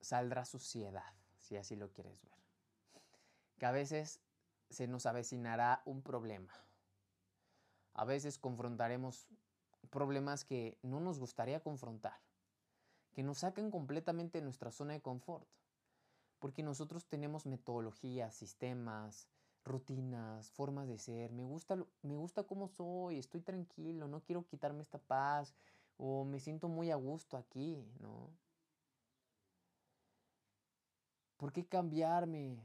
saldrá 0.00 0.46
suciedad, 0.46 1.12
si 1.36 1.58
así 1.58 1.76
lo 1.76 1.92
quieres 1.92 2.22
ver. 2.22 2.38
Que 3.58 3.66
a 3.66 3.72
veces 3.72 4.22
se 4.70 4.86
nos 4.86 5.04
avecinará 5.04 5.82
un 5.84 6.00
problema. 6.00 6.54
A 7.92 8.06
veces 8.06 8.38
confrontaremos 8.38 9.28
problemas 9.90 10.46
que 10.46 10.78
no 10.80 10.98
nos 10.98 11.18
gustaría 11.18 11.62
confrontar, 11.62 12.23
que 13.14 13.22
nos 13.22 13.38
saquen 13.38 13.70
completamente 13.70 14.38
de 14.38 14.44
nuestra 14.44 14.70
zona 14.70 14.92
de 14.92 15.00
confort, 15.00 15.46
porque 16.40 16.62
nosotros 16.62 17.06
tenemos 17.06 17.46
metodologías, 17.46 18.34
sistemas, 18.34 19.28
rutinas, 19.64 20.50
formas 20.50 20.88
de 20.88 20.98
ser. 20.98 21.32
Me 21.32 21.44
gusta, 21.44 21.76
me 22.02 22.16
gusta 22.16 22.44
cómo 22.44 22.68
soy, 22.68 23.18
estoy 23.18 23.40
tranquilo, 23.40 24.08
no 24.08 24.20
quiero 24.20 24.46
quitarme 24.46 24.82
esta 24.82 24.98
paz 24.98 25.54
o 25.96 26.24
me 26.24 26.40
siento 26.40 26.68
muy 26.68 26.90
a 26.90 26.96
gusto 26.96 27.36
aquí, 27.36 27.82
¿no? 28.00 28.30
¿Por 31.36 31.52
qué 31.52 31.66
cambiarme? 31.66 32.58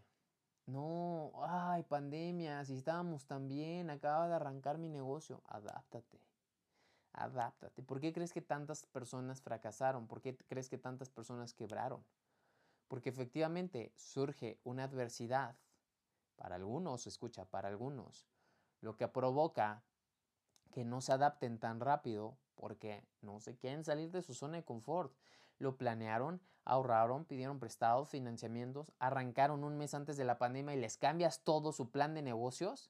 No, 0.65 1.31
ay, 1.43 1.83
pandemia, 1.83 2.63
si 2.65 2.75
estábamos 2.75 3.25
tan 3.25 3.47
bien, 3.47 3.89
acaba 3.89 4.27
de 4.27 4.35
arrancar 4.35 4.77
mi 4.77 4.89
negocio. 4.89 5.41
Adáptate, 5.47 6.19
adáptate. 7.23 7.83
¿Por 7.83 7.99
qué 7.99 8.13
crees 8.13 8.33
que 8.33 8.41
tantas 8.41 8.85
personas 8.85 9.41
fracasaron? 9.41 10.07
¿Por 10.07 10.21
qué 10.21 10.37
crees 10.37 10.69
que 10.69 10.77
tantas 10.77 11.09
personas 11.09 11.53
quebraron? 11.53 12.03
Porque 12.87 13.09
efectivamente 13.09 13.93
surge 13.95 14.59
una 14.63 14.85
adversidad, 14.85 15.57
para 16.35 16.55
algunos, 16.55 17.05
escucha, 17.05 17.45
para 17.45 17.67
algunos, 17.67 18.25
lo 18.81 18.95
que 18.95 19.07
provoca 19.07 19.83
que 20.71 20.85
no 20.85 21.01
se 21.01 21.11
adapten 21.11 21.59
tan 21.59 21.81
rápido 21.81 22.37
porque 22.55 23.05
no 23.21 23.39
se 23.39 23.57
quieren 23.57 23.83
salir 23.83 24.11
de 24.11 24.21
su 24.21 24.33
zona 24.33 24.57
de 24.57 24.63
confort 24.63 25.13
lo 25.59 25.77
planearon, 25.77 26.41
ahorraron, 26.63 27.25
pidieron 27.25 27.59
prestados, 27.59 28.09
financiamientos, 28.09 28.91
arrancaron 28.97 29.63
un 29.63 29.77
mes 29.77 29.93
antes 29.93 30.17
de 30.17 30.23
la 30.23 30.37
pandemia 30.37 30.73
y 30.73 30.79
les 30.79 30.97
cambias 30.97 31.43
todo 31.43 31.73
su 31.73 31.91
plan 31.91 32.15
de 32.15 32.21
negocios. 32.21 32.89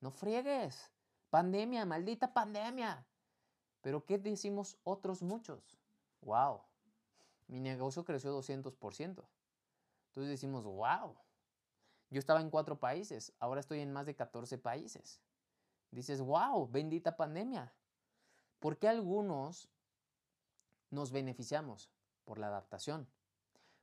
No 0.00 0.10
friegues. 0.10 0.92
Pandemia, 1.30 1.86
maldita 1.86 2.32
pandemia. 2.32 3.06
Pero 3.86 4.04
¿qué 4.04 4.18
decimos 4.18 4.76
otros 4.82 5.22
muchos? 5.22 5.78
Wow, 6.22 6.62
mi 7.46 7.60
negocio 7.60 8.04
creció 8.04 8.36
200%. 8.36 8.74
Entonces 8.98 10.28
decimos, 10.28 10.64
wow, 10.64 11.14
yo 12.10 12.18
estaba 12.18 12.40
en 12.40 12.50
cuatro 12.50 12.80
países, 12.80 13.32
ahora 13.38 13.60
estoy 13.60 13.78
en 13.78 13.92
más 13.92 14.06
de 14.06 14.16
14 14.16 14.58
países. 14.58 15.20
Dices, 15.92 16.20
wow, 16.20 16.68
bendita 16.68 17.16
pandemia. 17.16 17.72
¿Por 18.58 18.76
qué 18.76 18.88
algunos 18.88 19.68
nos 20.90 21.12
beneficiamos 21.12 21.88
por 22.24 22.40
la 22.40 22.48
adaptación. 22.48 23.08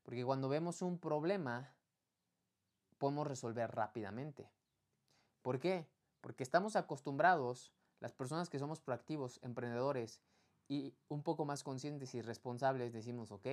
Porque 0.01 0.25
cuando 0.25 0.49
vemos 0.49 0.81
un 0.81 0.99
problema, 0.99 1.73
podemos 2.97 3.25
resolver 3.25 3.71
rápidamente. 3.71 4.51
¿Por 5.41 5.61
qué? 5.61 5.87
Porque 6.19 6.43
estamos 6.43 6.75
acostumbrados, 6.75 7.71
las 8.03 8.11
personas 8.11 8.49
que 8.49 8.59
somos 8.59 8.81
proactivos, 8.81 9.39
emprendedores 9.43 10.19
y 10.67 10.93
un 11.07 11.23
poco 11.23 11.45
más 11.45 11.63
conscientes 11.63 12.13
y 12.15 12.21
responsables, 12.21 12.91
decimos, 12.91 13.31
ok, 13.31 13.47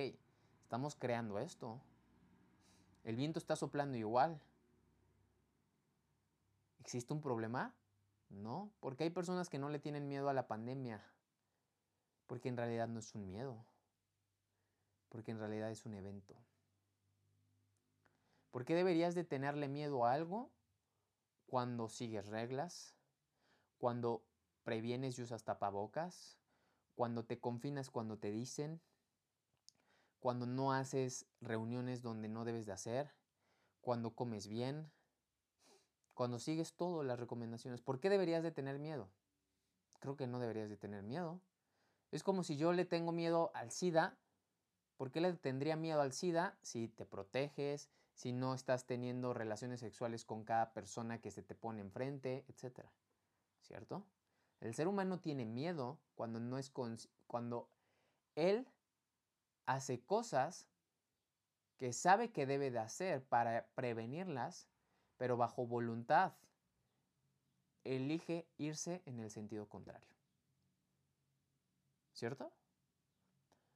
estamos 0.61 0.97
creando 0.97 1.39
esto. 1.39 1.79
El 3.05 3.15
viento 3.15 3.39
está 3.39 3.55
soplando 3.55 3.97
igual. 3.97 4.41
¿Existe 6.81 7.13
un 7.13 7.21
problema? 7.21 7.73
No, 8.27 8.69
porque 8.81 9.05
hay 9.05 9.09
personas 9.09 9.47
que 9.47 9.57
no 9.57 9.69
le 9.69 9.79
tienen 9.79 10.09
miedo 10.09 10.27
a 10.27 10.33
la 10.33 10.49
pandemia, 10.49 11.01
porque 12.27 12.49
en 12.49 12.57
realidad 12.57 12.89
no 12.89 12.99
es 12.99 13.15
un 13.15 13.25
miedo, 13.27 13.65
porque 15.07 15.31
en 15.31 15.39
realidad 15.39 15.71
es 15.71 15.85
un 15.85 15.93
evento. 15.93 16.35
¿Por 18.51 18.65
qué 18.65 18.75
deberías 18.75 19.15
de 19.15 19.23
tenerle 19.23 19.69
miedo 19.69 20.05
a 20.05 20.11
algo 20.11 20.51
cuando 21.47 21.87
sigues 21.87 22.27
reglas, 22.27 22.93
cuando 23.77 24.25
previenes 24.63 25.17
y 25.17 25.23
usas 25.23 25.43
tapabocas, 25.43 26.37
cuando 26.95 27.25
te 27.25 27.39
confinas 27.39 27.89
cuando 27.89 28.17
te 28.17 28.31
dicen, 28.31 28.81
cuando 30.19 30.45
no 30.45 30.71
haces 30.71 31.25
reuniones 31.39 32.01
donde 32.01 32.27
no 32.27 32.45
debes 32.45 32.65
de 32.65 32.73
hacer, 32.73 33.11
cuando 33.81 34.13
comes 34.13 34.47
bien, 34.47 34.91
cuando 36.13 36.37
sigues 36.37 36.73
todas 36.75 37.05
las 37.05 37.19
recomendaciones? 37.19 37.81
¿Por 37.81 37.99
qué 37.99 38.09
deberías 38.09 38.43
de 38.43 38.51
tener 38.51 38.77
miedo? 38.77 39.09
Creo 39.99 40.15
que 40.15 40.27
no 40.27 40.39
deberías 40.39 40.69
de 40.69 40.77
tener 40.77 41.01
miedo. 41.03 41.41
Es 42.11 42.23
como 42.23 42.43
si 42.43 42.57
yo 42.57 42.73
le 42.73 42.85
tengo 42.85 43.11
miedo 43.11 43.51
al 43.55 43.71
SIDA. 43.71 44.17
¿Por 44.97 45.11
qué 45.11 45.21
le 45.21 45.33
tendría 45.33 45.75
miedo 45.75 46.01
al 46.01 46.13
SIDA 46.13 46.57
si 46.61 46.87
te 46.87 47.05
proteges, 47.05 47.89
si 48.13 48.33
no 48.33 48.53
estás 48.53 48.85
teniendo 48.85 49.33
relaciones 49.33 49.79
sexuales 49.79 50.25
con 50.25 50.43
cada 50.43 50.73
persona 50.73 51.19
que 51.19 51.31
se 51.31 51.41
te 51.41 51.55
pone 51.55 51.81
enfrente, 51.81 52.45
etcétera? 52.47 52.91
¿Cierto? 53.61 54.05
El 54.61 54.75
ser 54.75 54.87
humano 54.87 55.19
tiene 55.19 55.45
miedo 55.45 55.97
cuando 56.15 56.39
no 56.39 56.57
es 56.57 56.71
cuando 57.27 57.67
él 58.35 58.67
hace 59.65 59.99
cosas 59.99 60.67
que 61.77 61.93
sabe 61.93 62.31
que 62.31 62.45
debe 62.45 62.69
de 62.69 62.77
hacer 62.77 63.23
para 63.23 63.65
prevenirlas, 63.73 64.67
pero 65.17 65.35
bajo 65.35 65.65
voluntad 65.65 66.33
elige 67.83 68.45
irse 68.59 69.01
en 69.05 69.19
el 69.19 69.31
sentido 69.31 69.67
contrario. 69.67 70.07
¿Cierto? 72.13 72.51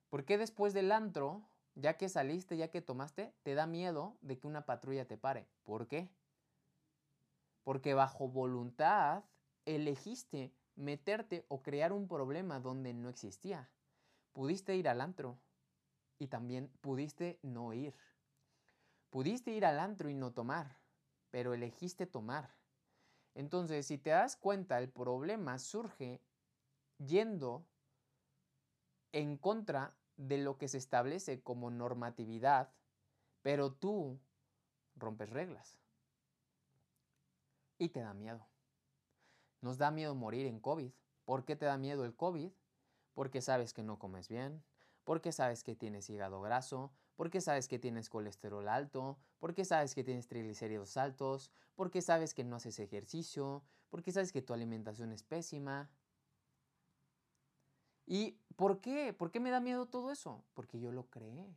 ¿Por 0.09 0.23
qué 0.23 0.37
después 0.37 0.75
del 0.75 0.91
antro, 0.91 1.41
ya 1.73 1.97
que 1.97 2.09
saliste, 2.09 2.57
ya 2.57 2.69
que 2.69 2.83
tomaste, 2.83 3.33
te 3.41 3.55
da 3.55 3.65
miedo 3.65 4.15
de 4.21 4.37
que 4.37 4.45
una 4.45 4.67
patrulla 4.67 5.07
te 5.07 5.17
pare? 5.17 5.47
¿Por 5.63 5.87
qué? 5.87 6.09
Porque 7.63 7.95
bajo 7.95 8.27
voluntad 8.27 9.23
elegiste 9.65 10.53
meterte 10.75 11.45
o 11.47 11.61
crear 11.61 11.93
un 11.93 12.07
problema 12.07 12.59
donde 12.59 12.93
no 12.93 13.09
existía. 13.09 13.69
Pudiste 14.33 14.75
ir 14.75 14.89
al 14.89 15.01
antro 15.01 15.37
y 16.19 16.27
también 16.27 16.69
pudiste 16.81 17.39
no 17.41 17.73
ir. 17.73 17.95
Pudiste 19.09 19.51
ir 19.51 19.65
al 19.65 19.79
antro 19.79 20.09
y 20.09 20.13
no 20.13 20.31
tomar, 20.33 20.77
pero 21.31 21.53
elegiste 21.53 22.05
tomar. 22.05 22.53
Entonces, 23.33 23.85
si 23.85 23.97
te 23.97 24.09
das 24.09 24.35
cuenta, 24.35 24.77
el 24.79 24.89
problema 24.89 25.59
surge 25.59 26.21
yendo 26.97 27.65
en 29.11 29.37
contra 29.37 29.95
de 30.17 30.37
lo 30.37 30.57
que 30.57 30.67
se 30.67 30.77
establece 30.77 31.41
como 31.41 31.69
normatividad, 31.69 32.73
pero 33.41 33.73
tú 33.73 34.19
rompes 34.95 35.29
reglas 35.29 35.77
y 37.77 37.89
te 37.89 37.99
da 37.99 38.13
miedo. 38.13 38.45
Nos 39.61 39.77
da 39.77 39.91
miedo 39.91 40.15
morir 40.15 40.45
en 40.45 40.59
COVID. 40.59 40.91
¿Por 41.25 41.45
qué 41.45 41.55
te 41.55 41.65
da 41.65 41.77
miedo 41.77 42.05
el 42.05 42.15
COVID? 42.15 42.51
Porque 43.13 43.41
sabes 43.41 43.73
que 43.73 43.83
no 43.83 43.97
comes 43.97 44.27
bien, 44.27 44.63
porque 45.03 45.31
sabes 45.31 45.63
que 45.63 45.75
tienes 45.75 46.09
hígado 46.09 46.41
graso, 46.41 46.91
porque 47.15 47.41
sabes 47.41 47.67
que 47.67 47.79
tienes 47.79 48.09
colesterol 48.09 48.67
alto, 48.67 49.17
porque 49.39 49.65
sabes 49.65 49.95
que 49.95 50.03
tienes 50.03 50.27
triglicéridos 50.27 50.97
altos, 50.97 51.51
porque 51.75 52.01
sabes 52.01 52.33
que 52.33 52.43
no 52.43 52.57
haces 52.57 52.79
ejercicio, 52.79 53.63
porque 53.89 54.11
sabes 54.11 54.31
que 54.31 54.41
tu 54.41 54.53
alimentación 54.53 55.11
es 55.11 55.23
pésima. 55.23 55.89
¿Y 58.05 58.33
por 58.55 58.81
qué? 58.81 59.13
¿Por 59.13 59.31
qué 59.31 59.39
me 59.39 59.49
da 59.49 59.59
miedo 59.59 59.87
todo 59.87 60.11
eso? 60.11 60.43
Porque 60.53 60.79
yo 60.79 60.91
lo 60.91 61.09
creé. 61.09 61.55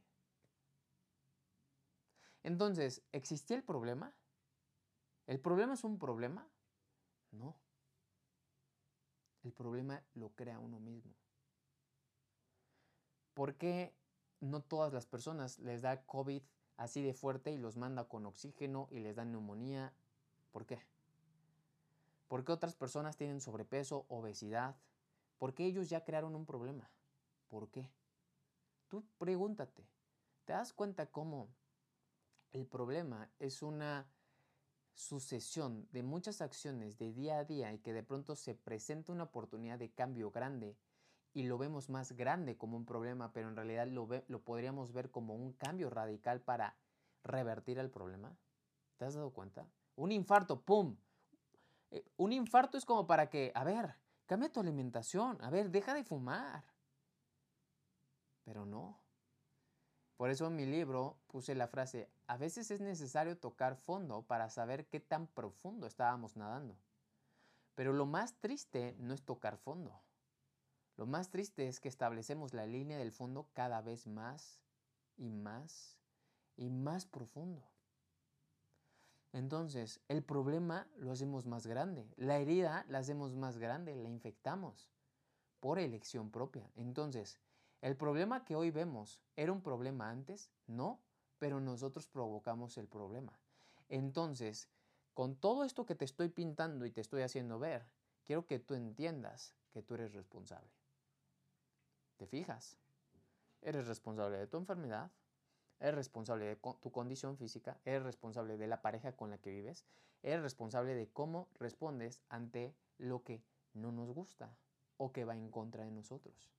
Entonces, 2.43 3.03
¿existía 3.13 3.57
el 3.57 3.65
problema? 3.65 4.15
¿El 5.27 5.41
problema 5.41 5.75
es 5.75 5.85
un 5.85 5.99
problema? 5.99 6.49
No. 7.31 7.55
El 9.45 9.53
problema 9.53 10.03
lo 10.15 10.31
crea 10.31 10.59
uno 10.59 10.81
mismo. 10.81 11.15
¿Por 13.35 13.55
qué 13.55 13.95
no 14.41 14.61
todas 14.61 14.93
las 14.93 15.07
personas 15.07 15.59
les 15.59 15.83
da 15.83 16.03
COVID 16.05 16.43
así 16.77 17.03
de 17.03 17.15
fuerte 17.15 17.53
y 17.53 17.59
los 17.59 17.77
manda 17.77 18.09
con 18.09 18.27
oxígeno 18.27 18.89
y 18.91 18.99
les 19.01 19.17
da 19.17 19.25
neumonía? 19.25 19.93
¿Por 20.53 20.67
qué? 20.67 20.83
¿Por 22.29 22.45
qué 22.45 22.53
otras 22.53 22.75
personas 22.75 23.17
tienen 23.17 23.41
sobrepeso, 23.41 24.07
obesidad? 24.09 24.77
¿Por 25.39 25.55
qué 25.55 25.67
ellos 25.67 25.89
ya 25.89 26.05
crearon 26.05 26.35
un 26.35 26.47
problema? 26.47 26.91
¿Por 27.49 27.69
qué? 27.69 27.89
Tú 28.89 29.05
pregúntate. 29.19 29.87
¿Te 30.45 30.53
das 30.53 30.73
cuenta 30.73 31.07
cómo 31.07 31.49
el 32.53 32.67
problema 32.67 33.31
es 33.39 33.63
una 33.63 34.07
sucesión 34.99 35.87
de 35.93 36.03
muchas 36.03 36.41
acciones 36.41 36.99
de 36.99 37.13
día 37.13 37.39
a 37.39 37.45
día 37.45 37.73
y 37.73 37.79
que 37.79 37.93
de 37.93 38.03
pronto 38.03 38.35
se 38.35 38.55
presenta 38.55 39.13
una 39.13 39.25
oportunidad 39.25 39.79
de 39.79 39.91
cambio 39.91 40.33
grande 40.33 40.77
y 41.33 41.45
lo 41.45 41.57
vemos 41.57 41.89
más 41.89 42.13
grande 42.13 42.57
como 42.59 42.77
un 42.77 42.85
problema, 42.85 43.33
pero 43.33 43.49
en 43.49 43.55
realidad 43.55 43.87
lo, 43.87 44.09
lo 44.27 44.43
podríamos 44.43 44.93
ver 44.93 45.13
como 45.13 45.37
un 45.37 45.53
cambio 45.53 45.89
radical 45.89 46.41
para 46.41 46.77
revertir 47.23 47.79
el 47.79 47.91
problema. 47.91 48.37
¿Te 48.97 49.05
has 49.05 49.15
dado 49.15 49.33
cuenta? 49.33 49.69
Un 49.95 50.11
infarto, 50.11 50.63
¡pum! 50.63 50.97
Eh, 51.91 52.05
un 52.17 52.33
infarto 52.33 52.77
es 52.77 52.85
como 52.85 53.07
para 53.07 53.31
que, 53.31 53.53
a 53.55 53.63
ver, 53.63 53.95
cambia 54.27 54.51
tu 54.51 54.59
alimentación, 54.59 55.39
a 55.41 55.51
ver, 55.51 55.71
deja 55.71 55.95
de 55.95 56.03
fumar. 56.03 56.65
Pero 58.43 58.67
no. 58.67 59.01
Por 60.19 60.31
eso 60.31 60.49
en 60.49 60.57
mi 60.57 60.67
libro 60.67 61.17
puse 61.29 61.55
la 61.55 61.69
frase, 61.69 62.11
a 62.27 62.37
veces 62.37 62.73
es 62.73 62.81
necesario 62.81 63.39
tocar 63.39 63.77
fondo 63.77 64.23
para 64.23 64.51
saber 64.51 64.89
qué 64.89 64.99
tan 64.99 65.29
profundo 65.29 65.87
estábamos 65.87 66.37
nadando. 66.37 66.77
Pero 67.77 67.93
lo 67.93 68.05
más 68.05 68.35
triste 68.41 68.97
no 68.99 69.15
es 69.15 69.23
tocar 69.23 69.57
fondo. 69.57 70.03
Lo 70.97 71.07
más 71.07 71.31
triste 71.31 71.69
es 71.69 71.79
que 71.79 71.89
establecemos 71.89 72.53
la 72.53 72.67
línea 72.67 72.99
del 72.99 73.13
fondo 73.13 73.49
cada 73.55 73.81
vez 73.81 74.09
más 74.09 74.61
y 75.17 75.31
más 75.31 75.97
y 76.57 76.69
más 76.69 77.07
profundo. 77.07 77.63
Entonces, 79.33 80.01
el 80.09 80.25
problema 80.25 80.89
lo 80.97 81.13
hacemos 81.13 81.47
más 81.47 81.69
grande, 81.69 82.13
la 82.17 82.39
herida 82.39 82.85
la 82.89 82.99
hacemos 82.99 83.37
más 83.37 83.59
grande, 83.59 83.95
la 83.95 84.09
infectamos 84.09 84.91
por 85.61 85.79
elección 85.79 86.33
propia. 86.33 86.69
Entonces, 86.75 87.39
¿El 87.81 87.97
problema 87.97 88.45
que 88.45 88.57
hoy 88.57 88.71
vemos 88.71 89.21
era 89.37 89.53
un 89.53 89.63
problema 89.63 90.11
antes? 90.11 90.51
No, 90.67 91.01
pero 91.39 91.61
nosotros 91.61 92.09
provocamos 92.09 92.77
el 92.77 92.89
problema. 92.89 93.39
Entonces, 93.89 94.69
con 95.15 95.37
todo 95.37 95.65
esto 95.65 95.87
que 95.87 95.95
te 95.95 96.05
estoy 96.05 96.29
pintando 96.29 96.85
y 96.87 96.91
te 96.91 97.01
estoy 97.01 97.23
haciendo 97.23 97.59
ver, 97.59 97.87
quiero 98.25 98.47
que 98.47 98.59
tú 98.59 98.75
entiendas 98.75 99.55
que 99.71 99.83
tú 99.83 99.95
eres 99.95 100.13
responsable. 100.13 100.71
¿Te 102.17 102.27
fijas? 102.27 102.77
Eres 103.63 103.87
responsable 103.87 104.39
de 104.39 104.47
tu 104.49 104.57
enfermedad, 104.57 105.11
eres 105.79 105.95
responsable 105.95 106.47
de 106.47 106.57
tu 106.57 106.91
condición 106.91 107.37
física, 107.37 107.79
eres 107.85 108.03
responsable 108.03 108.57
de 108.57 108.67
la 108.67 108.83
pareja 108.83 109.13
con 109.13 109.31
la 109.31 109.39
que 109.39 109.51
vives, 109.51 109.85
eres 110.23 110.43
responsable 110.43 110.95
de 110.95 111.09
cómo 111.09 111.49
respondes 111.61 112.21
ante 112.29 112.75
lo 112.99 113.23
que 113.23 113.43
no 113.73 113.93
nos 113.93 114.11
gusta 114.13 114.57
o 114.97 115.13
que 115.13 115.25
va 115.25 115.37
en 115.37 115.51
contra 115.51 115.85
de 115.85 115.93
nosotros. 115.93 116.51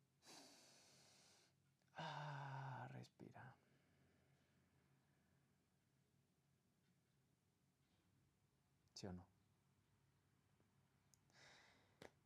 Ah, 1.98 2.88
respira. 2.94 3.56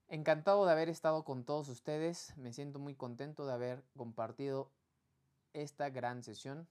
Encantado 0.07 0.65
de 0.65 0.71
haber 0.71 0.89
estado 0.89 1.23
con 1.23 1.43
todos 1.43 1.69
ustedes. 1.69 2.35
Me 2.37 2.53
siento 2.53 2.79
muy 2.79 2.95
contento 2.95 3.45
de 3.45 3.53
haber 3.53 3.83
compartido 3.95 4.71
esta 5.53 5.89
gran 5.89 6.23
sesión 6.23 6.67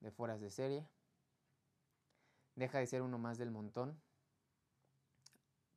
de 0.00 0.10
Fueras 0.10 0.40
de 0.40 0.50
Serie. 0.50 0.88
Deja 2.54 2.78
de 2.78 2.86
ser 2.86 3.02
uno 3.02 3.18
más 3.18 3.38
del 3.38 3.50
montón 3.50 4.00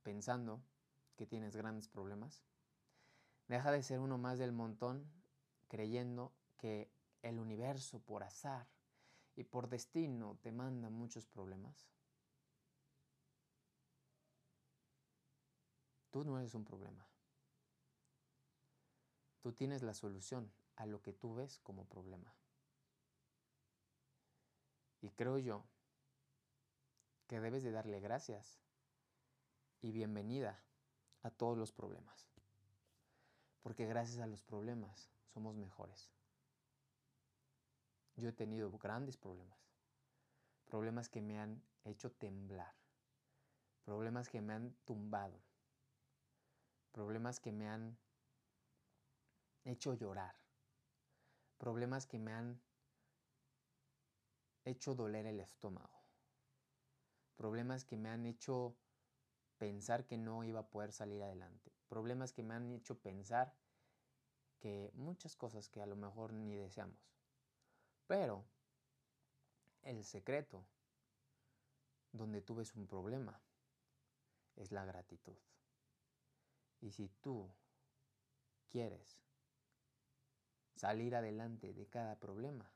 pensando 0.04 0.62
que 1.16 1.26
tienes 1.26 1.56
grandes 1.56 1.88
problemas. 1.88 2.44
Deja 3.48 3.72
de 3.72 3.84
ser 3.84 4.00
uno 4.00 4.18
más 4.18 4.38
del 4.38 4.52
montón 4.52 5.10
creyendo 5.68 6.34
que 6.58 6.92
el 7.22 7.40
universo 7.40 8.00
por 8.00 8.24
azar 8.24 8.68
y 9.36 9.44
por 9.44 9.68
destino 9.68 10.38
te 10.42 10.52
manda 10.52 10.90
muchos 10.90 11.26
problemas? 11.26 11.95
Tú 16.16 16.24
no 16.24 16.40
eres 16.40 16.56
un 16.56 16.64
problema. 16.64 17.06
Tú 19.42 19.52
tienes 19.52 19.82
la 19.84 19.94
solución 19.94 20.50
a 20.78 20.86
lo 20.86 21.02
que 21.02 21.12
tú 21.12 21.36
ves 21.36 21.60
como 21.60 21.90
problema. 21.90 22.34
Y 25.02 25.10
creo 25.10 25.38
yo 25.40 25.66
que 27.28 27.42
debes 27.42 27.64
de 27.64 27.72
darle 27.72 28.00
gracias 28.00 28.62
y 29.82 29.92
bienvenida 29.92 30.64
a 31.22 31.32
todos 31.32 31.58
los 31.58 31.74
problemas. 31.74 32.30
Porque 33.62 33.86
gracias 33.86 34.20
a 34.20 34.28
los 34.28 34.42
problemas 34.42 35.12
somos 35.34 35.58
mejores. 35.58 36.14
Yo 38.16 38.30
he 38.30 38.32
tenido 38.32 38.72
grandes 38.72 39.18
problemas. 39.18 39.60
Problemas 40.64 41.10
que 41.10 41.22
me 41.22 41.40
han 41.40 41.62
hecho 41.84 42.10
temblar. 42.10 42.74
Problemas 43.84 44.30
que 44.30 44.40
me 44.40 44.54
han 44.54 44.74
tumbado. 44.86 45.45
Problemas 46.96 47.42
que 47.42 47.52
me 47.52 47.68
han 47.68 47.98
hecho 49.66 49.96
llorar. 49.96 50.34
Problemas 51.58 52.08
que 52.08 52.20
me 52.20 52.32
han 52.32 52.62
hecho 54.64 54.96
doler 54.96 55.26
el 55.26 55.42
estómago. 55.42 56.06
Problemas 57.36 57.84
que 57.84 57.98
me 57.98 58.08
han 58.08 58.26
hecho 58.26 58.78
pensar 59.58 60.06
que 60.06 60.18
no 60.18 60.46
iba 60.46 60.62
a 60.62 60.70
poder 60.70 60.94
salir 60.94 61.22
adelante. 61.22 61.74
Problemas 61.90 62.32
que 62.32 62.44
me 62.44 62.54
han 62.54 62.72
hecho 62.72 62.98
pensar 62.98 63.54
que 64.62 64.90
muchas 64.94 65.36
cosas 65.36 65.68
que 65.68 65.82
a 65.82 65.88
lo 65.88 65.98
mejor 65.98 66.32
ni 66.32 66.56
deseamos. 66.56 67.12
Pero 68.08 68.46
el 69.82 70.06
secreto 70.06 70.66
donde 72.14 72.42
tú 72.42 72.56
ves 72.56 72.74
un 72.74 72.88
problema 72.88 73.38
es 74.56 74.72
la 74.72 74.86
gratitud. 74.86 75.36
Y 76.82 76.92
si 76.92 77.10
tú 77.22 77.50
quieres 78.70 79.18
salir 80.76 81.16
adelante 81.16 81.74
de 81.74 81.88
cada 81.88 82.20
problema, 82.20 82.70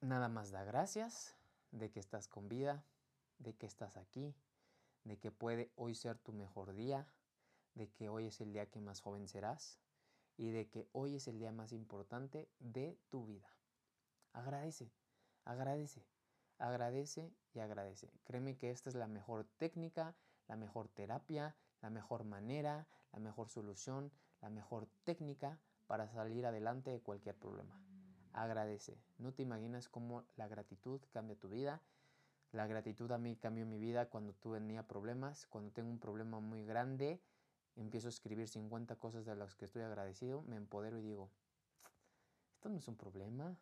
nada 0.00 0.28
más 0.28 0.50
da 0.50 0.64
gracias 0.64 1.36
de 1.72 1.90
que 1.90 2.00
estás 2.00 2.28
con 2.28 2.48
vida, 2.48 2.84
de 3.38 3.54
que 3.54 3.66
estás 3.66 3.96
aquí, 3.96 4.34
de 5.04 5.18
que 5.18 5.30
puede 5.30 5.72
hoy 5.76 5.94
ser 5.94 6.18
tu 6.18 6.32
mejor 6.32 6.74
día, 6.74 7.06
de 7.74 7.88
que 7.88 8.08
hoy 8.08 8.26
es 8.26 8.40
el 8.40 8.52
día 8.52 8.66
que 8.66 8.80
más 8.80 9.00
joven 9.00 9.28
serás 9.28 9.78
y 10.36 10.50
de 10.50 10.68
que 10.68 10.88
hoy 10.92 11.16
es 11.16 11.28
el 11.28 11.38
día 11.38 11.52
más 11.52 11.72
importante 11.72 12.48
de 12.58 12.98
tu 13.08 13.26
vida. 13.26 13.48
Agradece, 14.32 14.90
agradece, 15.44 16.04
agradece 16.58 17.32
y 17.52 17.60
agradece. 17.60 18.10
Créeme 18.24 18.56
que 18.56 18.70
esta 18.70 18.90
es 18.90 18.96
la 18.96 19.06
mejor 19.06 19.44
técnica, 19.58 20.14
la 20.50 20.56
mejor 20.56 20.88
terapia, 20.88 21.54
la 21.80 21.90
mejor 21.90 22.24
manera, 22.24 22.88
la 23.12 23.20
mejor 23.20 23.48
solución, 23.48 24.10
la 24.40 24.50
mejor 24.50 24.88
técnica 25.04 25.60
para 25.86 26.08
salir 26.08 26.44
adelante 26.44 26.90
de 26.90 27.00
cualquier 27.00 27.36
problema. 27.36 27.80
Agradece. 28.32 28.98
No 29.18 29.32
te 29.32 29.42
imaginas 29.42 29.88
cómo 29.88 30.24
la 30.34 30.48
gratitud 30.48 31.00
cambia 31.12 31.38
tu 31.38 31.48
vida. 31.48 31.80
La 32.50 32.66
gratitud 32.66 33.12
a 33.12 33.18
mí 33.18 33.36
cambió 33.36 33.64
mi 33.64 33.78
vida 33.78 34.06
cuando 34.06 34.32
tú 34.32 34.52
tenía 34.54 34.82
problemas, 34.88 35.46
cuando 35.46 35.70
tengo 35.70 35.88
un 35.88 36.00
problema 36.00 36.40
muy 36.40 36.64
grande 36.64 37.20
empiezo 37.76 38.08
a 38.08 38.10
escribir 38.10 38.48
50 38.48 38.96
cosas 38.96 39.24
de 39.24 39.36
las 39.36 39.54
que 39.54 39.66
estoy 39.66 39.82
agradecido, 39.82 40.42
me 40.42 40.56
empodero 40.56 40.98
y 40.98 41.02
digo, 41.02 41.30
esto 42.54 42.68
no 42.68 42.78
es 42.78 42.88
un 42.88 42.96
problema. 42.96 43.56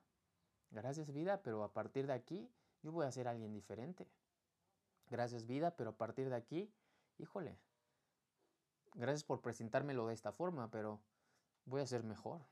Gracias 0.71 1.13
vida, 1.13 1.43
pero 1.43 1.63
a 1.65 1.75
partir 1.75 2.07
de 2.07 2.15
aquí 2.15 2.51
yo 2.83 2.93
voy 2.93 3.05
a 3.05 3.13
ser 3.13 3.29
alguien 3.29 3.53
diferente. 3.53 4.09
Gracias 5.11 5.47
vida, 5.47 5.77
pero 5.77 5.91
a 5.91 5.97
partir 5.97 6.29
de 6.29 6.37
aquí, 6.37 6.73
híjole, 7.19 7.59
gracias 8.95 9.25
por 9.25 9.41
presentármelo 9.41 10.07
de 10.07 10.15
esta 10.15 10.33
forma, 10.33 10.71
pero 10.71 11.01
voy 11.65 11.81
a 11.81 11.87
ser 11.87 12.05
mejor. 12.05 12.43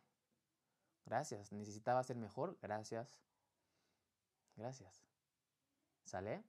Gracias, 1.05 1.53
necesitaba 1.53 2.03
ser 2.03 2.17
mejor, 2.17 2.59
gracias. 2.61 3.21
Gracias. 4.57 5.05
¿Sale? 6.05 6.43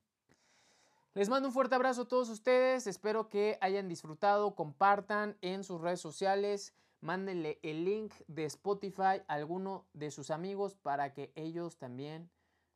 Les 1.14 1.30
mando 1.30 1.50
un 1.50 1.54
fuerte 1.54 1.76
abrazo 1.76 2.04
a 2.04 2.08
todos 2.08 2.30
ustedes, 2.30 2.88
espero 2.88 3.28
que 3.28 3.58
hayan 3.60 3.88
disfrutado, 3.88 4.56
compartan 4.56 5.36
en 5.42 5.64
sus 5.64 5.82
redes 5.82 6.00
sociales, 6.00 6.74
mándenle 7.02 7.60
el 7.64 7.86
link 7.86 8.14
de 8.28 8.46
Spotify 8.46 9.24
a 9.28 9.34
alguno 9.34 9.88
de 9.94 10.12
sus 10.12 10.30
amigos 10.32 10.76
para 10.76 11.14
que 11.14 11.32
ellos 11.36 11.78
también 11.78 12.30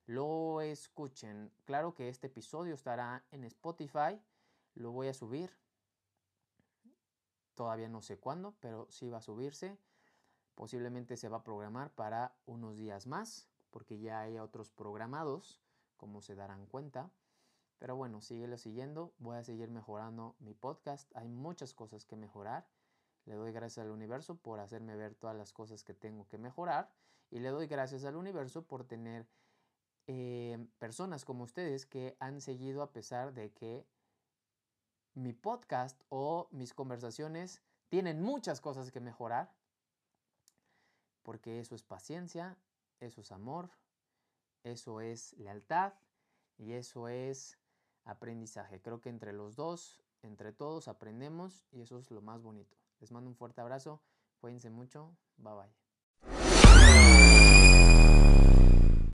lo 0.05 0.61
escuchen. 0.61 1.51
Claro 1.65 1.93
que 1.93 2.09
este 2.09 2.27
episodio 2.27 2.73
estará 2.73 3.23
en 3.31 3.43
Spotify, 3.45 4.21
lo 4.75 4.91
voy 4.91 5.07
a 5.07 5.13
subir. 5.13 5.51
Todavía 7.55 7.89
no 7.89 8.01
sé 8.01 8.17
cuándo, 8.17 8.55
pero 8.59 8.87
sí 8.89 9.09
va 9.09 9.19
a 9.19 9.21
subirse. 9.21 9.77
Posiblemente 10.55 11.17
se 11.17 11.29
va 11.29 11.37
a 11.37 11.43
programar 11.43 11.91
para 11.91 12.35
unos 12.45 12.77
días 12.77 13.07
más, 13.07 13.47
porque 13.69 13.99
ya 13.99 14.21
hay 14.21 14.37
otros 14.37 14.69
programados, 14.69 15.61
como 15.97 16.21
se 16.21 16.35
darán 16.35 16.65
cuenta. 16.65 17.11
Pero 17.79 17.95
bueno, 17.95 18.21
síguelo 18.21 18.57
siguiendo. 18.57 19.13
Voy 19.17 19.37
a 19.37 19.43
seguir 19.43 19.69
mejorando 19.69 20.35
mi 20.39 20.53
podcast. 20.53 21.09
Hay 21.15 21.27
muchas 21.27 21.73
cosas 21.73 22.05
que 22.05 22.15
mejorar. 22.15 22.67
Le 23.25 23.35
doy 23.35 23.51
gracias 23.51 23.85
al 23.85 23.91
universo 23.91 24.35
por 24.35 24.59
hacerme 24.59 24.95
ver 24.95 25.15
todas 25.15 25.35
las 25.35 25.53
cosas 25.53 25.83
que 25.83 25.93
tengo 25.93 26.27
que 26.27 26.37
mejorar. 26.37 26.91
Y 27.31 27.39
le 27.39 27.49
doy 27.49 27.67
gracias 27.67 28.03
al 28.05 28.15
universo 28.15 28.63
por 28.67 28.83
tener 28.83 29.27
eh, 30.07 30.57
personas 30.77 31.25
como 31.25 31.43
ustedes 31.43 31.85
que 31.85 32.15
han 32.19 32.41
seguido 32.41 32.81
a 32.81 32.91
pesar 32.91 33.33
de 33.33 33.51
que 33.51 33.85
mi 35.13 35.33
podcast 35.33 36.01
o 36.09 36.47
mis 36.51 36.73
conversaciones 36.73 37.61
tienen 37.89 38.21
muchas 38.21 38.61
cosas 38.61 38.91
que 38.91 38.99
mejorar. 38.99 39.53
Porque 41.23 41.59
eso 41.59 41.75
es 41.75 41.83
paciencia, 41.83 42.57
eso 42.99 43.21
es 43.21 43.31
amor, 43.31 43.69
eso 44.63 45.01
es 45.01 45.33
lealtad 45.33 45.93
y 46.57 46.73
eso 46.73 47.07
es 47.07 47.57
aprendizaje. 48.05 48.81
Creo 48.81 49.01
que 49.01 49.09
entre 49.09 49.33
los 49.33 49.55
dos, 49.55 50.01
entre 50.23 50.51
todos 50.51 50.87
aprendemos 50.87 51.65
y 51.71 51.81
eso 51.81 51.99
es 51.99 52.09
lo 52.09 52.21
más 52.21 52.41
bonito. 52.41 52.77
Les 52.99 53.11
mando 53.11 53.29
un 53.29 53.35
fuerte 53.35 53.61
abrazo, 53.61 54.01
cuídense 54.39 54.69
mucho, 54.69 55.15
bye 55.37 55.53
bye. 55.53 56.50